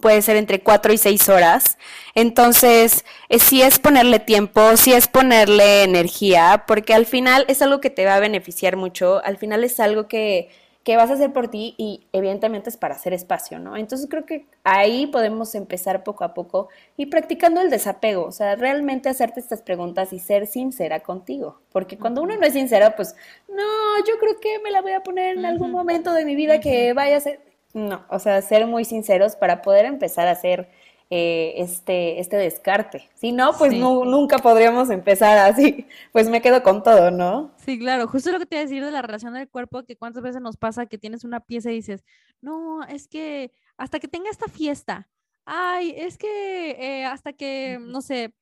puede 0.00 0.22
ser 0.22 0.36
entre 0.36 0.60
cuatro 0.60 0.92
y 0.92 0.98
seis 0.98 1.28
horas. 1.28 1.78
Entonces, 2.14 3.04
eh, 3.28 3.38
sí 3.38 3.62
es 3.62 3.78
ponerle 3.78 4.18
tiempo, 4.18 4.76
sí 4.76 4.92
es 4.92 5.08
ponerle 5.08 5.84
energía, 5.84 6.64
porque 6.66 6.94
al 6.94 7.06
final 7.06 7.44
es 7.48 7.62
algo 7.62 7.80
que 7.80 7.90
te 7.90 8.04
va 8.04 8.16
a 8.16 8.20
beneficiar 8.20 8.76
mucho. 8.76 9.22
Al 9.24 9.36
final 9.36 9.64
es 9.64 9.80
algo 9.80 10.08
que 10.08 10.50
que 10.84 10.96
vas 10.96 11.10
a 11.10 11.14
hacer 11.14 11.32
por 11.32 11.48
ti 11.48 11.74
y 11.76 12.06
evidentemente 12.12 12.70
es 12.70 12.76
para 12.76 12.94
hacer 12.94 13.12
espacio, 13.12 13.58
¿no? 13.58 13.76
Entonces 13.76 14.08
creo 14.08 14.24
que 14.24 14.46
ahí 14.64 15.06
podemos 15.06 15.54
empezar 15.54 16.02
poco 16.02 16.24
a 16.24 16.32
poco 16.34 16.68
y 16.96 17.06
practicando 17.06 17.60
el 17.60 17.70
desapego, 17.70 18.24
o 18.24 18.32
sea, 18.32 18.56
realmente 18.56 19.08
hacerte 19.08 19.40
estas 19.40 19.62
preguntas 19.62 20.12
y 20.12 20.18
ser 20.18 20.46
sincera 20.46 21.00
contigo, 21.00 21.60
porque 21.72 21.98
cuando 21.98 22.22
uno 22.22 22.36
no 22.36 22.46
es 22.46 22.54
sincera, 22.54 22.96
pues, 22.96 23.14
no, 23.48 23.62
yo 24.06 24.18
creo 24.18 24.40
que 24.40 24.60
me 24.60 24.70
la 24.70 24.80
voy 24.80 24.92
a 24.92 25.02
poner 25.02 25.36
en 25.36 25.44
algún 25.44 25.72
momento 25.72 26.12
de 26.12 26.24
mi 26.24 26.34
vida 26.34 26.60
que 26.60 26.92
vaya 26.94 27.18
a 27.18 27.20
ser, 27.20 27.40
no, 27.74 28.04
o 28.08 28.18
sea, 28.18 28.40
ser 28.40 28.66
muy 28.66 28.84
sinceros 28.84 29.36
para 29.36 29.60
poder 29.62 29.84
empezar 29.84 30.26
a 30.26 30.32
hacer 30.32 30.70
eh, 31.10 31.54
este, 31.56 32.20
este 32.20 32.36
descarte. 32.36 33.08
Si 33.14 33.32
no, 33.32 33.52
pues 33.56 33.72
nunca 33.74 34.38
podríamos 34.38 34.90
empezar 34.90 35.38
así. 35.38 35.86
Pues 36.12 36.28
me 36.28 36.42
quedo 36.42 36.62
con 36.62 36.82
todo, 36.82 37.10
¿no? 37.10 37.52
Sí, 37.56 37.78
claro. 37.78 38.08
Justo 38.08 38.32
lo 38.32 38.38
que 38.38 38.46
te 38.46 38.56
iba 38.56 38.60
a 38.60 38.64
decir 38.64 38.84
de 38.84 38.90
la 38.90 39.02
relación 39.02 39.34
del 39.34 39.48
cuerpo, 39.48 39.84
que 39.84 39.96
cuántas 39.96 40.22
veces 40.22 40.40
nos 40.42 40.56
pasa 40.56 40.86
que 40.86 40.98
tienes 40.98 41.24
una 41.24 41.40
pieza 41.40 41.70
y 41.70 41.76
dices, 41.76 42.04
no, 42.40 42.82
es 42.84 43.08
que 43.08 43.52
hasta 43.76 44.00
que 44.00 44.08
tenga 44.08 44.30
esta 44.30 44.48
fiesta, 44.48 45.08
ay, 45.44 45.94
es 45.96 46.18
que 46.18 46.70
eh, 46.70 47.04
hasta 47.04 47.32
que, 47.32 47.78
no 47.80 48.00
sé, 48.02 48.34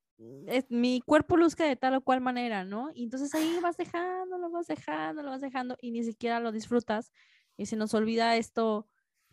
mi 0.68 1.00
cuerpo 1.02 1.36
luzca 1.36 1.64
de 1.64 1.76
tal 1.76 1.94
o 1.94 2.00
cual 2.00 2.20
manera, 2.20 2.64
¿no? 2.64 2.90
Y 2.94 3.04
entonces 3.04 3.34
ahí 3.34 3.58
vas 3.62 3.76
dejando, 3.76 4.38
lo 4.38 4.50
vas 4.50 4.66
dejando, 4.66 5.22
lo 5.22 5.30
vas 5.30 5.40
dejando 5.40 5.76
y 5.80 5.90
ni 5.90 6.02
siquiera 6.02 6.40
lo 6.40 6.52
disfrutas 6.52 7.12
y 7.56 7.66
se 7.66 7.76
nos 7.76 7.94
olvida 7.94 8.36
esto 8.36 8.86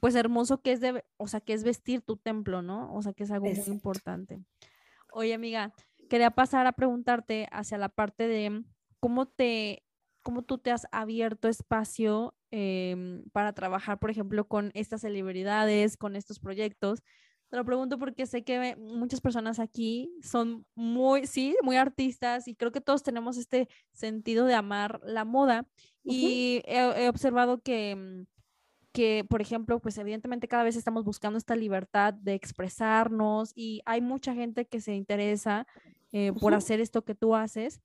pues 0.04 0.16
hermoso 0.16 0.62
que 0.62 0.74
es 0.74 0.82
de, 0.82 1.02
o 1.16 1.30
sea, 1.30 1.40
que 1.40 1.54
es 1.54 1.64
vestir 1.64 2.02
tu 2.02 2.18
templo, 2.18 2.62
¿no? 2.62 2.94
O 2.94 3.02
sea, 3.02 3.14
que 3.14 3.24
es 3.24 3.32
algo 3.32 3.46
muy 3.46 3.64
importante. 3.68 4.44
Oye, 5.14 5.34
amiga, 5.34 5.74
quería 6.10 6.30
pasar 6.30 6.68
a 6.68 6.74
preguntarte 6.74 7.48
hacia 7.54 7.78
la 7.78 7.88
parte 7.88 8.28
de 8.28 8.66
cómo 9.00 9.28
te, 9.28 9.82
cómo 10.22 10.42
tú 10.42 10.58
te 10.58 10.72
has 10.72 10.88
abierto 10.92 11.48
espacio 11.48 12.36
em, 12.52 13.24
para 13.32 13.54
trabajar, 13.54 13.98
por 13.98 14.12
ejemplo, 14.12 14.46
con 14.46 14.72
estas 14.74 15.00
celebridades, 15.00 15.96
con 15.96 16.18
estos 16.18 16.38
proyectos. 16.38 17.02
Te 17.48 17.56
lo 17.56 17.64
pregunto 17.64 17.98
porque 17.98 18.26
sé 18.26 18.44
que 18.44 18.76
muchas 18.76 19.22
personas 19.22 19.58
aquí 19.58 20.12
son 20.22 20.66
muy, 20.76 21.28
sí, 21.28 21.56
muy 21.64 21.78
artistas 21.78 22.50
y 22.50 22.56
creo 22.56 22.74
que 22.74 22.82
todos 22.82 23.04
tenemos 23.04 23.38
este 23.38 23.70
sentido 23.94 24.48
de 24.48 24.56
amar 24.56 25.00
la 25.06 25.24
moda. 25.24 25.66
Y 26.04 26.62
he, 26.66 27.08
observado 27.08 27.62
que 27.62 27.96
mm, 27.96 28.33
que, 28.94 29.26
por 29.28 29.42
ejemplo, 29.42 29.80
pues 29.80 29.98
evidentemente 29.98 30.48
cada 30.48 30.64
vez 30.64 30.76
estamos 30.76 31.04
buscando 31.04 31.38
esta 31.38 31.56
libertad 31.56 32.14
de 32.14 32.36
expresarnos 32.36 33.52
y 33.56 33.82
hay 33.86 34.02
mucha 34.02 34.34
gente 34.34 34.66
que 34.66 34.80
se 34.80 34.94
interesa 34.94 35.68
eh, 36.12 36.32
por 36.40 36.54
hacer 36.54 36.80
esto 36.80 37.04
que 37.04 37.16
tú 37.16 37.36
haces. 37.36 37.82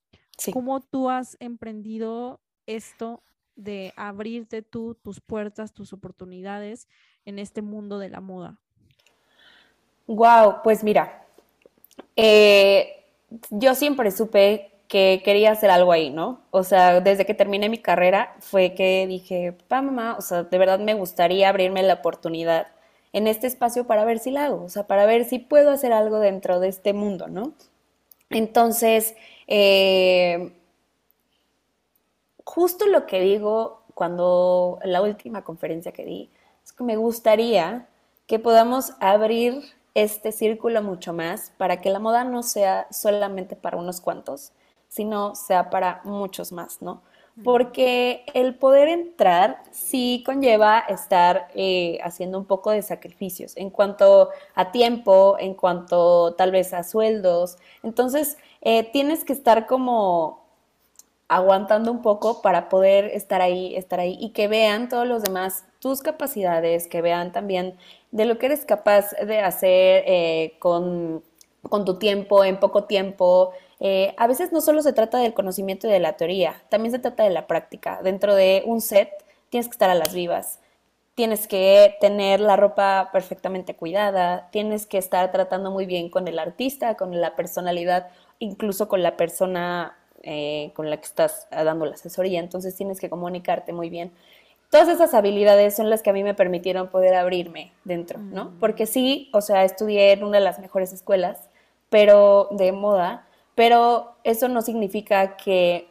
¿Cómo 0.53 0.81
tú 0.81 1.09
has 1.09 1.37
emprendido 1.41 2.41
esto 2.67 3.23
de 3.57 3.93
abrirte 3.97 4.63
tú 4.63 4.95
tus 4.95 5.21
puertas, 5.21 5.73
tus 5.73 5.93
oportunidades 5.93 6.87
en 7.25 7.39
este 7.39 7.63
mundo 7.63 7.99
de 7.99 8.11
la 8.11 8.21
moda? 8.21 8.61
Wow, 10.07 10.57
pues 10.63 10.85
mira, 10.85 11.27
eh, 12.17 13.05
yo 13.51 13.75
siempre 13.75 14.11
supe 14.11 14.78
que 14.89 15.23
quería 15.25 15.53
hacer 15.53 15.71
algo 15.71 15.93
ahí, 15.93 16.11
¿no? 16.11 16.41
O 16.51 16.65
sea, 16.65 17.01
desde 17.01 17.27
que 17.27 17.35
terminé 17.35 17.69
mi 17.69 17.79
carrera 17.79 18.35
fue 18.41 18.75
que 18.75 19.07
dije, 19.07 19.53
pa 19.69 19.83
mamá, 19.83 20.17
o 20.19 20.23
sea, 20.23 20.45
de 20.45 20.59
verdad 20.59 20.79
me 20.81 20.95
gustaría 20.95 21.49
abrirme 21.51 21.83
la 21.83 21.95
oportunidad 21.95 22.69
en 23.13 23.27
este 23.27 23.47
espacio 23.47 23.87
para 23.87 24.05
ver 24.05 24.19
si 24.19 24.31
la 24.31 24.47
hago, 24.47 24.65
o 24.65 24.69
sea, 24.69 24.87
para 24.87 25.07
ver 25.07 25.25
si 25.27 25.39
puedo 25.39 25.71
hacer 25.71 25.93
algo 25.93 26.19
dentro 26.21 26.61
de 26.61 26.69
este 26.69 26.93
mundo, 26.95 27.29
¿no? 27.29 27.53
Entonces, 28.31 29.15
eh, 29.47 30.53
justo 32.45 32.87
lo 32.87 33.07
que 33.07 33.21
digo 33.21 33.83
cuando 33.95 34.79
la 34.85 35.03
última 35.03 35.45
conferencia 35.45 35.93
que 35.93 36.05
di, 36.05 36.31
es 36.65 36.73
que 36.73 36.85
me 36.85 36.97
gustaría 36.97 37.89
que 38.27 38.39
podamos 38.39 38.93
abrir 39.01 39.63
este 39.95 40.33
círculo 40.33 40.83
mucho 40.83 41.13
más 41.13 41.53
para 41.59 41.81
que 41.81 41.91
la 41.91 41.99
moda 41.99 42.25
no 42.25 42.43
sea 42.43 42.87
solamente 42.91 43.57
para 43.57 43.77
unos 43.77 44.01
cuantos, 44.01 44.53
sino 44.89 45.35
sea 45.35 45.71
para 45.71 46.01
muchos 46.05 46.53
más, 46.53 46.83
¿no? 46.83 47.03
Porque 47.45 48.25
el 48.35 48.57
poder 48.57 48.89
entrar 48.89 49.63
sí 49.71 50.25
conlleva 50.27 50.81
estar 50.81 51.49
eh, 51.55 52.01
haciendo 52.03 52.37
un 52.37 52.47
poco 52.47 52.73
de 52.73 52.83
sacrificios 52.83 53.57
en 53.57 53.71
cuanto 53.71 54.31
a 54.57 54.73
tiempo, 54.73 55.37
en 55.39 55.55
cuanto 55.55 56.35
tal 56.35 56.51
vez 56.51 56.75
a 56.75 56.83
sueldos. 56.83 57.57
Entonces, 57.85 58.39
eh, 58.61 58.91
tienes 58.91 59.25
que 59.25 59.33
estar 59.33 59.69
como 59.69 60.49
aguantando 61.29 61.93
un 61.93 62.03
poco 62.03 62.41
para 62.43 62.69
poder 62.69 63.05
estar 63.07 63.41
ahí, 63.43 63.77
estar 63.77 64.01
ahí 64.01 64.17
y 64.19 64.31
que 64.31 64.49
vean 64.49 64.89
todos 64.89 65.07
los 65.07 65.23
demás 65.23 65.65
tus 65.79 66.01
capacidades, 66.01 66.89
que 66.89 67.03
vean 67.03 67.33
también 67.33 67.77
de 68.11 68.25
lo 68.25 68.39
que 68.39 68.47
eres 68.47 68.65
capaz 68.65 69.11
de 69.13 69.41
hacer 69.41 70.05
eh, 70.07 70.55
con, 70.59 71.23
con 71.69 71.85
tu 71.85 71.99
tiempo, 71.99 72.45
en 72.45 72.59
poco 72.59 72.85
tiempo, 72.85 73.53
eh, 73.81 74.15
a 74.17 74.27
veces 74.27 74.53
no 74.53 74.61
solo 74.61 74.83
se 74.83 74.93
trata 74.93 75.19
del 75.19 75.35
conocimiento 75.35 75.87
y 75.87 75.91
de 75.91 76.01
la 76.01 76.17
teoría, 76.17 76.63
también 76.69 76.93
se 76.93 76.99
trata 76.99 77.25
de 77.25 77.31
la 77.31 77.47
práctica. 77.47 78.01
Dentro 78.03 78.35
de 78.35 78.63
un 78.67 78.81
set 78.81 79.11
tienes 79.51 79.69
que 79.69 79.73
estar 79.73 79.91
a 79.91 79.95
las 79.95 80.15
vivas, 80.15 80.61
tienes 81.15 81.49
que 81.49 81.97
tener 82.01 82.41
la 82.41 82.57
ropa 82.57 83.11
perfectamente 83.13 83.75
cuidada, 83.75 84.49
tienes 84.51 84.87
que 84.87 84.99
estar 84.99 85.33
tratando 85.33 85.71
muy 85.71 85.87
bien 85.87 86.11
con 86.11 86.29
el 86.29 86.39
artista, 86.39 86.97
con 86.97 87.21
la 87.21 87.37
personalidad, 87.37 88.09
incluso 88.39 88.89
con 88.89 89.03
la 89.03 89.17
persona 89.17 89.97
eh, 90.23 90.73
con 90.75 90.91
la 90.91 90.97
que 90.97 91.05
estás 91.05 91.47
dando 91.51 91.87
la 91.87 91.95
asesoría, 91.95 92.41
entonces 92.41 92.75
tienes 92.75 92.99
que 92.99 93.09
comunicarte 93.09 93.73
muy 93.73 93.89
bien. 93.89 94.13
Todas 94.69 94.89
esas 94.89 95.15
habilidades 95.15 95.77
son 95.77 95.89
las 95.91 96.03
que 96.03 96.11
a 96.11 96.13
mí 96.13 96.25
me 96.25 96.35
permitieron 96.35 96.89
poder 96.89 97.15
abrirme 97.15 97.73
dentro, 97.85 98.19
¿no? 98.19 98.47
Mm. 98.47 98.59
Porque 98.59 98.87
sí, 98.87 99.31
o 99.33 99.41
sea, 99.41 99.65
estudié 99.65 100.13
en 100.13 100.25
una 100.25 100.39
de 100.39 100.45
las 100.45 100.59
mejores 100.59 100.93
escuelas, 100.93 101.49
pero 101.89 102.49
de 102.51 102.73
moda, 102.73 103.28
pero 103.59 104.15
eso 104.23 104.47
no 104.49 104.63
significa 104.63 105.37
que 105.37 105.91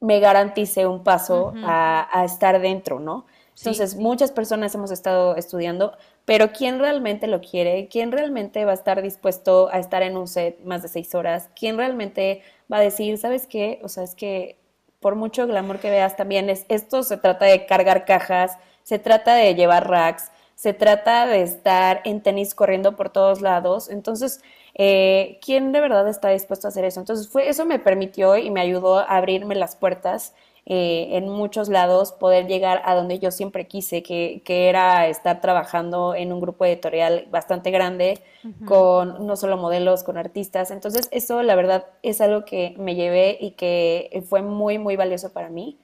me 0.00 0.20
garantice 0.20 0.86
un 0.86 1.02
paso 1.02 1.54
a, 1.64 2.22
estar 2.26 2.60
dentro, 2.60 3.00
¿no? 3.00 3.24
Entonces, 3.56 3.96
muchas 3.96 4.32
personas 4.32 4.74
hemos 4.74 4.90
estado 4.90 5.34
estudiando, 5.36 5.96
pero 6.26 6.52
¿quién 6.52 6.78
realmente 6.78 7.26
lo 7.26 7.40
quiere? 7.40 7.88
¿Quién 7.88 8.12
realmente 8.12 8.66
va 8.66 8.72
a 8.72 8.74
estar 8.74 9.00
dispuesto 9.00 9.70
a 9.72 9.78
estar 9.78 10.02
en 10.02 10.18
un 10.18 10.28
set 10.28 10.62
más 10.62 10.82
de 10.82 10.88
seis 10.88 11.14
horas? 11.14 11.48
¿Quién 11.58 11.78
realmente 11.78 12.42
va 12.70 12.76
a 12.76 12.80
decir, 12.80 13.16
¿sabes 13.16 13.46
qué? 13.46 13.80
O 13.82 13.88
sea, 13.88 14.02
es 14.02 14.14
que 14.14 14.58
por 15.00 15.14
mucho 15.14 15.46
glamour 15.46 15.78
que 15.78 15.88
veas 15.88 16.16
también, 16.16 16.50
es, 16.50 16.66
esto 16.68 17.02
se 17.02 17.16
trata 17.16 17.46
de 17.46 17.64
cargar 17.64 18.04
cajas, 18.04 18.58
se 18.82 18.98
trata 18.98 19.34
de 19.34 19.54
llevar 19.54 19.88
racks, 19.88 20.30
se 20.54 20.74
trata 20.74 21.26
de 21.26 21.40
estar 21.40 22.02
en 22.04 22.22
tenis 22.22 22.54
corriendo 22.54 22.94
por 22.94 23.08
todos 23.08 23.40
lados. 23.40 23.88
Entonces, 23.88 24.42
eh, 24.78 25.40
¿quién 25.44 25.72
de 25.72 25.80
verdad 25.80 26.08
está 26.08 26.30
dispuesto 26.30 26.68
a 26.68 26.70
hacer 26.70 26.84
eso? 26.84 27.00
Entonces, 27.00 27.28
fue, 27.28 27.48
eso 27.48 27.66
me 27.66 27.80
permitió 27.80 28.36
y 28.36 28.50
me 28.50 28.60
ayudó 28.60 28.98
a 28.98 29.16
abrirme 29.16 29.56
las 29.56 29.74
puertas 29.76 30.34
eh, 30.66 31.16
en 31.16 31.28
muchos 31.28 31.68
lados, 31.68 32.12
poder 32.12 32.46
llegar 32.46 32.82
a 32.84 32.94
donde 32.94 33.18
yo 33.18 33.30
siempre 33.30 33.66
quise, 33.66 34.02
que, 34.02 34.42
era 34.46 35.08
estar 35.08 35.40
trabajando 35.40 36.14
en 36.14 36.32
un 36.32 36.40
grupo 36.40 36.64
editorial 36.64 37.26
bastante 37.30 37.70
grande, 37.70 38.20
con 38.66 39.26
no 39.26 39.34
solo 39.36 39.56
modelos, 39.56 40.04
con 40.04 40.16
artistas. 40.16 40.70
Entonces, 40.70 41.08
eso 41.10 41.42
la 41.42 41.56
verdad 41.56 41.86
es 42.02 42.20
algo 42.20 42.44
que 42.44 42.74
me 42.78 42.94
llevé 42.94 43.36
y 43.40 43.52
que 43.52 44.22
fue 44.28 44.42
muy, 44.42 44.78
muy 44.78 44.94
valioso 44.96 45.32
para 45.32 45.48
mí. 45.48 45.78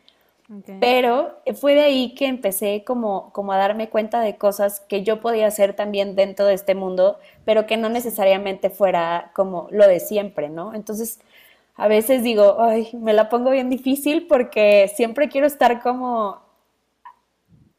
Pero 0.79 1.41
fue 1.55 1.75
de 1.75 1.83
ahí 1.83 2.15
que 2.15 2.27
empecé 2.27 2.85
como, 2.85 3.33
como 3.33 3.53
a 3.53 3.57
darme 3.57 3.89
cuenta 3.89 4.21
de 4.21 4.37
cosas 4.37 4.81
que 4.81 5.03
yo 5.03 5.21
podía 5.21 5.47
hacer 5.47 5.75
también 5.75 6.17
dentro 6.17 6.45
de 6.45 6.55
este 6.55 6.75
mundo, 6.75 7.19
pero 7.47 7.67
que 7.67 7.79
no 7.79 7.89
necesariamente 7.89 8.69
fuera 8.69 9.31
como 9.35 9.69
lo 9.71 9.89
de 9.89 10.01
siempre, 10.01 10.51
¿no? 10.51 10.75
Entonces, 10.75 11.19
a 11.77 11.89
veces 11.89 12.23
digo, 12.23 12.57
ay, 12.61 12.91
me 12.93 13.15
la 13.15 13.31
pongo 13.31 13.51
bien 13.51 13.71
difícil 13.71 14.27
porque 14.27 14.91
siempre 14.95 15.31
quiero 15.31 15.47
estar 15.47 15.83
como 15.83 16.43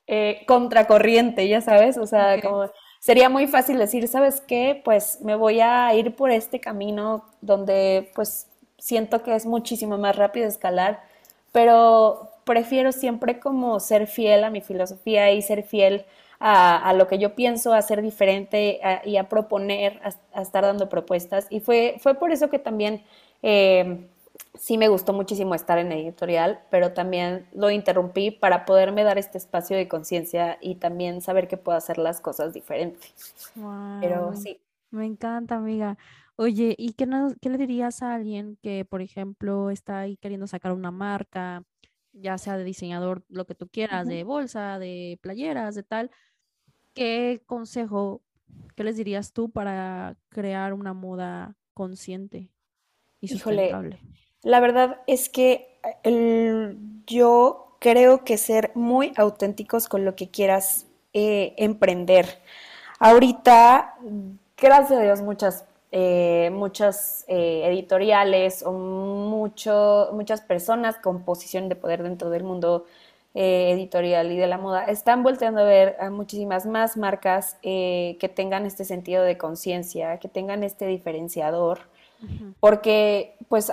eh, 0.07 0.43
contracorriente, 0.47 1.47
ya 1.47 1.61
sabes, 1.61 1.97
o 1.97 2.07
sea, 2.07 2.41
como 2.41 2.69
sería 2.99 3.29
muy 3.29 3.47
fácil 3.47 3.77
decir, 3.77 4.07
¿sabes 4.07 4.41
qué? 4.41 4.81
Pues 4.83 5.19
me 5.21 5.35
voy 5.35 5.61
a 5.61 5.93
ir 5.93 6.15
por 6.15 6.31
este 6.31 6.59
camino 6.59 7.25
donde 7.41 8.11
pues 8.15 8.47
siento 8.77 9.23
que 9.23 9.35
es 9.35 9.45
muchísimo 9.45 9.97
más 9.97 10.15
rápido 10.15 10.47
escalar, 10.47 11.03
pero 11.51 12.29
prefiero 12.45 12.91
siempre 12.91 13.39
como 13.39 13.79
ser 13.79 14.07
fiel 14.07 14.43
a 14.43 14.49
mi 14.49 14.61
filosofía 14.61 15.31
y 15.31 15.41
ser 15.41 15.63
fiel 15.63 16.05
a, 16.39 16.93
lo 16.93 17.07
que 17.07 17.17
yo 17.17 17.33
pienso, 17.35 17.73
a 17.73 17.81
ser 17.81 18.01
diferente 18.01 18.79
y 19.03 19.17
a 19.17 19.27
proponer, 19.29 19.99
a, 20.33 20.41
estar 20.41 20.63
dando 20.63 20.89
propuestas. 20.89 21.47
Y 21.49 21.59
fue, 21.59 21.95
fue 21.99 22.15
por 22.15 22.31
eso 22.31 22.49
que 22.49 22.59
también 22.59 23.03
eh, 23.41 24.07
sí 24.53 24.77
me 24.77 24.87
gustó 24.87 25.13
muchísimo 25.13 25.55
estar 25.55 25.77
en 25.77 25.91
editorial, 25.91 26.61
pero 26.69 26.93
también 26.93 27.47
lo 27.53 27.69
interrumpí 27.71 28.31
para 28.31 28.65
poderme 28.65 29.03
dar 29.03 29.17
este 29.17 29.37
espacio 29.37 29.75
de 29.75 29.87
conciencia 29.87 30.57
y 30.61 30.75
también 30.75 31.21
saber 31.21 31.47
que 31.47 31.57
puedo 31.57 31.77
hacer 31.77 31.97
las 31.97 32.21
cosas 32.21 32.53
diferentes. 32.53 33.13
pero 34.01 34.35
sí. 34.35 34.61
Me 34.91 35.05
encanta, 35.05 35.55
amiga. 35.55 35.97
Oye, 36.37 36.75
¿y 36.77 36.93
qué, 36.93 37.07
qué 37.41 37.49
le 37.49 37.57
dirías 37.57 38.01
a 38.01 38.13
alguien 38.13 38.57
que, 38.61 38.85
por 38.85 39.01
ejemplo, 39.01 39.69
está 39.71 39.99
ahí 39.99 40.17
queriendo 40.17 40.47
sacar 40.47 40.73
una 40.73 40.91
marca, 40.91 41.63
ya 42.15 42.37
sea 42.37 42.57
de 42.57 42.63
diseñador, 42.63 43.23
lo 43.29 43.45
que 43.45 43.55
tú 43.55 43.67
quieras, 43.67 44.07
de 44.07 44.23
bolsa, 44.23 44.79
de 44.79 45.19
playeras, 45.21 45.75
de 45.75 45.83
tal? 45.83 46.11
¿Qué 46.93 47.41
consejo, 47.45 48.21
qué 48.75 48.83
les 48.83 48.97
dirías 48.97 49.33
tú 49.33 49.49
para 49.49 50.17
crear 50.29 50.73
una 50.73 50.93
moda 50.93 51.55
consciente 51.73 52.49
y 53.19 53.27
sustentable? 53.27 53.99
La 54.41 54.59
verdad 54.59 55.01
es 55.07 55.29
que 55.29 55.79
yo 57.05 57.77
creo 57.79 58.23
que 58.23 58.37
ser 58.37 58.71
muy 58.75 59.13
auténticos 59.15 59.87
con 59.87 60.05
lo 60.05 60.15
que 60.15 60.29
quieras 60.29 60.87
eh, 61.13 61.53
emprender. 61.57 62.41
Ahorita, 62.99 63.95
gracias 64.57 64.99
a 64.99 65.03
Dios, 65.03 65.21
muchas, 65.21 65.65
eh, 65.97 66.49
muchas 66.51 67.23
eh, 67.27 67.63
editoriales 67.65 68.63
o 68.63 68.71
mucho, 68.73 70.09
muchas 70.13 70.41
personas 70.41 70.97
con 70.97 71.23
posición 71.23 71.69
de 71.69 71.75
poder 71.75 72.03
dentro 72.03 72.29
del 72.29 72.43
mundo 72.43 72.85
editorial 73.37 74.31
y 74.31 74.37
de 74.37 74.47
la 74.47 74.57
moda 74.57 74.85
están 74.85 75.21
volteando 75.21 75.59
a 75.59 75.65
ver 75.65 75.97
a 75.99 76.09
muchísimas 76.09 76.65
más 76.65 76.95
marcas 76.95 77.57
que 77.61 78.31
tengan 78.33 78.65
este 78.65 78.85
sentido 78.85 79.23
de 79.23 79.37
conciencia, 79.37 80.19
que 80.19 80.29
tengan 80.29 80.63
este 80.63 80.85
diferenciador 80.85 81.79
porque 82.59 83.35
pues, 83.49 83.71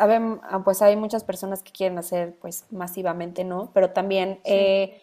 pues 0.64 0.82
hay 0.82 0.96
muchas 0.96 1.24
personas 1.24 1.62
que 1.62 1.72
quieren 1.72 1.98
hacer 1.98 2.35
pues 2.40 2.66
masivamente, 2.70 3.44
¿no? 3.44 3.70
Pero 3.72 3.90
también 3.90 4.40
eh, 4.44 5.00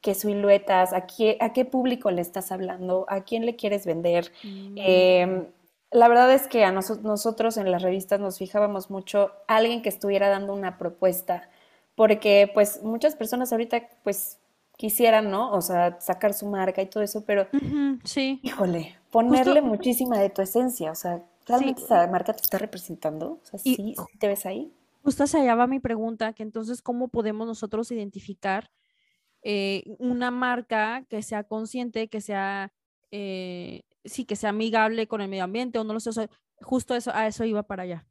qué 0.00 0.14
siluetas, 0.14 0.92
a 0.92 1.06
qué, 1.06 1.36
a 1.40 1.52
qué 1.52 1.64
público 1.64 2.10
le 2.10 2.20
estás 2.20 2.52
hablando, 2.52 3.06
a 3.08 3.22
quién 3.22 3.46
le 3.46 3.56
quieres 3.56 3.86
vender. 3.86 4.32
Mm. 4.42 4.74
Em, 4.76 5.46
la 5.92 6.08
verdad 6.08 6.32
es 6.32 6.48
que 6.48 6.64
a 6.64 6.72
nosotros 6.72 7.56
en 7.56 7.70
las 7.70 7.82
revistas 7.82 8.20
nos 8.20 8.38
fijábamos 8.38 8.90
mucho 8.90 9.32
alguien 9.46 9.82
que 9.82 9.88
estuviera 9.88 10.28
dando 10.28 10.54
una 10.54 10.78
propuesta, 10.78 11.48
porque 11.94 12.50
pues 12.52 12.82
muchas 12.82 13.14
personas 13.14 13.52
ahorita 13.52 13.88
pues 14.02 14.38
quisieran, 14.76 15.30
¿no? 15.30 15.52
O 15.52 15.60
sea, 15.60 16.00
sacar 16.00 16.34
su 16.34 16.46
marca 16.46 16.82
y 16.82 16.86
todo 16.86 17.02
eso, 17.02 17.24
pero 17.24 17.46
sí. 18.04 18.40
híjole, 18.42 18.96
ponerle 19.10 19.62
muchísima 19.62 20.18
de 20.18 20.30
tu 20.30 20.42
esencia, 20.42 20.90
o 20.90 20.94
sea, 20.94 21.22
¿Realmente 21.46 21.82
esa 21.82 22.06
marca 22.06 22.32
te 22.32 22.42
está 22.42 22.58
representando? 22.58 23.40
O 23.42 23.44
sea, 23.44 23.58
¿sí, 23.58 23.94
te 24.18 24.28
ves 24.28 24.46
ahí? 24.46 24.72
Justo 25.02 25.26
se 25.26 25.38
allá 25.38 25.54
va 25.54 25.66
mi 25.66 25.80
pregunta, 25.80 26.32
que 26.32 26.42
entonces, 26.42 26.82
¿cómo 26.82 27.08
podemos 27.08 27.46
nosotros 27.46 27.90
identificar 27.90 28.70
eh, 29.42 29.82
una 29.98 30.30
marca 30.30 31.04
que 31.08 31.22
sea 31.22 31.42
consciente, 31.42 32.08
que 32.08 32.20
sea, 32.20 32.72
eh, 33.10 33.82
sí, 34.04 34.24
que 34.24 34.36
sea 34.36 34.50
amigable 34.50 35.06
con 35.06 35.20
el 35.20 35.28
medio 35.28 35.44
ambiente 35.44 35.78
o 35.78 35.84
no 35.84 35.92
lo 35.94 36.00
sé, 36.00 36.28
justo 36.60 36.94
eso, 36.94 37.10
a 37.14 37.26
eso 37.26 37.44
iba 37.44 37.62
para 37.62 37.82
allá. 37.82 38.04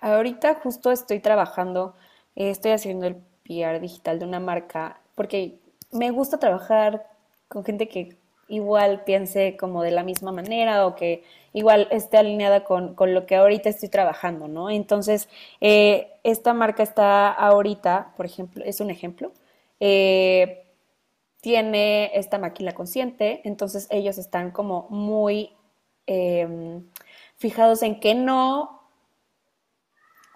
Ahorita 0.00 0.54
justo 0.56 0.90
estoy 0.90 1.20
trabajando, 1.20 1.94
eh, 2.36 2.50
estoy 2.50 2.72
haciendo 2.72 3.06
el 3.06 3.16
PR 3.44 3.80
digital 3.80 4.18
de 4.18 4.24
una 4.24 4.40
marca, 4.40 5.00
porque 5.14 5.58
me 5.92 6.10
gusta 6.10 6.38
trabajar 6.38 7.06
con 7.48 7.64
gente 7.64 7.88
que 7.88 8.16
igual 8.48 9.04
piense 9.04 9.56
como 9.56 9.82
de 9.82 9.92
la 9.92 10.02
misma 10.02 10.32
manera 10.32 10.86
o 10.86 10.96
que 10.96 11.22
igual 11.52 11.88
esté 11.90 12.18
alineada 12.18 12.64
con, 12.64 12.96
lo 12.98 13.26
que 13.26 13.36
ahorita 13.36 13.68
estoy 13.68 13.88
trabajando, 13.88 14.48
¿no? 14.48 14.70
Entonces, 14.70 15.28
eh, 15.60 16.12
esta 16.24 16.52
marca 16.52 16.82
está 16.82 17.28
ahorita, 17.30 18.12
por 18.16 18.26
ejemplo, 18.26 18.64
es 18.64 18.80
un 18.80 18.90
ejemplo, 18.90 19.32
eh, 19.78 20.64
tiene 21.40 22.10
esta 22.14 22.38
máquina 22.38 22.72
consciente, 22.72 23.40
entonces 23.44 23.86
ellos 23.90 24.18
están 24.18 24.50
como 24.50 24.86
muy 24.90 25.52
em, 26.06 26.84
fijados 27.36 27.82
en 27.82 28.00
que 28.00 28.14
no 28.14 28.80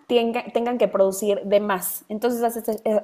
tengan 0.07 0.79
que 0.79 0.88
producir 0.88 1.43
de 1.45 1.61
más. 1.61 2.05
Entonces 2.09 2.43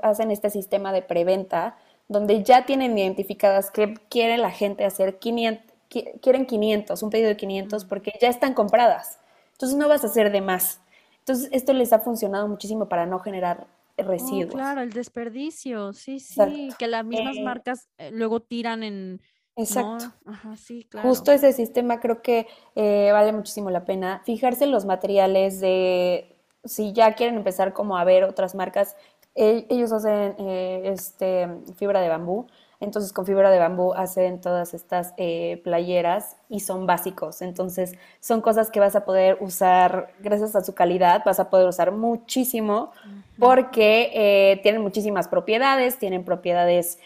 hacen 0.03 0.31
este 0.31 0.51
sistema 0.51 0.93
de 0.93 1.03
preventa 1.03 1.77
donde 2.09 2.43
ya 2.43 2.67
tienen 2.67 2.99
identificadas 2.99 3.71
que 3.71 3.95
quiere 4.09 4.37
la 4.37 4.51
gente 4.51 4.85
hacer 4.85 5.19
500, 5.19 5.75
quieren 6.21 6.47
500, 6.47 7.03
un 7.03 7.11
pedido 7.11 7.29
de 7.29 7.37
500 7.37 7.85
porque 7.85 8.13
ya 8.21 8.29
están 8.29 8.55
compradas. 8.55 9.19
Entonces 9.53 9.79
no 9.79 9.89
vas 9.89 10.05
a 10.05 10.09
hacer 10.09 10.33
de 10.33 10.41
más. 10.41 10.81
Entonces 11.19 11.49
esto 11.53 11.73
les 11.73 11.93
ha 11.93 12.01
funcionado 12.01 12.49
muchísimo 12.49 12.89
para 12.89 13.07
no 13.07 13.19
generar 13.21 13.67
oh, 14.05 14.09
residuos. 14.09 14.55
claro, 14.55 14.81
el 14.81 14.93
desperdicio, 14.93 15.93
sí, 15.93 16.21
sí, 16.21 16.71
que 16.79 16.87
las 16.87 17.05
mismas 17.05 17.37
eh, 17.37 17.43
marcas 17.43 17.89
eh, 17.99 18.11
luego 18.13 18.41
tiran 18.41 18.83
en... 18.83 19.21
Exacto. 19.57 20.13
Ajá, 20.25 20.57
sí, 20.57 20.85
claro. 20.85 21.09
Justo 21.09 21.33
ese 21.33 21.53
sistema 21.53 22.01
creo 22.01 22.23
que 22.23 22.47
eh, 22.77 23.11
vale 23.13 23.33
muchísimo 23.33 23.71
la 23.71 23.85
pena. 23.85 24.23
Fijarse 24.25 24.65
en 24.65 24.71
los 24.71 24.87
materiales 24.87 25.61
de, 25.61 26.37
si 26.65 26.93
ya 26.93 27.13
quieren 27.15 27.37
empezar 27.37 27.73
como 27.73 27.99
a 27.99 28.05
ver 28.05 28.25
otras 28.25 28.55
marcas, 28.55 28.97
ellos 29.35 29.93
hacen 29.93 30.35
eh, 30.39 30.83
este, 30.87 31.49
fibra 31.77 32.01
de 32.01 32.09
bambú, 32.09 32.47
entonces 32.81 33.12
con 33.12 33.27
fibra 33.27 33.51
de 33.51 33.59
bambú 33.59 33.93
hacen 33.95 34.40
todas 34.40 34.75
estas 34.75 35.14
eh, 35.16 35.61
playeras 35.62 36.37
y 36.49 36.61
son 36.61 36.87
básicos, 36.87 37.43
entonces 37.43 37.93
son 38.21 38.40
cosas 38.40 38.71
que 38.71 38.81
vas 38.81 38.97
a 38.97 39.05
poder 39.05 39.38
usar 39.40 40.12
gracias 40.21 40.57
a 40.57 40.64
su 40.64 40.75
calidad, 40.75 41.23
vas 41.25 41.38
a 41.40 41.51
poder 41.51 41.69
usar 41.69 41.93
muchísimo 41.93 42.93
porque 43.38 44.11
eh, 44.14 44.61
tienen 44.62 44.83
muchísimas 44.83 45.29
propiedades, 45.29 45.99
tienen 45.99 46.25
propiedades 46.25 46.99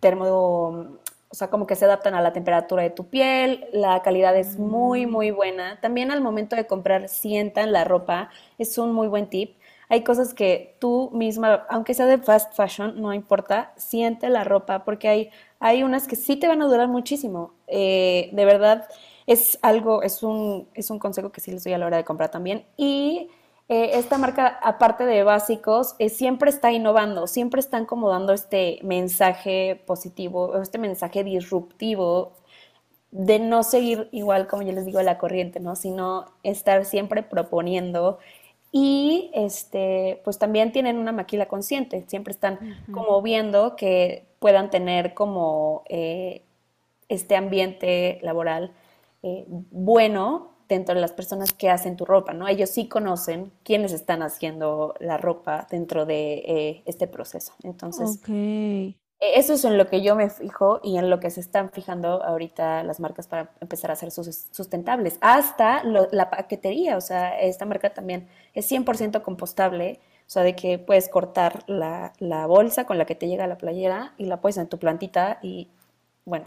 termo 0.00 0.96
o 1.28 1.34
sea, 1.34 1.50
como 1.50 1.66
que 1.66 1.74
se 1.74 1.84
adaptan 1.84 2.14
a 2.14 2.22
la 2.22 2.32
temperatura 2.32 2.82
de 2.82 2.90
tu 2.90 3.08
piel, 3.08 3.66
la 3.72 4.00
calidad 4.02 4.36
es 4.36 4.58
muy, 4.58 5.06
mm. 5.06 5.10
muy 5.10 5.30
buena. 5.30 5.80
También 5.80 6.10
al 6.10 6.20
momento 6.20 6.56
de 6.56 6.66
comprar 6.66 7.08
sientan 7.08 7.72
la 7.72 7.84
ropa, 7.84 8.30
es 8.58 8.78
un 8.78 8.92
muy 8.92 9.08
buen 9.08 9.28
tip 9.28 9.55
hay 9.88 10.02
cosas 10.02 10.34
que 10.34 10.76
tú 10.80 11.10
misma, 11.12 11.66
aunque 11.68 11.94
sea 11.94 12.06
de 12.06 12.18
fast 12.18 12.54
fashion, 12.54 13.00
no 13.00 13.12
importa, 13.14 13.72
siente 13.76 14.28
la 14.30 14.44
ropa, 14.44 14.84
porque 14.84 15.08
hay, 15.08 15.30
hay 15.60 15.82
unas 15.82 16.06
que 16.08 16.16
sí 16.16 16.36
te 16.36 16.48
van 16.48 16.62
a 16.62 16.66
durar 16.66 16.88
muchísimo. 16.88 17.54
Eh, 17.66 18.30
de 18.32 18.44
verdad, 18.44 18.88
es 19.26 19.58
algo, 19.62 20.02
es 20.02 20.22
un, 20.22 20.68
es 20.74 20.90
un 20.90 20.98
consejo 20.98 21.30
que 21.30 21.40
sí 21.40 21.50
les 21.52 21.64
doy 21.64 21.72
a 21.72 21.78
la 21.78 21.86
hora 21.86 21.96
de 21.98 22.04
comprar 22.04 22.30
también. 22.30 22.64
Y 22.76 23.30
eh, 23.68 23.90
esta 23.94 24.18
marca, 24.18 24.58
aparte 24.62 25.04
de 25.04 25.22
básicos, 25.24 25.96
eh, 25.98 26.08
siempre 26.08 26.50
está 26.50 26.72
innovando, 26.72 27.26
siempre 27.26 27.60
están 27.60 27.86
como 27.86 28.08
dando 28.08 28.32
este 28.32 28.78
mensaje 28.82 29.82
positivo, 29.86 30.60
este 30.62 30.78
mensaje 30.78 31.24
disruptivo 31.24 32.32
de 33.10 33.38
no 33.38 33.62
seguir 33.62 34.08
igual, 34.12 34.46
como 34.46 34.62
yo 34.62 34.72
les 34.72 34.84
digo, 34.86 35.00
la 35.02 35.18
corriente, 35.18 35.60
¿no? 35.60 35.74
Sino 35.76 36.26
estar 36.42 36.84
siempre 36.84 37.22
proponiendo 37.22 38.18
y 38.72 39.30
este, 39.34 40.20
pues 40.24 40.38
también 40.38 40.72
tienen 40.72 40.98
una 40.98 41.12
maquila 41.12 41.46
consciente, 41.46 42.04
siempre 42.08 42.32
están 42.32 42.58
como 42.92 43.22
viendo 43.22 43.76
que 43.76 44.26
puedan 44.38 44.70
tener 44.70 45.14
como 45.14 45.84
eh, 45.88 46.42
este 47.08 47.36
ambiente 47.36 48.18
laboral 48.22 48.72
eh, 49.22 49.44
bueno 49.48 50.56
dentro 50.68 50.94
de 50.94 51.00
las 51.00 51.12
personas 51.12 51.52
que 51.52 51.70
hacen 51.70 51.96
tu 51.96 52.04
ropa, 52.04 52.32
¿no? 52.32 52.48
Ellos 52.48 52.70
sí 52.70 52.88
conocen 52.88 53.52
quiénes 53.62 53.92
están 53.92 54.22
haciendo 54.22 54.94
la 54.98 55.16
ropa 55.16 55.66
dentro 55.70 56.06
de 56.06 56.34
eh, 56.46 56.82
este 56.86 57.06
proceso. 57.06 57.54
Entonces, 57.62 58.20
eso 59.34 59.54
es 59.54 59.64
en 59.64 59.78
lo 59.78 59.86
que 59.88 60.02
yo 60.02 60.14
me 60.14 60.30
fijo 60.30 60.80
y 60.82 60.98
en 60.98 61.10
lo 61.10 61.20
que 61.20 61.30
se 61.30 61.40
están 61.40 61.70
fijando 61.70 62.22
ahorita 62.22 62.82
las 62.82 63.00
marcas 63.00 63.26
para 63.26 63.50
empezar 63.60 63.90
a 63.90 63.96
ser 63.96 64.10
sustentables. 64.10 65.18
Hasta 65.20 65.82
la 65.84 66.30
paquetería, 66.30 66.96
o 66.96 67.00
sea, 67.00 67.38
esta 67.40 67.64
marca 67.64 67.92
también 67.92 68.28
es 68.54 68.70
100% 68.70 69.22
compostable 69.22 70.00
O 70.26 70.30
sea, 70.30 70.42
de 70.42 70.54
que 70.54 70.78
puedes 70.78 71.08
cortar 71.08 71.64
la, 71.66 72.12
la 72.18 72.46
bolsa 72.46 72.84
con 72.84 72.98
la 72.98 73.04
que 73.04 73.14
te 73.14 73.28
llega 73.28 73.46
la 73.46 73.58
playera 73.58 74.14
y 74.18 74.26
la 74.26 74.40
puedes 74.40 74.56
en 74.56 74.68
tu 74.68 74.78
plantita 74.78 75.38
y 75.42 75.68
bueno, 76.24 76.44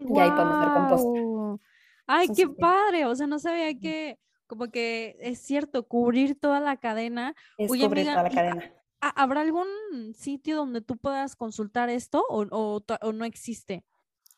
y 0.00 0.18
ahí 0.18 0.30
podemos 0.30 0.56
hacer 0.56 0.72
compost. 0.74 1.62
Ay, 2.06 2.28
qué 2.36 2.48
padre. 2.48 3.06
O 3.06 3.14
sea, 3.14 3.26
no 3.26 3.38
sabía 3.38 3.78
que 3.78 4.18
como 4.46 4.68
que 4.68 5.16
es 5.20 5.40
cierto, 5.40 5.86
cubrir 5.86 6.38
toda 6.38 6.60
la 6.60 6.76
cadena. 6.76 7.34
Es 7.58 7.68
cubrir 7.68 8.06
toda 8.06 8.22
la 8.22 8.30
cadena. 8.30 8.72
¿Habrá 9.00 9.42
algún 9.42 9.66
sitio 10.14 10.56
donde 10.56 10.80
tú 10.80 10.96
puedas 10.96 11.36
consultar 11.36 11.90
esto 11.90 12.24
o, 12.28 12.46
o, 12.50 13.12
no 13.12 13.24
existe? 13.24 13.84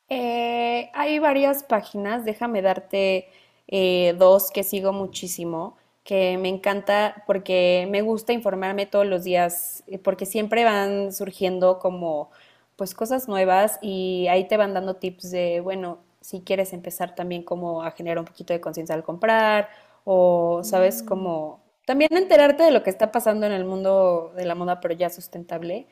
Eh, 0.08 0.90
hay 0.94 1.18
varias 1.18 1.62
páginas, 1.62 2.24
déjame 2.24 2.62
darte 2.62 3.28
eh, 3.68 4.14
dos 4.18 4.50
que 4.50 4.62
sigo 4.64 4.92
muchísimo, 4.92 5.76
que 6.02 6.38
me 6.38 6.48
encanta 6.48 7.22
porque 7.26 7.86
me 7.90 8.02
gusta 8.02 8.32
informarme 8.32 8.86
todos 8.86 9.06
los 9.06 9.24
días, 9.24 9.84
eh, 9.86 9.98
porque 9.98 10.26
siempre 10.26 10.64
van 10.64 11.12
surgiendo 11.12 11.78
como 11.78 12.30
pues 12.76 12.94
cosas 12.94 13.28
nuevas 13.28 13.78
y 13.82 14.26
ahí 14.28 14.48
te 14.48 14.56
van 14.56 14.72
dando 14.72 14.96
tips 14.96 15.30
de, 15.30 15.60
bueno, 15.60 15.98
si 16.20 16.40
quieres 16.42 16.72
empezar 16.72 17.14
también 17.14 17.42
como 17.42 17.82
a 17.82 17.90
generar 17.90 18.18
un 18.20 18.24
poquito 18.24 18.52
de 18.52 18.60
conciencia 18.60 18.94
al 18.94 19.04
comprar 19.04 19.68
o, 20.04 20.60
sabes, 20.64 21.02
mm. 21.02 21.06
como 21.06 21.60
también 21.88 22.14
enterarte 22.14 22.64
de 22.64 22.70
lo 22.70 22.82
que 22.82 22.90
está 22.90 23.10
pasando 23.10 23.46
en 23.46 23.52
el 23.52 23.64
mundo 23.64 24.34
de 24.36 24.44
la 24.44 24.54
moda, 24.54 24.78
pero 24.78 24.92
ya 24.92 25.08
sustentable. 25.08 25.86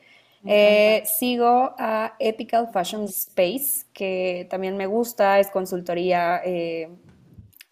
Eh, 0.45 1.01
sigo 1.07 1.73
a 1.75 2.13
Ethical 2.19 2.69
Fashion 2.71 3.05
Space, 3.05 3.87
que 3.93 4.45
también 4.47 4.77
me 4.77 4.85
gusta, 4.85 5.39
es 5.39 5.49
consultoría 5.49 6.39
eh, 6.45 6.89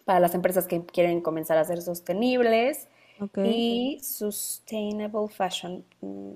para 0.04 0.18
las 0.18 0.34
empresas 0.34 0.66
que 0.66 0.84
quieren 0.84 1.20
comenzar 1.20 1.56
a 1.56 1.62
ser 1.62 1.80
sostenibles. 1.80 2.88
Y 3.44 4.00
Sustainable 4.02 5.28
Fashion. 5.28 5.84
Mm, 6.00 6.32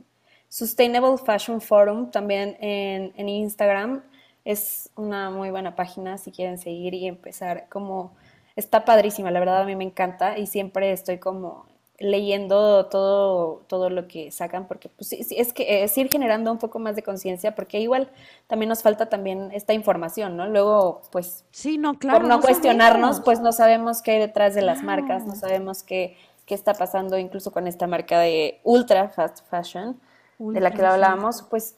Sustainable 0.49 1.18
Fashion 1.18 1.61
Forum 1.61 2.12
también 2.12 2.57
en, 2.61 3.12
en, 3.16 3.28
Instagram. 3.28 4.05
Es 4.45 4.91
una 4.95 5.30
muy 5.30 5.51
buena 5.51 5.74
página 5.74 6.18
si 6.18 6.30
quieren 6.30 6.57
seguir 6.57 6.95
y 6.95 7.09
empezar 7.09 7.66
como... 7.68 8.14
Está 8.55 8.84
padrísima, 8.84 9.32
la 9.32 9.41
verdad 9.41 9.62
a 9.62 9.64
mí 9.64 9.74
me 9.74 9.84
encanta 9.84 10.38
y 10.38 10.47
siempre 10.47 10.93
estoy 10.93 11.18
como 11.18 11.70
leyendo 12.01 12.86
todo, 12.86 13.62
todo 13.68 13.90
lo 13.90 14.09
que 14.09 14.30
sacan, 14.30 14.66
porque 14.66 14.88
pues, 14.88 15.12
es 15.12 15.53
que 15.53 15.84
es 15.84 15.98
ir 15.98 16.11
generando 16.11 16.51
un 16.51 16.57
poco 16.57 16.78
más 16.78 16.96
de 16.96 17.03
conciencia, 17.03 17.55
porque 17.55 17.78
igual 17.78 18.11
también 18.46 18.70
nos 18.70 18.82
falta 18.82 19.11
también 19.11 19.51
esta 19.53 19.74
información, 19.74 20.34
¿no? 20.34 20.48
Luego, 20.48 21.03
pues, 21.12 21.44
sí, 21.51 21.76
no, 21.76 21.98
claro, 21.98 22.20
por 22.20 22.28
no, 22.28 22.40
cuestionarnos, 22.40 23.20
pues 23.20 23.40
no 23.40 23.53
sabemos 23.53 24.01
qué 24.01 24.12
hay 24.12 24.18
detrás 24.18 24.55
de 24.55 24.62
las 24.62 24.82
marcas, 24.82 25.26
no 25.26 25.34
sabemos 25.34 25.82
qué, 25.82 26.16
qué 26.46 26.55
está 26.55 26.72
pasando 26.72 27.18
incluso 27.18 27.53
con 27.53 27.66
esta 27.66 27.86
marca 27.86 28.18
de 28.18 28.61
ultra 28.64 29.11
fast 29.11 29.46
fashion, 29.51 30.01
de 30.38 30.59
la 30.59 30.70
que 30.70 30.82
hablábamos, 30.82 31.42
pues 31.42 31.76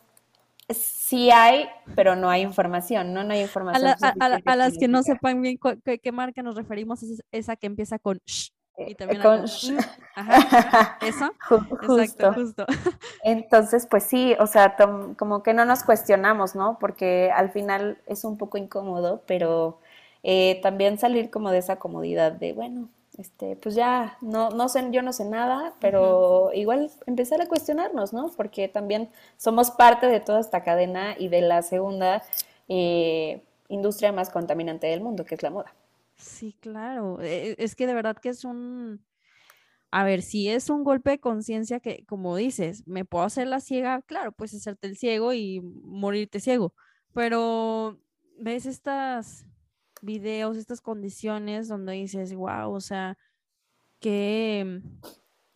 sí 0.69 1.33
hay, 1.33 1.67
pero 1.97 2.15
no 2.15 2.31
hay 2.31 2.43
información, 2.43 3.13
¿no? 3.13 3.25
No 3.25 3.33
hay 3.33 3.41
información. 3.41 3.97
A, 4.21 4.57
las 4.57 4.79
que 4.79 4.87
no 4.87 5.03
sepan 5.03 5.43
bien 5.43 5.59
qué, 5.85 6.13
marca 6.13 6.43
nos 6.43 6.55
referimos, 6.55 7.03
es 7.03 7.25
esa 7.33 7.57
que 7.57 7.67
empieza 7.67 7.99
con 7.99 8.21
y 8.79 8.95
también 8.95 9.23
eso. 11.03 11.31
Justo. 11.87 12.33
justo. 12.33 12.67
Entonces, 13.25 13.87
pues 13.87 14.05
sí, 14.05 14.35
o 14.39 14.47
sea, 14.47 14.77
como 15.19 15.43
que 15.43 15.55
no 15.55 15.65
nos 15.65 15.85
cuestionamos, 15.85 16.55
¿no? 16.55 16.79
Porque 16.79 17.31
al 17.35 17.51
final 17.51 17.99
es 18.07 18.25
un 18.25 18.39
poco 18.39 18.59
incómodo, 18.59 19.23
pero 19.27 19.79
eh, 20.23 20.61
también 20.63 20.99
salir 20.99 21.31
como 21.31 21.51
de 21.51 21.59
esa 21.59 21.77
comodidad 21.77 22.33
de, 22.33 22.53
bueno, 22.53 22.89
este, 23.19 23.57
pues 23.57 23.75
ya, 23.75 24.17
no, 24.23 24.51
no 24.51 24.69
sé, 24.69 24.89
yo 24.91 25.03
no 25.03 25.13
sé 25.13 25.27
nada, 25.27 25.75
pero 25.81 26.51
igual 26.55 26.91
empezar 27.07 27.43
a 27.43 27.47
cuestionarnos, 27.47 28.13
¿no? 28.13 28.31
Porque 28.37 28.69
también 28.69 29.11
somos 29.37 29.71
parte 29.71 30.07
de 30.07 30.21
toda 30.21 30.41
esta 30.41 30.63
cadena 30.63 31.15
y 31.19 31.29
de 31.29 31.43
la 31.43 31.63
segunda 31.63 32.23
eh, 32.69 33.43
industria 33.69 34.13
más 34.13 34.31
contaminante 34.31 34.87
del 34.87 35.03
mundo, 35.03 35.25
que 35.25 35.35
es 35.35 35.43
la 35.43 35.51
moda. 35.51 35.75
Sí, 36.23 36.57
claro. 36.61 37.21
E, 37.21 37.57
es 37.59 37.75
que 37.75 37.87
de 37.87 37.95
verdad 37.95 38.17
que 38.17 38.29
es 38.29 38.45
un, 38.45 39.05
a 39.91 40.05
ver, 40.05 40.23
si 40.23 40.49
es 40.49 40.71
un 40.71 40.85
golpe 40.85 41.11
de 41.11 41.21
conciencia 41.21 41.81
que, 41.81 42.05
como 42.07 42.37
dices, 42.37 42.87
me 42.87 43.05
puedo 43.05 43.25
hacer 43.25 43.49
la 43.49 43.61
ciega, 43.61 44.03
claro, 44.03 44.33
pues 44.33 44.55
hacerte 44.55 44.87
el 44.87 44.97
ciego 44.97 45.33
y 45.35 45.61
morirte 45.61 46.41
ciego, 46.41 46.75
pero 47.13 48.01
ves 48.39 48.67
estas 48.67 49.47
videos, 50.01 50.57
estas 50.57 50.81
condiciones 50.81 51.69
donde 51.69 51.95
dices, 51.95 52.35
wow, 52.35 52.73
o 52.73 52.81
sea, 52.81 53.19
que 54.01 54.81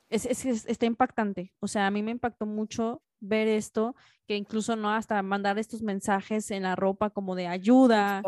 es, 0.08 0.26
está 0.44 0.86
impactante. 0.86 1.54
O 1.60 1.68
sea, 1.68 1.86
a 1.86 1.90
mí 1.90 2.02
me 2.02 2.10
impactó 2.10 2.46
mucho 2.46 3.02
ver 3.20 3.48
esto, 3.48 3.94
que 4.26 4.36
incluso 4.36 4.76
no 4.76 4.92
hasta 4.92 5.22
mandar 5.22 5.58
estos 5.58 5.82
mensajes 5.82 6.50
en 6.50 6.64
la 6.64 6.76
ropa 6.76 7.10
como 7.10 7.36
de 7.36 7.46
ayuda, 7.46 8.22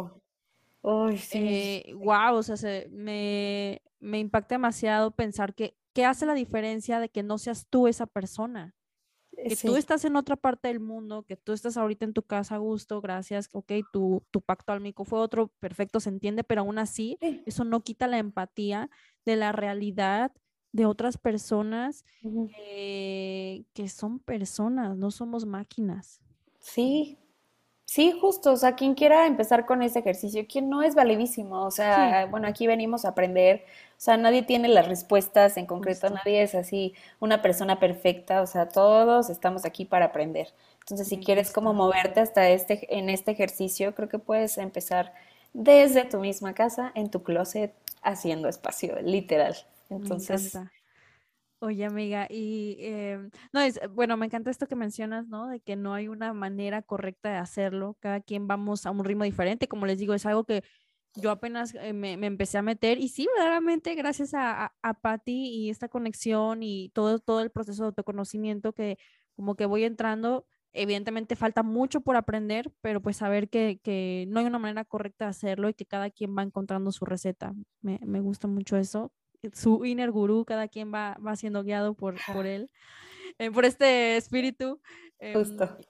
Sí. 1.16 1.38
Eh, 1.40 1.94
wow, 1.94 2.36
o 2.36 2.42
sea, 2.42 2.56
me, 2.90 3.82
me 4.00 4.18
impacta 4.18 4.54
demasiado 4.54 5.10
pensar 5.10 5.54
que 5.54 5.76
qué 5.92 6.04
hace 6.04 6.26
la 6.26 6.34
diferencia 6.34 7.00
de 7.00 7.08
que 7.08 7.22
no 7.22 7.38
seas 7.38 7.66
tú 7.68 7.88
esa 7.88 8.06
persona. 8.06 8.76
Que 9.32 9.56
tú 9.56 9.76
estás 9.76 10.04
en 10.04 10.16
otra 10.16 10.36
parte 10.36 10.68
del 10.68 10.80
mundo, 10.80 11.22
que 11.22 11.36
tú 11.36 11.52
estás 11.52 11.76
ahorita 11.76 12.04
en 12.04 12.12
tu 12.12 12.22
casa 12.22 12.56
a 12.56 12.58
gusto, 12.58 13.00
gracias, 13.00 13.48
ok, 13.52 13.72
tu, 13.92 14.24
tu 14.32 14.40
pacto 14.40 14.72
almico 14.72 15.04
fue 15.04 15.20
otro, 15.20 15.48
perfecto, 15.60 16.00
se 16.00 16.08
entiende, 16.08 16.42
pero 16.42 16.62
aún 16.62 16.78
así, 16.78 17.18
eso 17.46 17.64
no 17.64 17.82
quita 17.84 18.08
la 18.08 18.18
empatía 18.18 18.90
de 19.24 19.36
la 19.36 19.52
realidad 19.52 20.32
de 20.72 20.86
otras 20.86 21.18
personas 21.18 22.04
que 22.22 23.88
son 23.88 24.18
personas, 24.18 24.96
no 24.96 25.10
somos 25.12 25.46
máquinas. 25.46 26.20
Sí, 26.58 27.18
Sí, 27.90 28.12
justo, 28.12 28.52
o 28.52 28.56
sea, 28.58 28.74
quien 28.74 28.92
quiera 28.94 29.26
empezar 29.26 29.64
con 29.64 29.82
ese 29.82 30.00
ejercicio, 30.00 30.46
quien 30.46 30.68
no 30.68 30.82
es 30.82 30.94
validísimo, 30.94 31.64
o 31.64 31.70
sea, 31.70 32.26
bueno, 32.26 32.46
aquí 32.46 32.66
venimos 32.66 33.06
a 33.06 33.08
aprender, 33.08 33.64
o 33.92 33.94
sea, 34.00 34.18
nadie 34.18 34.42
tiene 34.42 34.68
las 34.68 34.86
respuestas 34.86 35.56
en 35.56 35.64
concreto, 35.64 36.10
nadie 36.10 36.42
es 36.42 36.54
así 36.54 36.92
una 37.18 37.40
persona 37.40 37.80
perfecta, 37.80 38.42
o 38.42 38.46
sea, 38.46 38.68
todos 38.68 39.30
estamos 39.30 39.64
aquí 39.64 39.86
para 39.86 40.04
aprender. 40.04 40.48
Entonces, 40.80 41.08
si 41.08 41.16
quieres 41.16 41.50
como 41.50 41.72
moverte 41.72 42.20
hasta 42.20 42.50
este, 42.50 42.94
en 42.98 43.08
este 43.08 43.30
ejercicio, 43.30 43.94
creo 43.94 44.10
que 44.10 44.18
puedes 44.18 44.58
empezar 44.58 45.14
desde 45.54 46.04
tu 46.04 46.20
misma 46.20 46.52
casa, 46.52 46.92
en 46.94 47.10
tu 47.10 47.22
closet, 47.22 47.72
haciendo 48.02 48.50
espacio, 48.50 49.00
literal. 49.00 49.56
Entonces, 49.88 50.58
Oye, 51.60 51.84
amiga, 51.84 52.28
y 52.30 52.76
em, 52.78 53.30
no 53.52 53.60
es, 53.60 53.80
bueno, 53.90 54.16
me 54.16 54.26
encanta 54.26 54.48
esto 54.48 54.68
que 54.68 54.76
mencionas, 54.76 55.26
¿no? 55.26 55.48
De 55.48 55.58
que 55.58 55.74
no 55.74 55.92
hay 55.92 56.06
una 56.06 56.32
manera 56.32 56.82
correcta 56.82 57.30
de 57.30 57.36
hacerlo, 57.36 57.96
cada 57.98 58.20
quien 58.20 58.46
vamos 58.46 58.86
a 58.86 58.92
un 58.92 59.04
ritmo 59.04 59.24
diferente, 59.24 59.66
como 59.66 59.84
les 59.84 59.98
digo, 59.98 60.14
es 60.14 60.24
algo 60.24 60.44
que 60.44 60.62
yo 61.16 61.32
apenas 61.32 61.74
eh, 61.74 61.92
me, 61.92 62.12
empecé 62.12 62.58
a 62.58 62.62
meter 62.62 62.98
y 62.98 63.08
sí, 63.08 63.26
verdaderamente 63.34 63.94
gracias 63.96 64.34
a, 64.34 64.66
a, 64.66 64.72
a 64.82 65.22
y 65.26 65.70
esta 65.70 65.88
conexión 65.88 66.62
y 66.62 66.90
todo, 66.90 67.18
todo 67.18 67.40
el 67.40 67.50
proceso 67.50 67.82
de 67.82 67.86
autoconocimiento 67.88 68.72
que 68.72 68.96
como 69.34 69.56
que 69.56 69.66
voy 69.66 69.84
entrando, 69.84 70.46
evidentemente 70.72 71.34
falta 71.34 71.64
mucho 71.64 72.02
por 72.02 72.14
aprender, 72.16 72.72
pero 72.82 73.02
pues 73.02 73.16
saber 73.16 73.48
que, 73.48 73.80
que, 73.82 74.26
no 74.28 74.40
hay 74.40 74.46
una 74.46 74.58
manera 74.60 74.84
correcta 74.84 75.24
de 75.26 75.30
hacerlo 75.30 75.68
y 75.68 75.74
que 75.74 75.86
cada 75.86 76.10
quien 76.10 76.36
va 76.36 76.42
encontrando 76.42 76.92
su 76.92 77.04
receta. 77.04 77.54
Me, 77.80 77.98
me 78.04 78.20
gusta 78.20 78.46
mucho 78.48 78.76
eso 78.76 79.12
su 79.52 79.84
inner 79.84 80.10
gurú, 80.10 80.44
cada 80.44 80.68
quien 80.68 80.92
va, 80.92 81.16
va 81.24 81.36
siendo 81.36 81.62
guiado 81.62 81.94
por, 81.94 82.16
por 82.32 82.46
él, 82.46 82.70
eh, 83.38 83.50
por 83.50 83.64
este 83.64 84.16
espíritu, 84.16 84.80
em, 85.18 85.34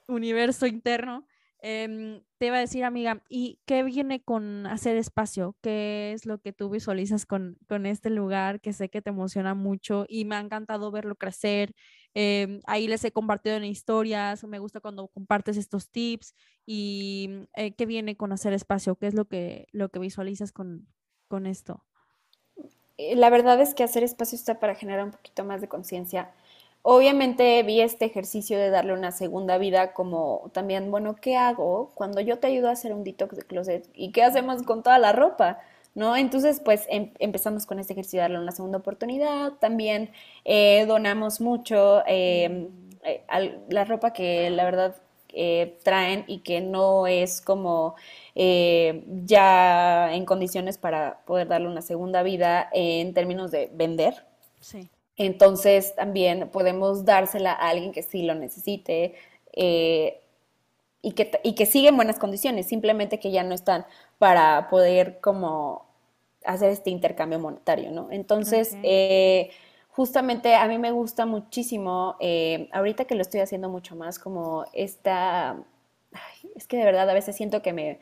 universo 0.07 0.67
interno. 0.67 1.27
Em, 1.61 2.23
te 2.39 2.47
iba 2.47 2.57
a 2.57 2.61
decir, 2.61 2.85
amiga, 2.85 3.25
¿y 3.29 3.61
qué 3.67 3.83
viene 3.83 4.23
con 4.23 4.67
hacer 4.67 4.97
espacio? 4.97 5.57
¿Qué 5.61 6.13
es 6.13 6.25
lo 6.25 6.41
que 6.41 6.53
tú 6.53 6.71
visualizas 6.71 7.27
con, 7.27 7.59
con 7.69 7.85
este 7.85 8.11
lugar 8.11 8.61
que 8.61 8.73
sé 8.73 8.91
que 8.91 9.03
te 9.03 9.11
emociona 9.11 9.55
mucho 9.55 10.07
y 10.09 10.25
me 10.25 10.37
ha 10.37 10.41
encantado 10.41 10.93
verlo 10.93 11.17
crecer? 11.17 11.75
Em, 12.15 12.61
ahí 12.67 12.87
les 12.87 13.05
he 13.05 13.13
compartido 13.13 13.57
en 13.57 13.65
historias, 13.65 14.45
me 14.45 14.61
gusta 14.61 14.81
cuando 14.81 15.09
compartes 15.09 15.57
estos 15.57 15.91
tips 15.91 16.35
y 16.65 17.29
eh, 17.55 17.75
qué 17.75 17.87
viene 17.87 18.17
con 18.17 18.33
hacer 18.33 18.53
espacio, 18.53 18.97
qué 18.97 19.09
es 19.09 19.15
lo 19.15 19.27
que, 19.27 19.67
lo 19.73 19.89
que 19.91 19.99
visualizas 19.99 20.53
con, 20.53 20.87
con 21.29 21.47
esto. 21.47 21.88
Eh, 22.99 23.17
la 23.17 23.31
verdad 23.31 23.61
es 23.61 23.75
que 23.75 23.85
hacer 23.85 24.03
espacio 24.03 24.37
está 24.37 24.59
para 24.61 24.75
generar 24.75 25.05
un 25.05 25.13
poquito 25.13 25.45
más 25.45 25.61
de 25.61 25.69
conciencia. 25.69 26.31
Obviamente 26.83 27.63
vi 27.65 27.81
este 27.81 28.05
ejercicio 28.07 28.59
de 28.59 28.71
darle 28.71 28.93
una 28.95 29.13
segunda 29.13 29.59
vida 29.59 29.93
como 29.93 30.51
también, 30.53 30.91
bueno, 30.91 31.17
¿qué 31.17 31.37
hago 31.37 31.91
cuando 31.95 32.21
yo 32.21 32.39
te 32.39 32.47
ayudo 32.49 32.69
a 32.69 32.73
hacer 32.73 32.93
un 32.93 33.05
detox 33.05 33.37
de 33.37 33.43
closet? 33.43 33.89
¿Y 33.95 34.13
qué 34.13 34.23
hacemos 34.25 34.63
con 34.63 34.83
toda 34.83 34.99
la 34.99 35.13
ropa? 35.13 35.59
¿No? 35.95 36.17
Entonces, 36.17 36.61
pues 36.65 36.87
em, 36.89 37.13
empezamos 37.19 37.67
con 37.67 37.79
este 37.79 37.93
ejercicio 37.95 38.19
de 38.19 38.23
darle 38.23 38.39
una 38.41 38.53
segunda 38.53 38.79
oportunidad. 38.79 39.53
También 39.55 40.11
eh, 40.45 40.87
donamos 40.87 41.41
mucho 41.41 42.03
em, 42.07 42.69
eh, 43.05 43.25
la 43.69 43.85
ropa 43.85 44.13
que 44.13 44.51
la 44.51 44.65
verdad 44.65 44.97
traen 45.83 46.25
y 46.27 46.39
que 46.41 46.61
no 46.61 47.07
es 47.07 47.41
como 47.41 47.95
eh, 48.35 49.05
ya 49.25 50.15
en 50.15 50.25
condiciones 50.25 50.79
para 50.79 51.21
poder 51.27 51.49
darle 51.49 51.69
una 51.69 51.83
segunda 51.83 52.23
vida 52.23 52.69
en 52.73 53.15
términos 53.15 53.51
de 53.51 53.71
vender. 53.73 54.27
Sí. 54.61 54.89
Entonces 55.17 55.95
también 55.97 56.49
podemos 56.51 57.05
dársela 57.05 57.53
a 57.53 57.69
alguien 57.69 57.93
que 57.93 58.03
sí 58.03 58.23
lo 58.23 58.35
necesite 58.35 59.15
eh, 59.53 60.21
y, 61.03 61.13
que, 61.13 61.41
y 61.43 61.55
que 61.55 61.67
sigue 61.67 61.89
en 61.89 61.97
buenas 61.97 62.19
condiciones, 62.19 62.67
simplemente 62.67 63.19
que 63.19 63.33
ya 63.33 63.43
no 63.43 63.55
están 63.55 63.85
para 64.19 64.69
poder 64.71 65.19
como 65.21 65.87
hacer 66.45 66.71
este 66.71 66.91
intercambio 66.91 67.41
monetario, 67.41 67.91
¿no? 67.91 68.09
Entonces, 68.13 68.77
eh, 68.83 69.51
justamente 69.99 70.55
a 70.55 70.69
mí 70.69 70.79
me 70.79 70.93
gusta 70.93 71.27
muchísimo, 71.27 72.15
eh, 72.21 72.69
ahorita 72.73 73.05
que 73.05 73.17
lo 73.17 73.23
estoy 73.23 73.41
haciendo 73.41 73.69
mucho 73.69 73.97
más, 73.97 74.21
como 74.21 74.65
esta, 74.73 75.57
es 76.55 76.69
que 76.69 76.77
de 76.77 76.85
verdad 76.85 77.11
a 77.11 77.15
veces 77.15 77.35
siento 77.35 77.63
que 77.63 77.73
me, 77.73 77.99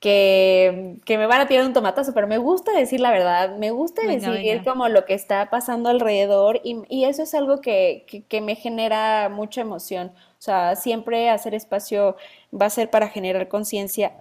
que, 0.00 1.00
me 1.08 1.26
van 1.26 1.40
a 1.40 1.46
tirar 1.46 1.64
un 1.64 1.72
tomatazo, 1.72 2.12
pero 2.12 2.26
me 2.26 2.36
gusta 2.36 2.72
decir 2.72 3.00
la 3.00 3.10
verdad, 3.10 3.56
me 3.56 3.70
gusta 3.70 4.02
decir 4.02 4.62
como 4.64 4.90
lo 4.90 5.06
que 5.06 5.14
está 5.14 5.48
pasando 5.48 5.88
alrededor 5.88 6.60
y, 6.62 7.04
eso 7.04 7.22
es 7.22 7.32
algo 7.32 7.62
que, 7.62 8.04
que, 8.28 8.40
me 8.42 8.54
genera 8.54 9.30
mucha 9.30 9.62
emoción. 9.62 10.12
O 10.38 10.42
sea, 10.42 10.76
siempre 10.76 11.30
hacer 11.30 11.54
espacio 11.54 12.16
va 12.52 12.66
a 12.66 12.70
ser 12.70 12.90
para 12.90 13.08
generar 13.08 13.48
conciencia, 13.48 14.12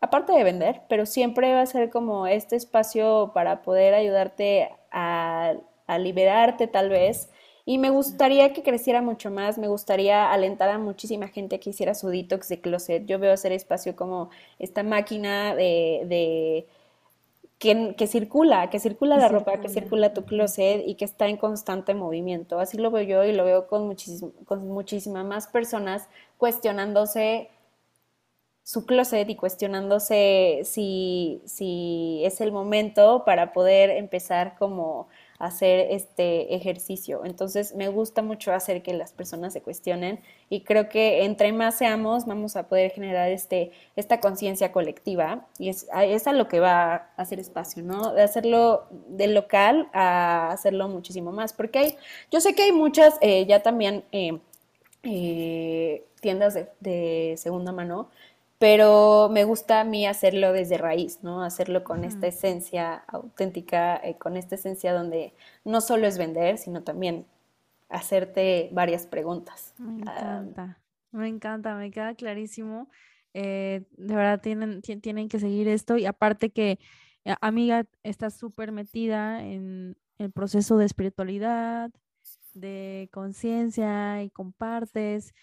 aparte 0.00 0.32
de 0.32 0.42
vender, 0.42 0.82
pero 0.88 1.06
siempre 1.06 1.54
va 1.54 1.60
a 1.60 1.66
ser 1.66 1.88
como 1.88 2.26
este 2.26 2.56
espacio 2.56 3.30
para 3.32 3.62
poder 3.62 3.94
ayudarte 3.94 4.70
a, 4.90 5.54
a 5.86 5.98
liberarte 5.98 6.66
tal 6.66 6.88
vez 6.88 7.28
y 7.64 7.78
me 7.78 7.90
gustaría 7.90 8.52
que 8.52 8.62
creciera 8.62 9.02
mucho 9.02 9.30
más, 9.30 9.56
me 9.56 9.68
gustaría 9.68 10.32
alentar 10.32 10.68
a 10.68 10.78
muchísima 10.78 11.28
gente 11.28 11.60
que 11.60 11.70
hiciera 11.70 11.94
su 11.94 12.08
detox 12.08 12.48
de 12.48 12.60
closet. 12.60 13.06
Yo 13.06 13.18
veo 13.20 13.32
hacer 13.32 13.52
espacio 13.52 13.94
como 13.94 14.30
esta 14.58 14.82
máquina 14.82 15.54
de, 15.54 16.66
que, 17.58 17.94
que, 17.96 18.06
circula, 18.08 18.68
que 18.68 18.80
circula 18.80 19.16
la 19.16 19.28
ropa, 19.28 19.60
que 19.60 19.68
circula 19.68 20.12
tu 20.12 20.24
closet 20.24 20.82
y 20.84 20.96
que 20.96 21.04
está 21.04 21.28
en 21.28 21.36
constante 21.36 21.94
movimiento. 21.94 22.58
Así 22.58 22.78
lo 22.78 22.90
veo 22.90 23.04
yo 23.04 23.24
y 23.24 23.32
lo 23.32 23.44
veo 23.44 23.68
con, 23.68 23.94
con 24.44 24.68
muchísimas 24.68 25.24
más 25.24 25.46
personas 25.46 26.08
cuestionándose 26.38 27.48
su 28.64 28.86
closet 28.86 29.28
y 29.30 29.36
cuestionándose 29.36 30.62
si, 30.64 31.42
si 31.46 32.22
es 32.24 32.40
el 32.40 32.50
momento 32.50 33.24
para 33.24 33.52
poder 33.52 33.90
empezar 33.90 34.56
como 34.58 35.08
hacer 35.42 35.88
este 35.90 36.54
ejercicio. 36.54 37.22
Entonces 37.24 37.74
me 37.74 37.88
gusta 37.88 38.22
mucho 38.22 38.52
hacer 38.52 38.80
que 38.84 38.94
las 38.94 39.12
personas 39.12 39.52
se 39.52 39.60
cuestionen 39.60 40.20
y 40.48 40.60
creo 40.60 40.88
que 40.88 41.24
entre 41.24 41.52
más 41.52 41.76
seamos 41.76 42.26
vamos 42.26 42.54
a 42.54 42.68
poder 42.68 42.92
generar 42.92 43.28
este, 43.28 43.72
esta 43.96 44.20
conciencia 44.20 44.70
colectiva 44.70 45.48
y 45.58 45.68
es, 45.68 45.88
es, 46.00 46.28
a 46.28 46.32
lo 46.32 46.46
que 46.46 46.60
va 46.60 46.94
a 46.94 46.96
hacer 47.16 47.40
espacio, 47.40 47.82
¿no? 47.82 48.14
De 48.14 48.22
hacerlo 48.22 48.86
del 49.08 49.34
local 49.34 49.88
a 49.92 50.52
hacerlo 50.52 50.86
muchísimo 50.86 51.32
más, 51.32 51.52
porque 51.52 51.78
hay, 51.80 51.96
yo 52.30 52.40
sé 52.40 52.54
que 52.54 52.62
hay 52.62 52.72
muchas 52.72 53.18
eh, 53.20 53.44
ya 53.44 53.64
también 53.64 54.04
eh, 54.12 54.38
eh, 55.02 56.04
tiendas 56.20 56.54
de, 56.54 56.68
de 56.78 57.34
segunda 57.36 57.72
mano 57.72 58.10
pero 58.62 59.28
me 59.28 59.42
gusta 59.42 59.80
a 59.80 59.84
mí 59.84 60.06
hacerlo 60.06 60.52
desde 60.52 60.78
raíz, 60.78 61.18
¿no? 61.24 61.42
Hacerlo 61.42 61.82
con 61.82 62.04
esta 62.04 62.28
esencia 62.28 62.94
auténtica, 63.08 63.96
eh, 63.96 64.16
con 64.18 64.36
esta 64.36 64.54
esencia 64.54 64.92
donde 64.92 65.34
no 65.64 65.80
solo 65.80 66.06
es 66.06 66.16
vender, 66.16 66.58
sino 66.58 66.84
también 66.84 67.26
hacerte 67.88 68.68
varias 68.70 69.08
preguntas. 69.08 69.74
Me 69.78 70.02
encanta, 70.02 70.78
me 71.10 71.26
encanta, 71.26 71.74
me 71.74 71.90
queda 71.90 72.14
clarísimo. 72.14 72.88
Eh, 73.34 73.82
de 73.96 74.14
verdad 74.14 74.40
tienen, 74.40 74.80
tienen 74.80 75.28
que 75.28 75.40
seguir 75.40 75.66
esto 75.66 75.96
y 75.96 76.06
aparte 76.06 76.50
que, 76.50 76.78
eh, 77.24 77.34
amiga, 77.40 77.84
estás 78.04 78.34
súper 78.34 78.70
metida 78.70 79.42
en 79.42 79.96
el 80.18 80.30
proceso 80.30 80.76
de 80.76 80.84
espiritualidad, 80.84 81.90
de 82.54 83.08
conciencia 83.12 84.22
y 84.22 84.30
compartes. 84.30 85.34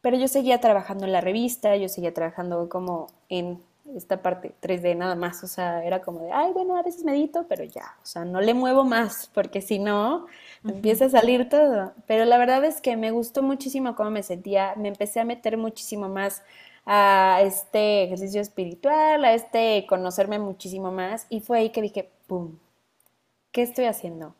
pero 0.00 0.16
yo 0.16 0.26
seguía 0.26 0.60
trabajando 0.60 1.04
en 1.06 1.12
la 1.12 1.20
revista, 1.20 1.76
yo 1.76 1.88
seguía 1.88 2.12
trabajando 2.12 2.68
como 2.68 3.06
en 3.28 3.62
esta 3.96 4.22
parte 4.22 4.54
3D 4.60 4.96
nada 4.96 5.14
más, 5.14 5.42
o 5.44 5.46
sea, 5.46 5.84
era 5.84 6.00
como 6.02 6.20
de, 6.20 6.32
ay, 6.32 6.52
bueno, 6.52 6.76
a 6.76 6.82
veces 6.82 7.04
medito, 7.04 7.46
pero 7.48 7.64
ya, 7.64 7.96
o 8.02 8.06
sea, 8.06 8.24
no 8.24 8.40
le 8.40 8.54
muevo 8.54 8.84
más, 8.84 9.30
porque 9.34 9.60
si 9.60 9.78
no, 9.78 10.26
empieza 10.64 11.06
a 11.06 11.10
salir 11.10 11.48
todo. 11.48 11.92
Pero 12.06 12.24
la 12.24 12.38
verdad 12.38 12.64
es 12.64 12.80
que 12.80 12.96
me 12.96 13.10
gustó 13.10 13.42
muchísimo 13.42 13.94
cómo 13.96 14.10
me 14.10 14.22
sentía, 14.22 14.74
me 14.76 14.88
empecé 14.88 15.20
a 15.20 15.24
meter 15.24 15.56
muchísimo 15.56 16.08
más 16.08 16.42
a 16.86 17.40
este 17.42 18.04
ejercicio 18.04 18.40
espiritual, 18.40 19.24
a 19.24 19.34
este 19.34 19.86
conocerme 19.88 20.38
muchísimo 20.38 20.90
más, 20.90 21.26
y 21.28 21.40
fue 21.40 21.58
ahí 21.58 21.70
que 21.70 21.82
dije, 21.82 22.10
¡pum! 22.26 22.58
¿Qué 23.52 23.62
estoy 23.62 23.84
haciendo? 23.84 24.34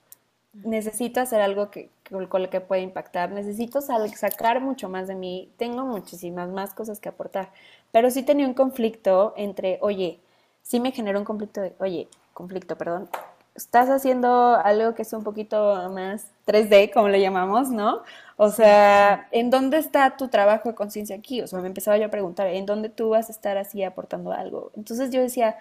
Necesito 0.53 1.20
hacer 1.20 1.40
algo 1.40 1.70
que, 1.70 1.90
con 2.28 2.42
lo 2.42 2.50
que 2.50 2.61
pueda 2.61 2.82
impactar, 2.82 3.30
necesito 3.30 3.80
sacar 3.80 4.61
mucho 4.61 4.88
más 4.88 5.09
de 5.09 5.14
mí, 5.14 5.50
tengo 5.57 5.84
muchísimas 5.84 6.50
más 6.50 6.74
cosas 6.74 7.00
que 7.00 7.09
aportar. 7.09 7.50
Pero 7.93 8.11
sí 8.11 8.22
tenía 8.22 8.47
un 8.47 8.55
conflicto 8.55 9.34
entre, 9.36 9.78
oye, 9.82 10.18
sí 10.62 10.80
me 10.80 10.93
generó 10.93 11.18
un 11.18 11.24
conflicto 11.24 11.61
de, 11.61 11.74
oye, 11.78 12.09
conflicto, 12.34 12.76
perdón, 12.76 13.09
estás 13.55 13.88
haciendo 13.90 14.57
algo 14.57 14.95
que 14.95 15.03
es 15.03 15.12
un 15.12 15.24
poquito 15.24 15.90
más 15.90 16.26
3D, 16.47 16.93
como 16.93 17.09
le 17.09 17.20
llamamos, 17.20 17.70
¿no? 17.70 18.03
O 18.36 18.49
sea, 18.51 19.28
¿en 19.30 19.51
dónde 19.51 19.78
está 19.78 20.16
tu 20.16 20.28
trabajo 20.28 20.70
de 20.70 20.74
conciencia 20.74 21.16
aquí? 21.16 21.43
O 21.43 21.47
sea, 21.47 21.61
me 21.61 21.68
empezaba 21.68 21.99
yo 21.99 22.07
a 22.07 22.11
preguntar, 22.11 22.47
¿en 22.49 22.66
dónde 22.66 22.88
tú 22.88 23.11
vas 23.11 23.28
a 23.28 23.32
estar 23.32 23.59
así 23.59 23.84
aportando 23.84 24.32
algo? 24.32 24.72
Entonces 24.76 25.11
yo 25.11 25.20
decía, 25.20 25.59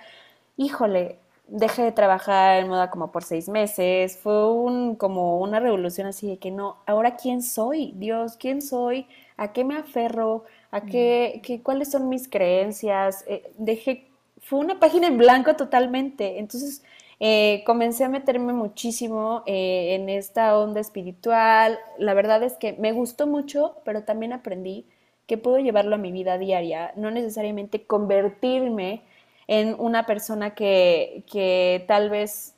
híjole, 0.58 1.20
dejé 1.48 1.84
de 1.84 1.92
trabajar 1.92 2.60
en 2.60 2.70
moda 2.70 2.90
como 2.90 3.12
por 3.12 3.24
seis 3.24 3.50
meses, 3.50 4.18
fue 4.18 4.52
un, 4.52 4.96
como 4.96 5.40
una 5.40 5.60
revolución 5.60 6.08
así 6.08 6.28
de 6.28 6.38
que 6.38 6.52
no, 6.52 6.78
ahora 6.86 7.18
quién 7.18 7.42
soy, 7.44 7.94
Dios, 7.98 8.38
quién 8.38 8.62
soy, 8.62 9.08
a 9.38 9.52
qué 9.52 9.64
me 9.66 9.76
aferro, 9.78 10.46
a 10.72 10.82
qué, 10.82 11.42
qué 11.44 11.62
cuáles 11.62 11.92
son 11.92 12.10
mis 12.10 12.28
creencias, 12.28 13.24
eh, 13.28 13.52
dejé, 13.58 14.08
fue 14.42 14.60
una 14.60 14.80
página 14.80 15.08
en 15.08 15.18
blanco 15.18 15.56
totalmente, 15.56 16.40
entonces 16.40 16.82
eh, 17.20 17.62
comencé 17.66 18.06
a 18.06 18.10
meterme 18.10 18.54
muchísimo 18.54 19.44
eh, 19.46 19.96
en 19.96 20.10
esta 20.10 20.58
onda 20.58 20.80
espiritual, 20.80 21.78
la 22.00 22.14
verdad 22.14 22.42
es 22.44 22.54
que 22.54 22.74
me 22.74 22.94
gustó 22.94 23.28
mucho, 23.28 23.76
pero 23.84 24.04
también 24.04 24.34
aprendí 24.34 24.86
que 25.28 25.38
puedo 25.38 25.60
llevarlo 25.60 25.96
a 25.96 26.00
mi 26.00 26.12
vida 26.12 26.38
diaria, 26.38 26.94
no 26.96 27.12
necesariamente 27.12 27.84
convertirme 27.86 29.04
en 29.48 29.76
una 29.78 30.06
persona 30.06 30.56
que, 30.56 31.24
que 31.32 31.84
tal 31.88 32.10
vez 32.10 32.56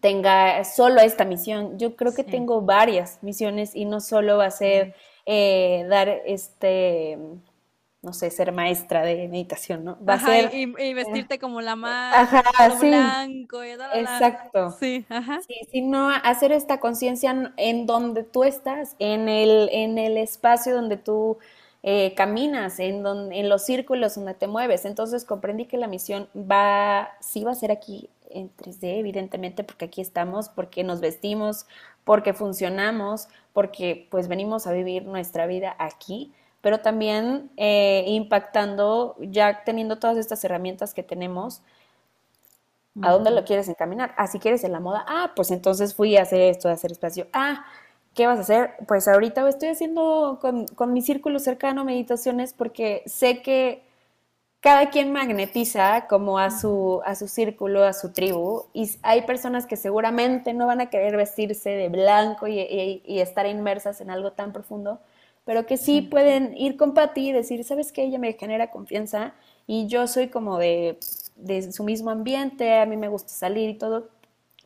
tenga 0.00 0.62
solo 0.64 1.00
esta 1.00 1.24
misión. 1.24 1.78
Yo 1.78 1.96
creo 1.96 2.14
que 2.14 2.24
tengo 2.24 2.62
varias 2.62 3.18
misiones 3.22 3.74
y 3.74 3.84
no 3.84 4.00
solo 4.00 4.38
va 4.38 4.46
a 4.46 4.50
ser 4.50 4.94
eh, 5.26 5.86
dar 5.88 6.08
este, 6.26 7.18
no 8.02 8.12
sé, 8.12 8.30
ser 8.30 8.50
maestra 8.50 9.02
de 9.02 9.28
meditación, 9.28 9.84
¿no? 9.84 9.96
Va 10.04 10.14
a 10.14 10.20
ser... 10.20 10.52
Y, 10.52 10.66
vestirte 10.92 11.38
como 11.38 11.60
la 11.60 11.76
más 11.76 12.30
blanco. 12.80 13.64
Y 13.64 13.70
Exacto. 13.70 14.70
Sí, 14.72 15.06
ajá. 15.08 15.40
Sí, 15.46 15.54
sino 15.70 16.10
hacer 16.10 16.50
esta 16.50 16.80
conciencia 16.80 17.52
en 17.56 17.86
donde 17.86 18.24
tú 18.24 18.42
estás, 18.42 18.96
en 18.98 19.28
el, 19.28 19.68
en 19.70 19.98
el 19.98 20.16
espacio 20.16 20.74
donde 20.74 20.96
tú 20.96 21.38
eh, 21.84 22.14
caminas, 22.14 22.80
en, 22.80 23.06
en 23.32 23.48
los 23.48 23.64
círculos 23.64 24.16
donde 24.16 24.34
te 24.34 24.48
mueves. 24.48 24.84
Entonces 24.84 25.24
comprendí 25.24 25.66
que 25.66 25.76
la 25.76 25.86
misión 25.86 26.28
va, 26.34 27.12
sí 27.20 27.44
va 27.44 27.52
a 27.52 27.54
ser 27.54 27.70
aquí 27.70 28.10
en 28.30 28.50
3D, 28.56 28.98
evidentemente, 28.98 29.62
porque 29.62 29.84
aquí 29.84 30.00
estamos, 30.00 30.48
porque 30.48 30.84
nos 30.84 31.00
vestimos, 31.00 31.66
porque 32.04 32.34
funcionamos, 32.34 33.28
porque 33.52 34.08
pues 34.10 34.28
venimos 34.28 34.66
a 34.66 34.72
vivir 34.72 35.04
nuestra 35.06 35.46
vida 35.46 35.74
aquí, 35.78 36.32
pero 36.60 36.80
también 36.80 37.50
eh, 37.56 38.04
impactando, 38.08 39.16
ya 39.20 39.64
teniendo 39.64 39.98
todas 39.98 40.16
estas 40.16 40.44
herramientas 40.44 40.94
que 40.94 41.02
tenemos, 41.02 41.62
¿A 43.00 43.10
dónde 43.10 43.30
lo 43.30 43.44
quieres 43.44 43.68
encaminar? 43.68 44.14
Ah, 44.16 44.26
si 44.26 44.38
quieres 44.38 44.64
en 44.64 44.72
la 44.72 44.80
moda. 44.80 45.04
Ah, 45.08 45.32
pues 45.34 45.50
entonces 45.50 45.94
fui 45.94 46.16
a 46.16 46.22
hacer 46.22 46.40
esto, 46.42 46.68
a 46.68 46.72
hacer 46.72 46.92
espacio. 46.92 47.26
Ah, 47.32 47.64
¿qué 48.14 48.26
vas 48.26 48.38
a 48.38 48.42
hacer? 48.42 48.74
Pues 48.86 49.08
ahorita 49.08 49.48
estoy 49.48 49.70
haciendo 49.70 50.38
con, 50.40 50.66
con 50.66 50.92
mi 50.92 51.00
círculo 51.02 51.38
cercano 51.38 51.84
meditaciones 51.84 52.52
porque 52.52 53.02
sé 53.06 53.42
que 53.42 53.82
cada 54.62 54.90
quien 54.90 55.10
magnetiza 55.10 56.06
como 56.06 56.38
a 56.38 56.52
su, 56.52 57.02
a 57.04 57.16
su 57.16 57.26
círculo, 57.26 57.82
a 57.82 57.92
su 57.92 58.12
tribu, 58.12 58.66
y 58.72 58.88
hay 59.02 59.22
personas 59.22 59.66
que 59.66 59.76
seguramente 59.76 60.54
no 60.54 60.68
van 60.68 60.80
a 60.80 60.88
querer 60.88 61.16
vestirse 61.16 61.70
de 61.70 61.88
blanco 61.88 62.46
y, 62.46 62.60
y, 63.04 63.18
estar 63.18 63.44
inmersas 63.46 64.00
en 64.00 64.08
algo 64.08 64.30
tan 64.30 64.52
profundo, 64.52 65.00
pero 65.44 65.66
que 65.66 65.76
sí 65.76 66.00
pueden 66.00 66.56
ir 66.56 66.76
con 66.76 66.94
Patti 66.94 67.30
y 67.30 67.32
decir, 67.32 67.64
¿sabes 67.64 67.90
qué? 67.90 68.04
Ella 68.04 68.20
me 68.20 68.34
genera 68.34 68.70
confianza 68.70 69.34
y 69.66 69.88
yo 69.88 70.06
soy 70.06 70.28
como 70.28 70.58
de, 70.58 70.96
de 71.34 71.72
su 71.72 71.82
mismo 71.82 72.10
ambiente, 72.10 72.78
a 72.78 72.86
mí 72.86 72.96
me 72.96 73.08
gusta 73.08 73.30
salir 73.30 73.68
y 73.68 73.74
todo, 73.74 74.10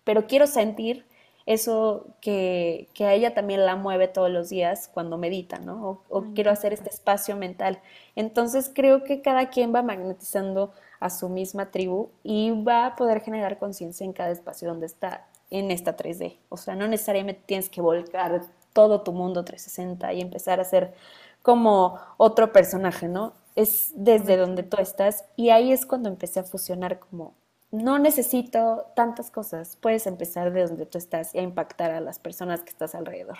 pero 0.04 0.26
quiero 0.26 0.46
sentir 0.46 1.06
eso 1.46 2.06
que, 2.20 2.88
que, 2.92 3.06
a 3.06 3.14
ella 3.14 3.32
también 3.32 3.64
la 3.64 3.76
mueve 3.76 4.08
todos 4.08 4.30
los 4.30 4.48
días 4.48 4.90
cuando 4.92 5.16
medita, 5.16 5.60
¿no? 5.60 6.02
O, 6.08 6.24
quiero 6.34 6.50
hacer 6.50 6.72
este 6.72 6.90
espacio 6.90 7.36
mental. 7.36 7.80
Entonces 8.16 8.70
creo 8.74 9.04
que 9.04 9.22
cada 9.22 9.48
quien 9.48 9.72
va 9.72 9.82
magnetizando 9.82 10.72
a 10.98 11.08
su 11.08 11.28
misma 11.28 11.70
tribu 11.70 12.10
y 12.24 12.50
va 12.50 12.86
a 12.86 12.96
poder 12.96 13.20
generar 13.20 13.58
conciencia 13.58 14.04
en 14.04 14.12
cada 14.12 14.30
espacio 14.30 14.68
donde 14.68 14.86
está 14.86 15.26
en 15.50 15.70
esta 15.70 15.96
3D. 15.96 16.36
O 16.48 16.56
sea, 16.56 16.74
no 16.74 16.88
necesariamente 16.88 17.42
tienes 17.46 17.68
que 17.68 17.80
volcar 17.80 18.42
todo 18.72 19.02
tu 19.02 19.12
mundo 19.12 19.44
360 19.44 20.12
y 20.14 20.20
empezar 20.20 20.58
a 20.58 20.64
ser 20.64 20.94
como 21.42 22.00
otro 22.16 22.52
personaje, 22.52 23.06
¿no? 23.06 23.34
Es 23.54 23.92
desde 23.94 24.36
donde 24.36 24.64
tú 24.64 24.78
estás 24.78 25.24
y 25.36 25.50
ahí 25.50 25.70
es 25.72 25.86
cuando 25.86 26.08
empecé 26.08 26.40
a 26.40 26.44
fusionar 26.44 26.98
como 26.98 27.34
no 27.76 27.98
necesito 27.98 28.92
tantas 28.94 29.30
cosas. 29.30 29.76
Puedes 29.76 30.06
empezar 30.06 30.52
de 30.52 30.66
donde 30.66 30.86
tú 30.86 30.98
estás 30.98 31.34
y 31.34 31.38
a 31.38 31.42
impactar 31.42 31.90
a 31.90 32.00
las 32.00 32.18
personas 32.18 32.62
que 32.62 32.70
estás 32.70 32.94
alrededor. 32.94 33.38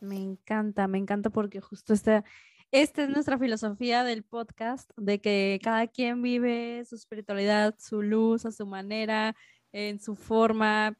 Me 0.00 0.16
encanta, 0.16 0.86
me 0.86 0.98
encanta 0.98 1.30
porque 1.30 1.60
justo 1.60 1.92
esta, 1.92 2.24
esta 2.70 3.02
es 3.02 3.08
nuestra 3.08 3.38
filosofía 3.38 4.04
del 4.04 4.22
podcast, 4.22 4.90
de 4.96 5.20
que 5.20 5.58
cada 5.62 5.86
quien 5.86 6.22
vive 6.22 6.84
su 6.84 6.94
espiritualidad, 6.94 7.74
su 7.78 8.02
luz, 8.02 8.44
a 8.44 8.52
su 8.52 8.66
manera, 8.66 9.34
en 9.72 10.00
su 10.00 10.14
forma, 10.14 10.96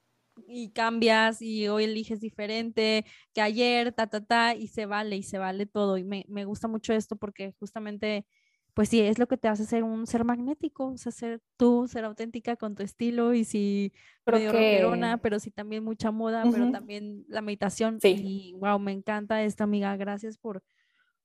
y 0.48 0.70
cambias 0.70 1.40
y 1.42 1.68
hoy 1.68 1.84
eliges 1.84 2.20
diferente 2.20 3.04
que 3.32 3.40
ayer, 3.40 3.92
ta, 3.92 4.08
ta, 4.08 4.24
ta, 4.24 4.54
y 4.54 4.68
se 4.68 4.86
vale, 4.86 5.16
y 5.16 5.22
se 5.22 5.38
vale 5.38 5.66
todo. 5.66 5.98
Y 5.98 6.04
me, 6.04 6.24
me 6.28 6.44
gusta 6.44 6.68
mucho 6.68 6.92
esto 6.92 7.16
porque 7.16 7.52
justamente 7.58 8.26
pues 8.74 8.88
sí, 8.88 9.00
es 9.00 9.20
lo 9.20 9.28
que 9.28 9.36
te 9.36 9.46
hace 9.46 9.64
ser 9.64 9.84
un 9.84 10.06
ser 10.08 10.24
magnético, 10.24 10.86
o 10.88 10.96
sea, 10.98 11.12
ser 11.12 11.40
tú, 11.56 11.86
ser 11.86 12.04
auténtica 12.04 12.56
con 12.56 12.74
tu 12.74 12.82
estilo 12.82 13.32
y 13.32 13.44
si 13.44 13.92
medio 14.26 14.50
que... 14.50 15.18
pero 15.22 15.38
sí 15.38 15.52
también 15.52 15.84
mucha 15.84 16.10
moda, 16.10 16.42
pero 16.50 16.72
también 16.72 17.24
la 17.28 17.40
meditación. 17.40 18.00
Sí. 18.00 18.16
Y 18.18 18.52
wow, 18.54 18.80
me 18.80 18.90
encanta 18.90 19.44
esta 19.44 19.62
amiga, 19.62 19.96
gracias 19.96 20.38
por, 20.38 20.64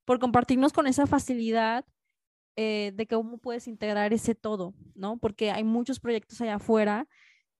por 0.05 0.19
compartirnos 0.19 0.73
con 0.73 0.85
esa 0.85 1.07
facilidad 1.07 1.85
eh, 2.55 2.91
de 2.93 3.07
cómo 3.07 3.39
puedes 3.39 3.67
integrar 3.67 4.13
ese 4.13 4.35
todo, 4.35 4.75
¿no? 4.93 5.17
Porque 5.17 5.49
hay 5.49 5.63
muchos 5.63 5.99
proyectos 5.99 6.39
allá 6.41 6.55
afuera 6.55 7.07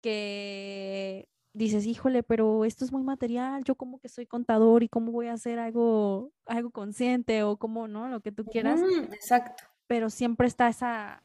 que 0.02 1.28
dices, 1.54 1.88
híjole, 1.88 2.22
pero 2.22 2.64
esto 2.64 2.86
es 2.86 2.92
muy 2.92 3.02
material, 3.02 3.64
yo 3.64 3.74
como 3.74 4.00
que 4.00 4.08
soy 4.08 4.28
contador 4.28 4.84
y 4.84 4.88
cómo 4.88 5.12
voy 5.12 5.28
a 5.28 5.34
hacer 5.34 5.58
algo, 5.58 6.32
algo 6.46 6.70
consciente 6.70 7.42
o 7.42 7.58
cómo, 7.58 7.88
¿no? 7.88 8.08
Lo 8.08 8.22
que 8.22 8.32
tú 8.32 8.46
quieras. 8.46 8.80
exacto 9.12 9.64
pero 9.90 10.12
siempre 10.12 10.46
está 10.46 10.68
esa, 10.68 11.24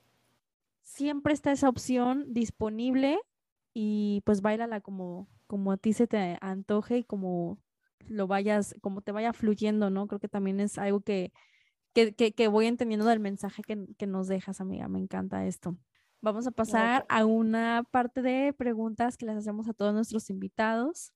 siempre 0.81 1.35
está 1.35 1.53
esa 1.53 1.69
opción 1.69 2.33
disponible 2.33 3.19
y 3.75 4.23
pues 4.25 4.41
bailala 4.41 4.81
como, 4.81 5.29
como 5.47 5.73
a 5.73 5.77
ti 5.77 5.93
se 5.93 6.07
te 6.07 6.39
antoje 6.41 6.97
y 6.97 7.05
como 7.05 7.59
lo 8.09 8.27
vayas, 8.27 8.75
como 8.81 9.03
te 9.03 9.13
vaya 9.13 9.35
fluyendo, 9.35 9.91
¿no? 9.91 10.07
Creo 10.07 10.19
que 10.19 10.31
también 10.31 10.61
es 10.61 10.79
algo 10.79 11.03
que, 11.03 11.31
que, 11.93 12.15
que, 12.15 12.49
voy 12.49 12.65
entendiendo 12.65 13.05
del 13.05 13.21
mensaje 13.21 13.63
que, 13.63 13.85
que, 13.99 14.07
nos 14.07 14.29
dejas, 14.29 14.63
amiga. 14.63 14.89
Me 14.89 14.99
encanta 14.99 15.45
esto. 15.45 15.77
Vamos 16.23 16.47
a 16.47 16.51
pasar 16.51 17.05
a 17.11 17.27
una 17.27 17.87
parte 17.91 18.23
de 18.23 18.55
preguntas 18.55 19.19
que 19.19 19.27
les 19.27 19.37
hacemos 19.37 19.69
a 19.69 19.75
todos 19.75 19.93
nuestros 19.93 20.31
invitados. 20.31 21.13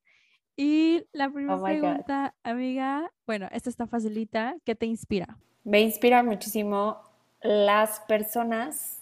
Y 0.55 1.07
la 1.13 1.31
primera 1.31 1.57
oh 1.57 1.65
pregunta, 1.65 2.35
amiga, 2.43 3.11
bueno, 3.27 3.49
esta 3.53 3.71
está 3.71 3.87
facilita. 3.87 4.55
¿Qué 4.67 4.75
te 4.75 4.85
inspira? 4.85 5.39
Me 5.65 5.81
inspira 5.81 6.23
muchísimo 6.23 7.08
las 7.43 8.01
personas 8.01 9.01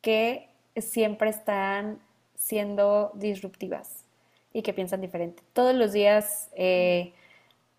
que 0.00 0.48
siempre 0.76 1.30
están 1.30 1.98
siendo 2.34 3.10
disruptivas 3.14 4.04
y 4.52 4.62
que 4.62 4.72
piensan 4.72 5.00
diferente. 5.00 5.42
Todos 5.52 5.74
los 5.74 5.92
días 5.92 6.48
eh, 6.54 7.12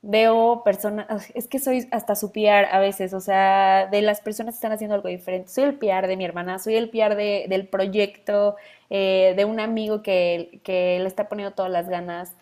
veo 0.02 0.64
personas, 0.64 1.08
es 1.34 1.48
que 1.48 1.60
soy 1.60 1.88
hasta 1.92 2.16
su 2.16 2.32
PR 2.32 2.68
a 2.72 2.80
veces, 2.80 3.14
o 3.14 3.22
sea, 3.22 3.88
de 3.88 4.02
las 4.02 4.22
personas 4.22 4.56
que 4.56 4.58
están 4.58 4.72
haciendo 4.72 4.96
algo 4.96 5.10
diferente. 5.10 5.50
Soy 5.50 5.64
el 5.64 5.76
PR 5.76 6.08
de 6.08 6.18
mi 6.18 6.26
hermana, 6.26 6.60
soy 6.60 6.76
el 6.76 6.90
PR 6.90 7.16
del 7.16 7.68
proyecto, 7.68 8.56
eh, 8.90 9.34
de 9.36 9.46
un 9.46 9.60
amigo 9.60 10.02
que, 10.02 10.60
que 10.64 11.00
le 11.00 11.08
está 11.08 11.30
poniendo 11.30 11.56
todas 11.56 11.72
las 11.72 11.90
ganas 11.90 12.36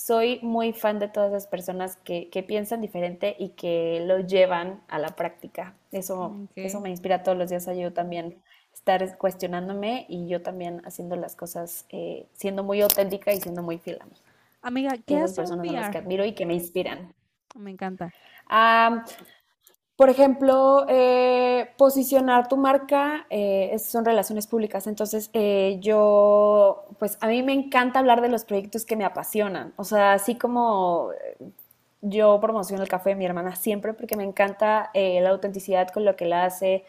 soy 0.00 0.40
muy 0.42 0.72
fan 0.72 0.98
de 0.98 1.08
todas 1.08 1.30
las 1.30 1.46
personas 1.46 1.96
que, 1.96 2.44
piensan 2.46 2.80
diferente 2.80 3.36
y 3.38 3.50
que 3.50 4.02
lo 4.06 4.20
llevan 4.20 4.80
a 4.88 4.98
la 4.98 5.10
práctica. 5.10 5.74
Eso, 5.92 6.36
eso 6.56 6.80
me 6.80 6.88
inspira 6.88 7.22
todos 7.22 7.36
los 7.36 7.50
días 7.50 7.68
a 7.68 7.74
yo 7.74 7.92
también 7.92 8.38
estar 8.72 9.18
cuestionándome 9.18 10.06
y 10.08 10.26
yo 10.26 10.40
también 10.40 10.80
haciendo 10.86 11.16
las 11.16 11.36
cosas, 11.36 11.84
eh, 11.90 12.26
siendo 12.32 12.64
muy 12.64 12.80
auténtica 12.80 13.32
y 13.32 13.40
siendo 13.40 13.62
muy 13.62 13.78
fiel 13.78 13.98
a 14.00 14.06
mí. 14.06 14.16
Amiga, 14.62 14.96
¿qué 15.04 15.18
hace 15.18 15.36
personas 15.36 15.66
las 15.66 15.90
que 15.90 15.98
admiro 15.98 16.24
y 16.24 16.32
que 16.32 16.46
me 16.46 16.54
inspiran. 16.54 17.12
Me 17.54 17.70
encanta. 17.70 18.12
Por 20.00 20.08
ejemplo, 20.08 20.86
eh, 20.88 21.72
posicionar 21.76 22.48
tu 22.48 22.56
marca 22.56 23.26
eh, 23.28 23.78
son 23.78 24.02
relaciones 24.02 24.46
públicas. 24.46 24.86
Entonces, 24.86 25.28
eh, 25.34 25.76
yo, 25.82 26.86
pues 26.98 27.18
a 27.20 27.26
mí 27.26 27.42
me 27.42 27.52
encanta 27.52 27.98
hablar 27.98 28.22
de 28.22 28.30
los 28.30 28.46
proyectos 28.46 28.86
que 28.86 28.96
me 28.96 29.04
apasionan. 29.04 29.74
O 29.76 29.84
sea, 29.84 30.14
así 30.14 30.36
como 30.36 31.10
yo 32.00 32.40
promociono 32.40 32.82
el 32.82 32.88
café 32.88 33.10
de 33.10 33.16
mi 33.16 33.26
hermana 33.26 33.56
siempre 33.56 33.92
porque 33.92 34.16
me 34.16 34.24
encanta 34.24 34.90
la 34.94 35.28
autenticidad 35.28 35.88
con 35.88 36.06
lo 36.06 36.16
que 36.16 36.24
la 36.24 36.46
hace, 36.46 36.86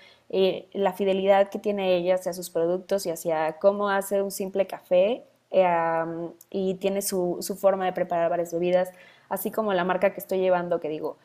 la 0.71 0.93
fidelidad 0.93 1.49
que 1.49 1.59
tiene 1.59 1.95
ella 1.97 2.15
hacia 2.15 2.31
sus 2.31 2.49
productos 2.49 3.05
y 3.05 3.09
hacia 3.09 3.57
cómo 3.59 3.89
hace 3.89 4.21
un 4.21 4.31
simple 4.31 4.67
café 4.67 5.25
y 6.49 6.75
tiene 6.75 7.01
su, 7.01 7.39
su 7.41 7.57
forma 7.57 7.83
de 7.83 7.91
preparar 7.91 8.29
varias 8.29 8.53
bebidas, 8.53 8.89
así 9.27 9.51
como 9.51 9.73
la 9.73 9.83
marca 9.83 10.13
que 10.13 10.21
estoy 10.21 10.39
llevando, 10.39 10.79
que 10.79 10.87
digo, 10.87 11.17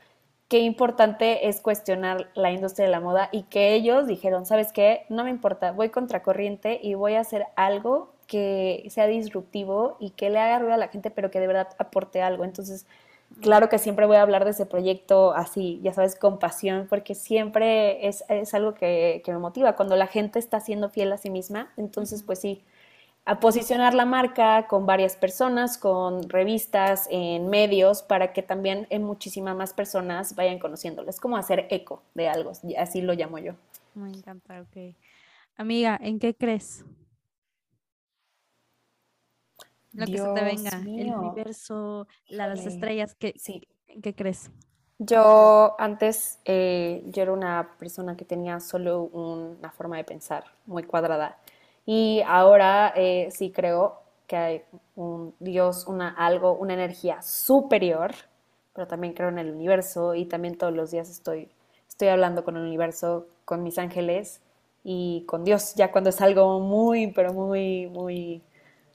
qué 0.48 0.60
importante 0.60 1.48
es 1.48 1.60
cuestionar 1.60 2.30
la 2.34 2.50
industria 2.50 2.86
de 2.86 2.92
la 2.92 3.00
moda 3.00 3.28
y 3.32 3.44
que 3.44 3.74
ellos 3.74 4.06
dijeron, 4.06 4.46
¿sabes 4.46 4.72
qué? 4.72 5.06
No 5.08 5.24
me 5.24 5.30
importa, 5.30 5.72
voy 5.72 5.90
contracorriente 5.90 6.78
y 6.82 6.94
voy 6.94 7.14
a 7.14 7.20
hacer 7.20 7.46
algo 7.56 8.14
que 8.26 8.84
sea 8.90 9.06
disruptivo 9.06 9.96
y 10.00 10.10
que 10.10 10.30
le 10.30 10.38
haga 10.38 10.58
ruido 10.58 10.74
a 10.74 10.78
la 10.78 10.88
gente, 10.88 11.10
pero 11.10 11.30
que 11.30 11.40
de 11.40 11.46
verdad 11.46 11.68
aporte 11.78 12.22
algo. 12.22 12.44
Entonces, 12.44 12.86
claro 13.40 13.68
que 13.68 13.78
siempre 13.78 14.06
voy 14.06 14.16
a 14.16 14.22
hablar 14.22 14.44
de 14.44 14.50
ese 14.52 14.66
proyecto 14.66 15.32
así, 15.32 15.80
ya 15.82 15.92
sabes, 15.92 16.16
con 16.16 16.38
pasión, 16.38 16.86
porque 16.88 17.14
siempre 17.14 18.06
es, 18.06 18.24
algo 18.54 18.74
que, 18.74 19.22
que 19.24 19.32
me 19.32 19.38
motiva. 19.38 19.76
Cuando 19.76 19.96
la 19.96 20.06
gente 20.06 20.38
está 20.38 20.60
siendo 20.60 20.90
fiel 20.90 21.12
a 21.12 21.18
sí 21.18 21.30
misma, 21.30 21.72
entonces, 21.76 22.22
pues 22.22 22.40
sí, 22.40 22.64
a 23.26 23.40
posicionar 23.40 23.92
la 23.92 24.04
marca 24.04 24.68
con 24.68 24.86
varias 24.86 25.16
personas, 25.16 25.78
con 25.78 26.28
revistas, 26.28 27.08
en 27.10 27.48
medios, 27.48 28.02
para 28.02 28.32
que 28.32 28.40
también 28.40 28.86
en 28.88 29.02
muchísimas 29.02 29.56
más 29.56 29.74
personas 29.74 30.36
vayan 30.36 30.60
conociéndolo. 30.60 31.10
Es 31.10 31.18
como 31.18 31.36
hacer 31.36 31.66
eco 31.70 32.04
de 32.14 32.28
algo, 32.28 32.52
así 32.78 33.02
lo 33.02 33.14
llamo 33.14 33.38
yo. 33.38 33.54
Me 33.94 34.10
encanta, 34.10 34.60
ok. 34.60 34.94
Amiga, 35.56 35.98
¿en 36.00 36.20
qué 36.20 36.36
crees? 36.36 36.84
Lo 39.92 40.06
que 40.06 40.18
se 40.18 40.28
te 40.32 40.44
venga, 40.44 40.70
el 40.86 41.12
universo, 41.12 42.06
las 42.28 42.64
estrellas, 42.64 43.16
¿qué, 43.18 43.34
sí. 43.36 43.66
¿en 43.88 44.02
qué 44.02 44.14
crees? 44.14 44.52
Yo 44.98 45.74
antes, 45.80 46.38
eh, 46.44 47.02
yo 47.06 47.22
era 47.22 47.32
una 47.32 47.76
persona 47.76 48.16
que 48.16 48.24
tenía 48.24 48.60
solo 48.60 49.02
una 49.02 49.72
forma 49.72 49.96
de 49.96 50.04
pensar 50.04 50.44
muy 50.64 50.84
cuadrada 50.84 51.38
y 51.86 52.22
ahora 52.26 52.92
eh, 52.96 53.28
sí 53.30 53.52
creo 53.52 54.02
que 54.26 54.36
hay 54.36 54.62
un 54.96 55.34
Dios, 55.40 55.86
una, 55.86 56.10
algo, 56.10 56.54
una 56.54 56.74
energía 56.74 57.22
superior, 57.22 58.12
pero 58.74 58.86
también 58.88 59.14
creo 59.14 59.28
en 59.30 59.38
el 59.38 59.50
universo 59.52 60.14
y 60.14 60.26
también 60.26 60.58
todos 60.58 60.74
los 60.74 60.90
días 60.90 61.08
estoy, 61.10 61.48
estoy 61.88 62.08
hablando 62.08 62.44
con 62.44 62.56
el 62.56 62.64
universo, 62.64 63.28
con 63.44 63.62
mis 63.62 63.78
ángeles 63.78 64.42
y 64.84 65.24
con 65.26 65.44
Dios, 65.44 65.74
ya 65.76 65.92
cuando 65.92 66.10
es 66.10 66.20
algo 66.20 66.60
muy, 66.60 67.12
pero 67.12 67.32
muy, 67.32 67.86
muy, 67.88 68.42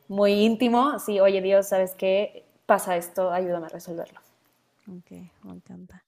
muy 0.09 0.33
íntimo, 0.33 0.99
sí, 0.99 1.19
oye 1.19 1.41
Dios, 1.41 1.67
¿sabes 1.69 1.95
qué? 1.95 2.45
Pasa 2.65 2.97
esto, 2.97 3.31
ayúdame 3.31 3.67
a 3.67 3.69
resolverlo. 3.69 4.19
Ok, 4.87 5.11
me 5.43 5.53
encanta. 5.53 6.03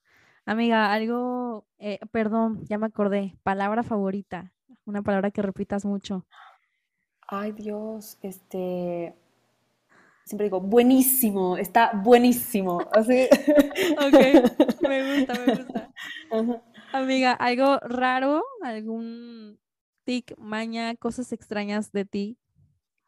Amiga, 0.46 0.92
algo, 0.94 1.66
eh, 1.80 2.00
perdón, 2.12 2.66
ya 2.66 2.78
me 2.78 2.88
acordé, 2.88 3.38
palabra 3.44 3.84
favorita, 3.84 4.52
una 4.86 5.02
palabra 5.02 5.32
que 5.32 5.42
repitas 5.42 5.86
mucho. 5.86 6.26
Ay, 7.36 7.52
Dios, 7.52 8.20
este. 8.22 9.16
Siempre 10.24 10.46
digo, 10.46 10.62
buenísimo, 10.62 11.58
está 11.58 11.92
buenísimo. 11.96 12.80
Así. 12.92 13.28
ok, 13.98 14.88
me 14.88 15.18
gusta, 15.18 15.34
me 15.34 15.56
gusta. 15.56 15.92
Amiga, 16.94 17.32
¿algo 17.32 17.80
raro? 17.80 18.44
¿Algún 18.62 19.58
tic, 20.04 20.38
maña, 20.38 20.96
cosas 20.96 21.32
extrañas 21.34 21.92
de 21.92 22.06
ti 22.06 22.38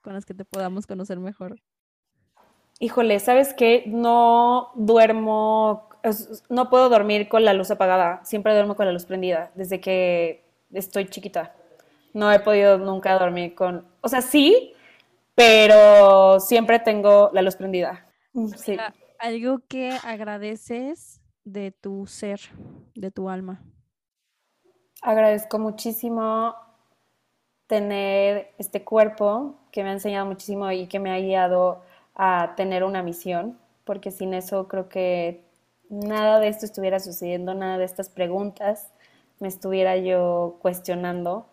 con 0.02 0.14
las 0.16 0.26
que 0.26 0.34
te 0.34 0.44
podamos 0.44 0.88
conocer 0.88 1.20
mejor? 1.20 1.62
Híjole, 2.80 3.20
¿sabes 3.20 3.54
qué? 3.54 3.84
No 3.86 4.72
duermo, 4.74 5.88
no 6.50 6.70
puedo 6.72 6.90
dormir 6.90 7.30
con 7.30 7.46
la 7.46 7.54
luz 7.54 7.70
apagada, 7.70 8.26
siempre 8.26 8.54
duermo 8.54 8.76
con 8.76 8.88
la 8.88 8.92
luz 8.92 9.06
prendida, 9.06 9.52
desde 9.54 9.80
que 9.80 10.50
estoy 10.74 11.06
chiquita. 11.06 11.56
No 12.16 12.32
he 12.32 12.40
podido 12.40 12.78
nunca 12.78 13.20
dormir 13.20 13.56
con, 13.56 13.86
o 14.00 14.08
sea, 14.08 14.22
sí, 14.22 14.74
pero 15.36 16.40
siempre 16.40 16.80
tengo 16.80 17.30
la 17.34 17.42
luz 17.42 17.58
prendida. 17.58 18.06
Sí. 18.56 18.78
Algo 19.20 19.60
que 19.68 19.98
agradeces 20.02 21.20
de 21.44 21.72
tu 21.72 22.08
ser, 22.08 22.40
de 22.96 23.12
tu 23.12 23.30
alma. 23.30 23.62
Agradezco 25.02 25.60
muchísimo 25.60 26.56
tener 27.68 28.54
este 28.60 28.86
cuerpo 28.86 29.58
que 29.74 29.84
me 29.84 29.90
ha 29.90 29.94
enseñado 29.94 30.26
muchísimo 30.26 30.72
y 30.72 30.88
que 30.88 31.00
me 31.00 31.12
ha 31.12 31.20
guiado 31.20 31.82
a 32.16 32.54
tener 32.56 32.86
una 32.86 33.04
misión, 33.04 33.60
porque 33.84 34.10
sin 34.10 34.34
eso 34.34 34.70
creo 34.70 34.88
que 34.88 35.44
nada 35.90 36.40
de 36.40 36.48
esto 36.48 36.66
estuviera 36.66 37.02
sucediendo, 37.02 37.54
nada 37.56 37.78
de 37.78 37.84
estas 37.84 38.08
preguntas 38.08 38.94
me 39.40 39.50
estuviera 39.50 39.98
yo 39.98 40.60
cuestionando. 40.62 41.48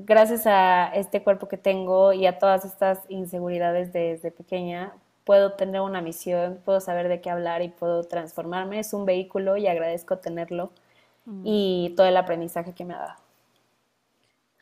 Gracias 0.00 0.46
a 0.46 0.86
este 0.94 1.24
cuerpo 1.24 1.48
que 1.48 1.56
tengo 1.56 2.12
y 2.12 2.26
a 2.26 2.38
todas 2.38 2.64
estas 2.64 3.00
inseguridades 3.08 3.92
desde 3.92 4.30
pequeña, 4.30 4.92
puedo 5.24 5.54
tener 5.54 5.80
una 5.80 6.00
misión, 6.00 6.60
puedo 6.64 6.80
saber 6.80 7.08
de 7.08 7.20
qué 7.20 7.30
hablar 7.30 7.62
y 7.62 7.68
puedo 7.68 8.04
transformarme. 8.04 8.78
Es 8.78 8.94
un 8.94 9.04
vehículo 9.04 9.56
y 9.56 9.66
agradezco 9.66 10.18
tenerlo 10.18 10.70
mm. 11.24 11.42
y 11.44 11.94
todo 11.96 12.06
el 12.06 12.16
aprendizaje 12.16 12.74
que 12.74 12.84
me 12.84 12.94
ha 12.94 12.98
dado. 12.98 13.14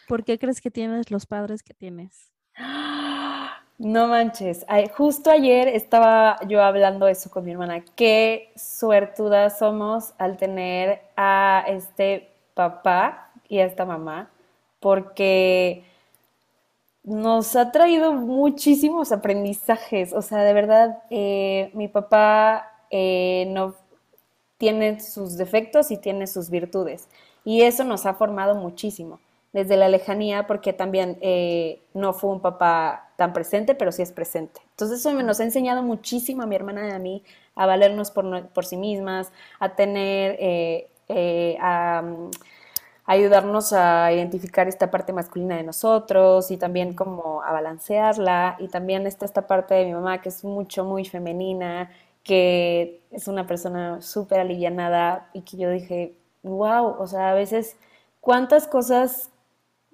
¿Por 0.09 0.25
qué 0.25 0.39
crees 0.39 0.63
que 0.63 0.71
tienes 0.71 1.11
los 1.11 1.27
padres 1.27 1.63
que 1.63 1.75
tienes? 1.75 2.33
No 3.79 4.09
manches, 4.09 4.65
justo 4.97 5.31
ayer 5.31 5.69
estaba 5.69 6.39
yo 6.49 6.63
hablando 6.63 7.09
eso 7.09 7.31
con 7.31 7.45
mi 7.45 7.53
hermana, 7.53 7.85
qué 7.95 8.51
suertudas 8.57 9.59
somos 9.59 10.15
al 10.17 10.39
tener 10.39 11.03
a 11.15 11.63
este 11.69 12.31
papá 12.55 13.31
y 13.51 13.59
a 13.59 13.67
esta 13.67 13.85
mamá, 13.85 14.31
porque 14.81 15.85
nos 17.07 17.55
ha 17.55 17.71
traído 17.71 18.13
muchísimos 18.13 19.13
aprendizajes, 19.13 20.13
o 20.13 20.23
sea, 20.23 20.43
de 20.43 20.53
verdad, 20.53 21.03
eh, 21.11 21.71
mi 21.73 21.87
papá 21.87 22.73
eh, 22.91 23.47
no 23.51 23.77
tiene 24.59 25.01
sus 25.01 25.37
defectos 25.37 25.93
y 25.93 25.99
tiene 25.99 26.27
sus 26.27 26.51
virtudes, 26.51 27.09
y 27.45 27.63
eso 27.63 27.85
nos 27.85 28.07
ha 28.07 28.15
formado 28.15 28.57
muchísimo 28.57 29.21
desde 29.53 29.77
la 29.77 29.89
lejanía, 29.89 30.49
porque 30.49 30.73
también 30.73 31.17
eh, 31.21 31.81
no 31.95 32.13
fue 32.13 32.31
un 32.31 32.41
papá 32.41 33.11
tan 33.17 33.33
presente, 33.33 33.75
pero 33.75 33.93
sí 33.93 34.03
es 34.03 34.13
presente. 34.13 34.61
Entonces 34.71 35.01
eso 35.01 35.13
nos 35.15 35.41
ha 35.41 35.45
enseñado 35.45 35.83
muchísimo 35.83 36.43
a 36.43 36.47
mi 36.47 36.57
hermana 36.57 36.89
y 36.89 36.91
a 36.91 36.99
mí 36.99 37.23
a 37.55 37.65
valernos 37.65 38.11
por, 38.11 38.49
por 38.49 38.67
sí 38.67 38.77
mismas, 38.77 39.33
a 39.61 39.75
tener, 39.77 40.89
a, 41.61 42.03
ayudarnos 43.07 43.73
a 43.73 44.13
identificar 44.13 44.69
esta 44.69 44.91
parte 44.91 45.13
masculina 45.13 45.57
de 45.57 45.63
nosotros 45.63 46.51
y 46.51 46.57
también 46.57 46.95
como 46.95 47.43
a 47.43 47.53
balancearla. 47.53 48.57
Y 48.59 48.69
también 48.69 49.07
está 49.07 49.25
esta 49.25 49.47
parte 49.47 49.75
de 49.75 49.87
mi 49.87 49.93
mamá 49.95 50.21
que 50.21 50.29
es 50.31 50.45
mucho, 50.45 50.85
muy 50.85 51.05
femenina, 51.05 51.91
que 52.25 53.01
es 53.13 53.29
una 53.29 53.47
persona 53.47 54.03
súper 54.03 54.41
alivianada 54.41 55.31
y 55.33 55.43
que 55.43 55.57
yo 55.57 55.71
dije, 55.71 56.15
wow, 56.43 56.97
o 56.99 57.07
sea, 57.07 57.31
a 57.31 57.35
veces 57.35 57.77
cuántas 58.21 58.67
cosas 58.67 59.31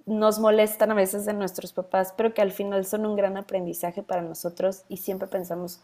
nos 0.07 0.39
molestan 0.39 0.91
a 0.91 0.95
veces 0.95 1.25
de 1.27 1.35
nuestros 1.35 1.73
papás, 1.73 2.15
pero 2.17 2.35
que 2.35 2.43
al 2.43 2.53
final 2.53 2.85
son 2.87 3.07
un 3.07 3.17
gran 3.17 3.37
aprendizaje 3.37 4.03
para 4.03 4.23
nosotros 4.23 4.85
y 4.89 4.97
siempre 4.97 5.29
pensamos, 5.29 5.81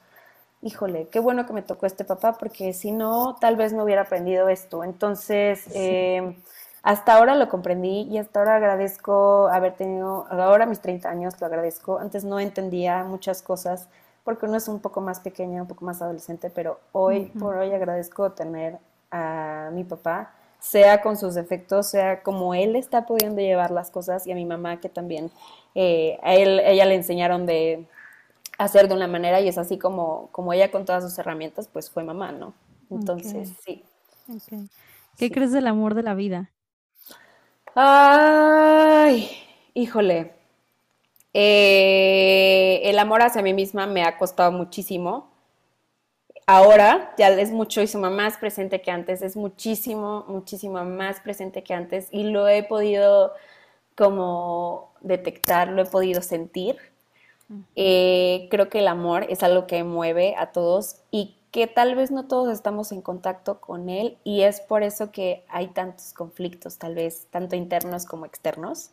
híjole, 0.63 1.09
qué 1.09 1.21
bueno 1.21 1.47
que 1.47 1.53
me 1.53 1.63
tocó 1.63 1.87
este 1.87 2.05
papá, 2.05 2.37
porque 2.39 2.73
si 2.73 2.91
no, 2.91 3.37
tal 3.41 3.57
vez 3.57 3.73
no 3.73 3.85
hubiera 3.85 4.03
aprendido 4.03 4.49
esto. 4.49 4.83
Entonces, 4.85 5.65
eh, 5.75 6.37
hasta 6.83 7.15
ahora 7.15 7.35
lo 7.35 7.49
comprendí 7.49 8.03
y 8.03 8.19
hasta 8.19 8.41
ahora 8.41 8.57
agradezco 8.57 9.49
haber 9.49 9.77
tenido, 9.77 10.27
ahora 10.31 10.67
mis 10.67 10.81
30 10.81 11.09
años 11.09 11.41
lo 11.41 11.47
agradezco. 11.47 11.99
Antes 11.99 12.25
no 12.25 12.39
entendía 12.41 13.05
muchas 13.05 13.43
cosas 13.43 13.89
porque 14.25 14.47
uno 14.47 14.57
es 14.57 14.69
un 14.69 14.81
poco 14.81 15.01
más 15.01 15.21
pequeña, 15.21 15.63
un 15.63 15.69
poco 15.69 15.85
más 15.85 16.03
adolescente, 16.03 16.51
pero 16.51 16.81
hoy 16.93 17.27
por 17.39 17.57
hoy 17.57 17.73
agradezco 17.73 18.33
tener 18.33 18.79
a 19.11 19.71
mi 19.73 19.85
papá 19.85 20.33
sea 20.59 21.01
con 21.03 21.17
sus 21.17 21.35
defectos, 21.35 21.89
sea 21.89 22.23
como 22.23 22.55
él 22.55 22.77
está 22.77 23.07
pudiendo 23.07 23.41
llevar 23.41 23.71
las 23.71 23.91
cosas 23.91 24.27
y 24.27 24.33
a 24.33 24.35
mi 24.35 24.45
mamá 24.45 24.81
que 24.81 24.89
también 24.89 25.31
eh, 25.75 26.19
a 26.23 26.35
él, 26.35 26.61
ella 26.61 26.85
le 26.85 26.97
enseñaron 26.97 27.47
de 27.47 27.87
hacer 28.59 28.89
de 28.89 28.95
una 28.95 29.07
manera 29.07 29.41
y 29.41 29.49
es 29.49 29.57
así 29.57 29.79
como, 29.79 30.29
como 30.33 30.53
ella 30.53 30.71
con 30.71 30.85
todas 30.85 31.05
sus 31.05 31.17
herramientas, 31.19 31.69
pues 31.73 31.91
fue 31.91 32.03
mamá, 32.03 32.33
¿no? 32.33 32.55
Entonces, 32.91 33.55
sí. 33.65 33.85
¿Qué 35.17 35.31
crees 35.31 35.53
del 35.53 35.67
amor 35.67 35.95
de 35.95 36.03
la 36.03 36.15
vida? 36.15 36.51
Ay, 37.81 39.31
híjole. 39.75 40.33
Eh, 41.33 42.81
el 42.85 42.99
amor 42.99 43.23
hacia 43.23 43.43
mí 43.43 43.55
misma 43.55 43.87
me 43.87 44.03
ha 44.03 44.19
costado 44.19 44.51
muchísimo 44.51 45.29
ahora 46.49 47.15
ya 47.19 47.29
es 47.29 47.53
muchísimo 47.53 48.11
más 48.11 48.39
presente 48.39 48.81
que 48.81 48.91
antes, 48.91 49.21
es 49.21 49.37
muchísimo, 49.37 50.25
muchísimo 50.29 50.83
más 50.83 51.21
presente 51.21 51.63
que 51.63 51.75
antes 51.75 52.09
y 52.11 52.25
lo 52.25 52.49
he 52.49 52.63
podido 52.63 53.35
como 53.95 54.91
detectar, 55.03 55.69
lo 55.69 55.83
he 55.83 55.85
podido 55.85 56.23
sentir. 56.23 56.79
Eh, 57.77 58.49
creo 58.51 58.69
que 58.71 58.81
el 58.81 58.89
amor 58.89 59.27
es 59.29 59.43
algo 59.43 59.67
que 59.67 59.85
mueve 59.85 60.35
a 60.37 60.53
todos 60.53 60.97
y 61.11 61.37
que 61.51 61.67
tal 61.67 61.95
vez 61.95 62.11
no 62.11 62.27
todos 62.27 62.53
estamos 62.53 62.93
en 62.93 63.03
contacto 63.03 63.61
con 63.61 63.89
él 63.89 64.19
y 64.25 64.43
es 64.43 64.61
por 64.61 64.83
eso 64.83 65.11
que 65.11 65.45
hay 65.49 65.69
tantos 65.69 66.13
conflictos, 66.13 66.79
tal 66.79 66.95
vez 66.95 67.27
tanto 67.31 67.57
internos 67.57 68.05
como 68.05 68.27
externos, 68.27 68.91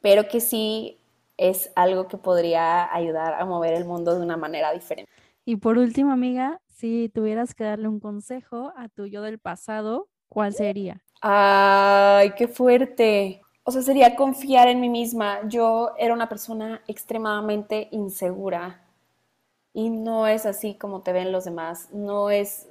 pero 0.00 0.28
que 0.28 0.40
sí 0.40 0.98
es 1.36 1.70
algo 1.74 2.06
que 2.06 2.18
podría 2.18 2.92
ayudar 2.94 3.34
a 3.34 3.46
mover 3.46 3.72
el 3.74 3.86
mundo 3.86 4.14
de 4.14 4.22
una 4.22 4.36
manera 4.36 4.72
diferente. 4.72 5.10
Y 5.44 5.56
por 5.56 5.78
último, 5.78 6.12
amiga, 6.12 6.60
si 6.68 7.10
tuvieras 7.14 7.54
que 7.54 7.64
darle 7.64 7.88
un 7.88 7.98
consejo 7.98 8.72
a 8.76 8.88
tu 8.88 9.06
yo 9.06 9.22
del 9.22 9.38
pasado, 9.38 10.08
¿cuál 10.28 10.52
sería? 10.52 11.02
Ay, 11.22 12.32
qué 12.36 12.46
fuerte. 12.46 13.40
O 13.64 13.70
sea, 13.70 13.82
sería 13.82 14.16
confiar 14.16 14.68
en 14.68 14.80
mí 14.80 14.88
misma. 14.88 15.40
Yo 15.48 15.92
era 15.98 16.12
una 16.12 16.28
persona 16.28 16.82
extremadamente 16.86 17.88
insegura 17.90 18.82
y 19.72 19.90
no 19.90 20.26
es 20.26 20.46
así 20.46 20.74
como 20.74 21.02
te 21.02 21.12
ven 21.12 21.32
los 21.32 21.44
demás. 21.44 21.88
No 21.92 22.30
es, 22.30 22.68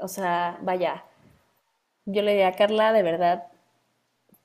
o 0.00 0.08
sea, 0.08 0.58
vaya, 0.62 1.04
yo 2.06 2.22
le 2.22 2.32
diría 2.32 2.48
a 2.48 2.52
Carla, 2.52 2.92
de 2.92 3.02
verdad, 3.02 3.48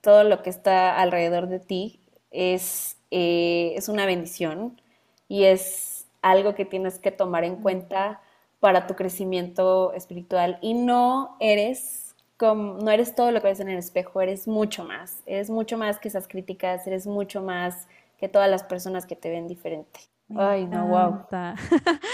todo 0.01 0.23
lo 0.23 0.41
que 0.41 0.49
está 0.49 0.97
alrededor 0.99 1.47
de 1.47 1.59
ti 1.59 2.01
es, 2.31 2.97
eh, 3.11 3.73
es 3.75 3.89
una 3.89 4.05
bendición 4.05 4.81
y 5.27 5.45
es 5.45 6.07
algo 6.21 6.55
que 6.55 6.65
tienes 6.65 6.99
que 6.99 7.11
tomar 7.11 7.43
en 7.43 7.57
cuenta 7.57 8.21
para 8.59 8.87
tu 8.87 8.95
crecimiento 8.95 9.93
espiritual 9.93 10.59
y 10.61 10.73
no 10.73 11.35
eres 11.39 12.15
como, 12.37 12.73
no 12.79 12.91
eres 12.91 13.15
todo 13.15 13.31
lo 13.31 13.41
que 13.41 13.47
ves 13.47 13.59
en 13.59 13.69
el 13.69 13.77
espejo, 13.77 14.21
eres 14.21 14.47
mucho 14.47 14.83
más, 14.83 15.21
eres 15.25 15.49
mucho 15.49 15.77
más 15.77 15.99
que 15.99 16.07
esas 16.07 16.27
críticas, 16.27 16.87
eres 16.87 17.05
mucho 17.07 17.41
más 17.41 17.87
que 18.17 18.29
todas 18.29 18.49
las 18.49 18.63
personas 18.63 19.05
que 19.05 19.15
te 19.15 19.29
ven 19.29 19.47
diferente. 19.47 20.10
Ay, 20.35 20.65
no, 20.67 20.87
wow. 20.87 21.25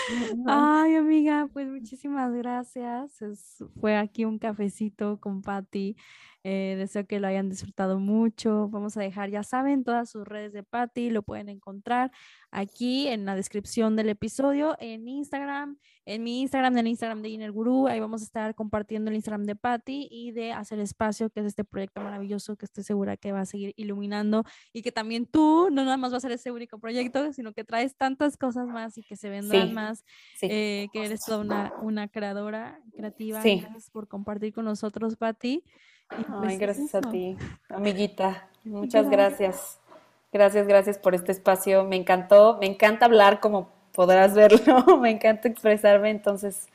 Ay, 0.47 0.95
amiga, 0.95 1.47
pues 1.51 1.67
muchísimas 1.67 2.33
gracias. 2.33 3.19
fue 3.79 3.95
aquí 3.97 4.25
un 4.25 4.39
cafecito 4.39 5.19
con 5.19 5.41
Patti. 5.41 5.95
Eh, 6.49 6.77
deseo 6.77 7.05
que 7.05 7.19
lo 7.19 7.27
hayan 7.27 7.49
disfrutado 7.49 7.99
mucho. 7.99 8.69
Vamos 8.69 8.95
a 8.95 9.01
dejar, 9.01 9.29
ya 9.29 9.43
saben, 9.43 9.83
todas 9.83 10.09
sus 10.09 10.25
redes 10.25 10.53
de 10.53 10.63
Patty, 10.63 11.09
lo 11.09 11.21
pueden 11.21 11.49
encontrar 11.49 12.09
aquí 12.51 13.09
en 13.09 13.25
la 13.25 13.35
descripción 13.35 13.97
del 13.97 14.07
episodio, 14.07 14.77
en 14.79 15.09
Instagram, 15.09 15.77
en 16.05 16.23
mi 16.23 16.39
Instagram, 16.39 16.71
en 16.71 16.79
el 16.79 16.87
Instagram 16.87 17.21
de 17.21 17.27
Inner 17.27 17.51
Guru. 17.51 17.87
Ahí 17.87 17.99
vamos 17.99 18.21
a 18.21 18.23
estar 18.23 18.55
compartiendo 18.55 19.09
el 19.09 19.17
Instagram 19.17 19.43
de 19.43 19.57
Patty 19.57 20.07
y 20.09 20.31
de 20.31 20.53
Hacer 20.53 20.79
Espacio, 20.79 21.29
que 21.29 21.41
es 21.41 21.47
este 21.47 21.65
proyecto 21.65 21.99
maravilloso 21.99 22.55
que 22.55 22.63
estoy 22.63 22.85
segura 22.85 23.17
que 23.17 23.33
va 23.33 23.41
a 23.41 23.45
seguir 23.45 23.73
iluminando 23.75 24.45
y 24.71 24.83
que 24.83 24.93
también 24.93 25.25
tú 25.25 25.67
no 25.69 25.83
nada 25.83 25.97
más 25.97 26.13
va 26.13 26.17
a 26.17 26.21
ser 26.21 26.31
ese 26.31 26.51
único 26.51 26.79
proyecto, 26.79 27.33
sino 27.33 27.51
que 27.51 27.65
traes 27.65 27.97
tantas 27.97 28.37
cosas 28.37 28.67
más 28.67 28.97
y 28.97 29.03
que 29.03 29.17
se 29.17 29.29
vendrán 29.29 29.73
más, 29.73 30.05
eh, 30.41 30.87
que 30.93 31.03
eres 31.03 31.25
toda 31.25 31.39
una, 31.39 31.73
una 31.81 32.07
creadora 32.07 32.79
creativa. 32.95 33.41
Gracias 33.43 33.89
por 33.89 34.07
compartir 34.07 34.53
con 34.53 34.63
nosotros, 34.63 35.17
Patty. 35.17 35.61
Pues 36.09 36.57
gracias 36.57 36.95
a 36.95 37.01
ti, 37.01 37.37
amiguita. 37.69 38.47
Muchas 38.63 39.09
gracias. 39.09 39.79
Gracias, 40.31 40.67
gracias 40.67 40.97
por 40.97 41.15
este 41.15 41.31
espacio. 41.31 41.83
Me 41.85 41.95
encantó, 41.95 42.57
me 42.59 42.67
encanta 42.67 43.05
hablar 43.05 43.39
como 43.39 43.69
podrás 43.97 44.35
verlo, 44.35 44.97
me 45.01 45.09
encanta 45.09 45.47
expresarme, 45.47 46.11
entonces 46.11 46.67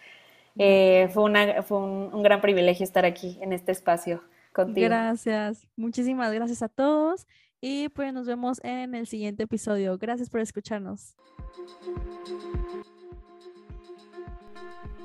eh, 0.58 1.08
fue, 1.14 1.22
una, 1.22 1.62
fue 1.62 1.78
un, 1.78 2.22
gran 2.22 2.40
privilegio 2.40 2.82
estar 2.82 3.04
aquí 3.04 3.38
en 3.40 3.52
este 3.52 3.70
espacio 3.70 4.24
contigo. 4.52 4.88
Gracias, 4.88 5.68
muchísimas 5.76 6.32
gracias 6.32 6.62
a 6.62 6.68
todos 6.68 7.28
y 7.60 7.88
pues 7.90 8.12
nos 8.12 8.26
vemos 8.26 8.60
en 8.64 8.96
el 8.96 9.06
siguiente 9.06 9.44
episodio. 9.44 9.96
Gracias 9.98 10.28
por 10.28 10.40
escucharnos. 10.40 11.14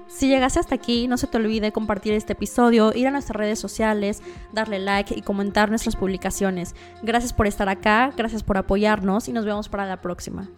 Si 0.08 0.28
llegaste 0.28 0.60
hasta 0.60 0.76
aquí, 0.76 1.08
no 1.08 1.18
se 1.18 1.28
te 1.28 1.38
olvide 1.38 1.72
compartir 1.72 2.14
este 2.14 2.34
episodio, 2.34 2.92
ir 2.94 3.08
a 3.08 3.12
nuestras 3.12 3.36
redes 3.36 3.60
sociales, 3.60 4.22
darle 4.54 4.80
like 4.80 5.14
y 5.18 5.22
comentar 5.22 5.70
nuestras 5.70 5.96
publicaciones. 5.96 6.76
Gracias 7.04 7.34
por 7.34 7.48
estar 7.48 7.70
acá, 7.70 8.12
gracias 8.16 8.44
por 8.44 8.58
apoyarnos 8.58 9.28
y 9.28 9.34
nos 9.34 9.46
vemos 9.46 9.70
para 9.70 9.86
la 9.86 10.02
próxima. 10.02 10.50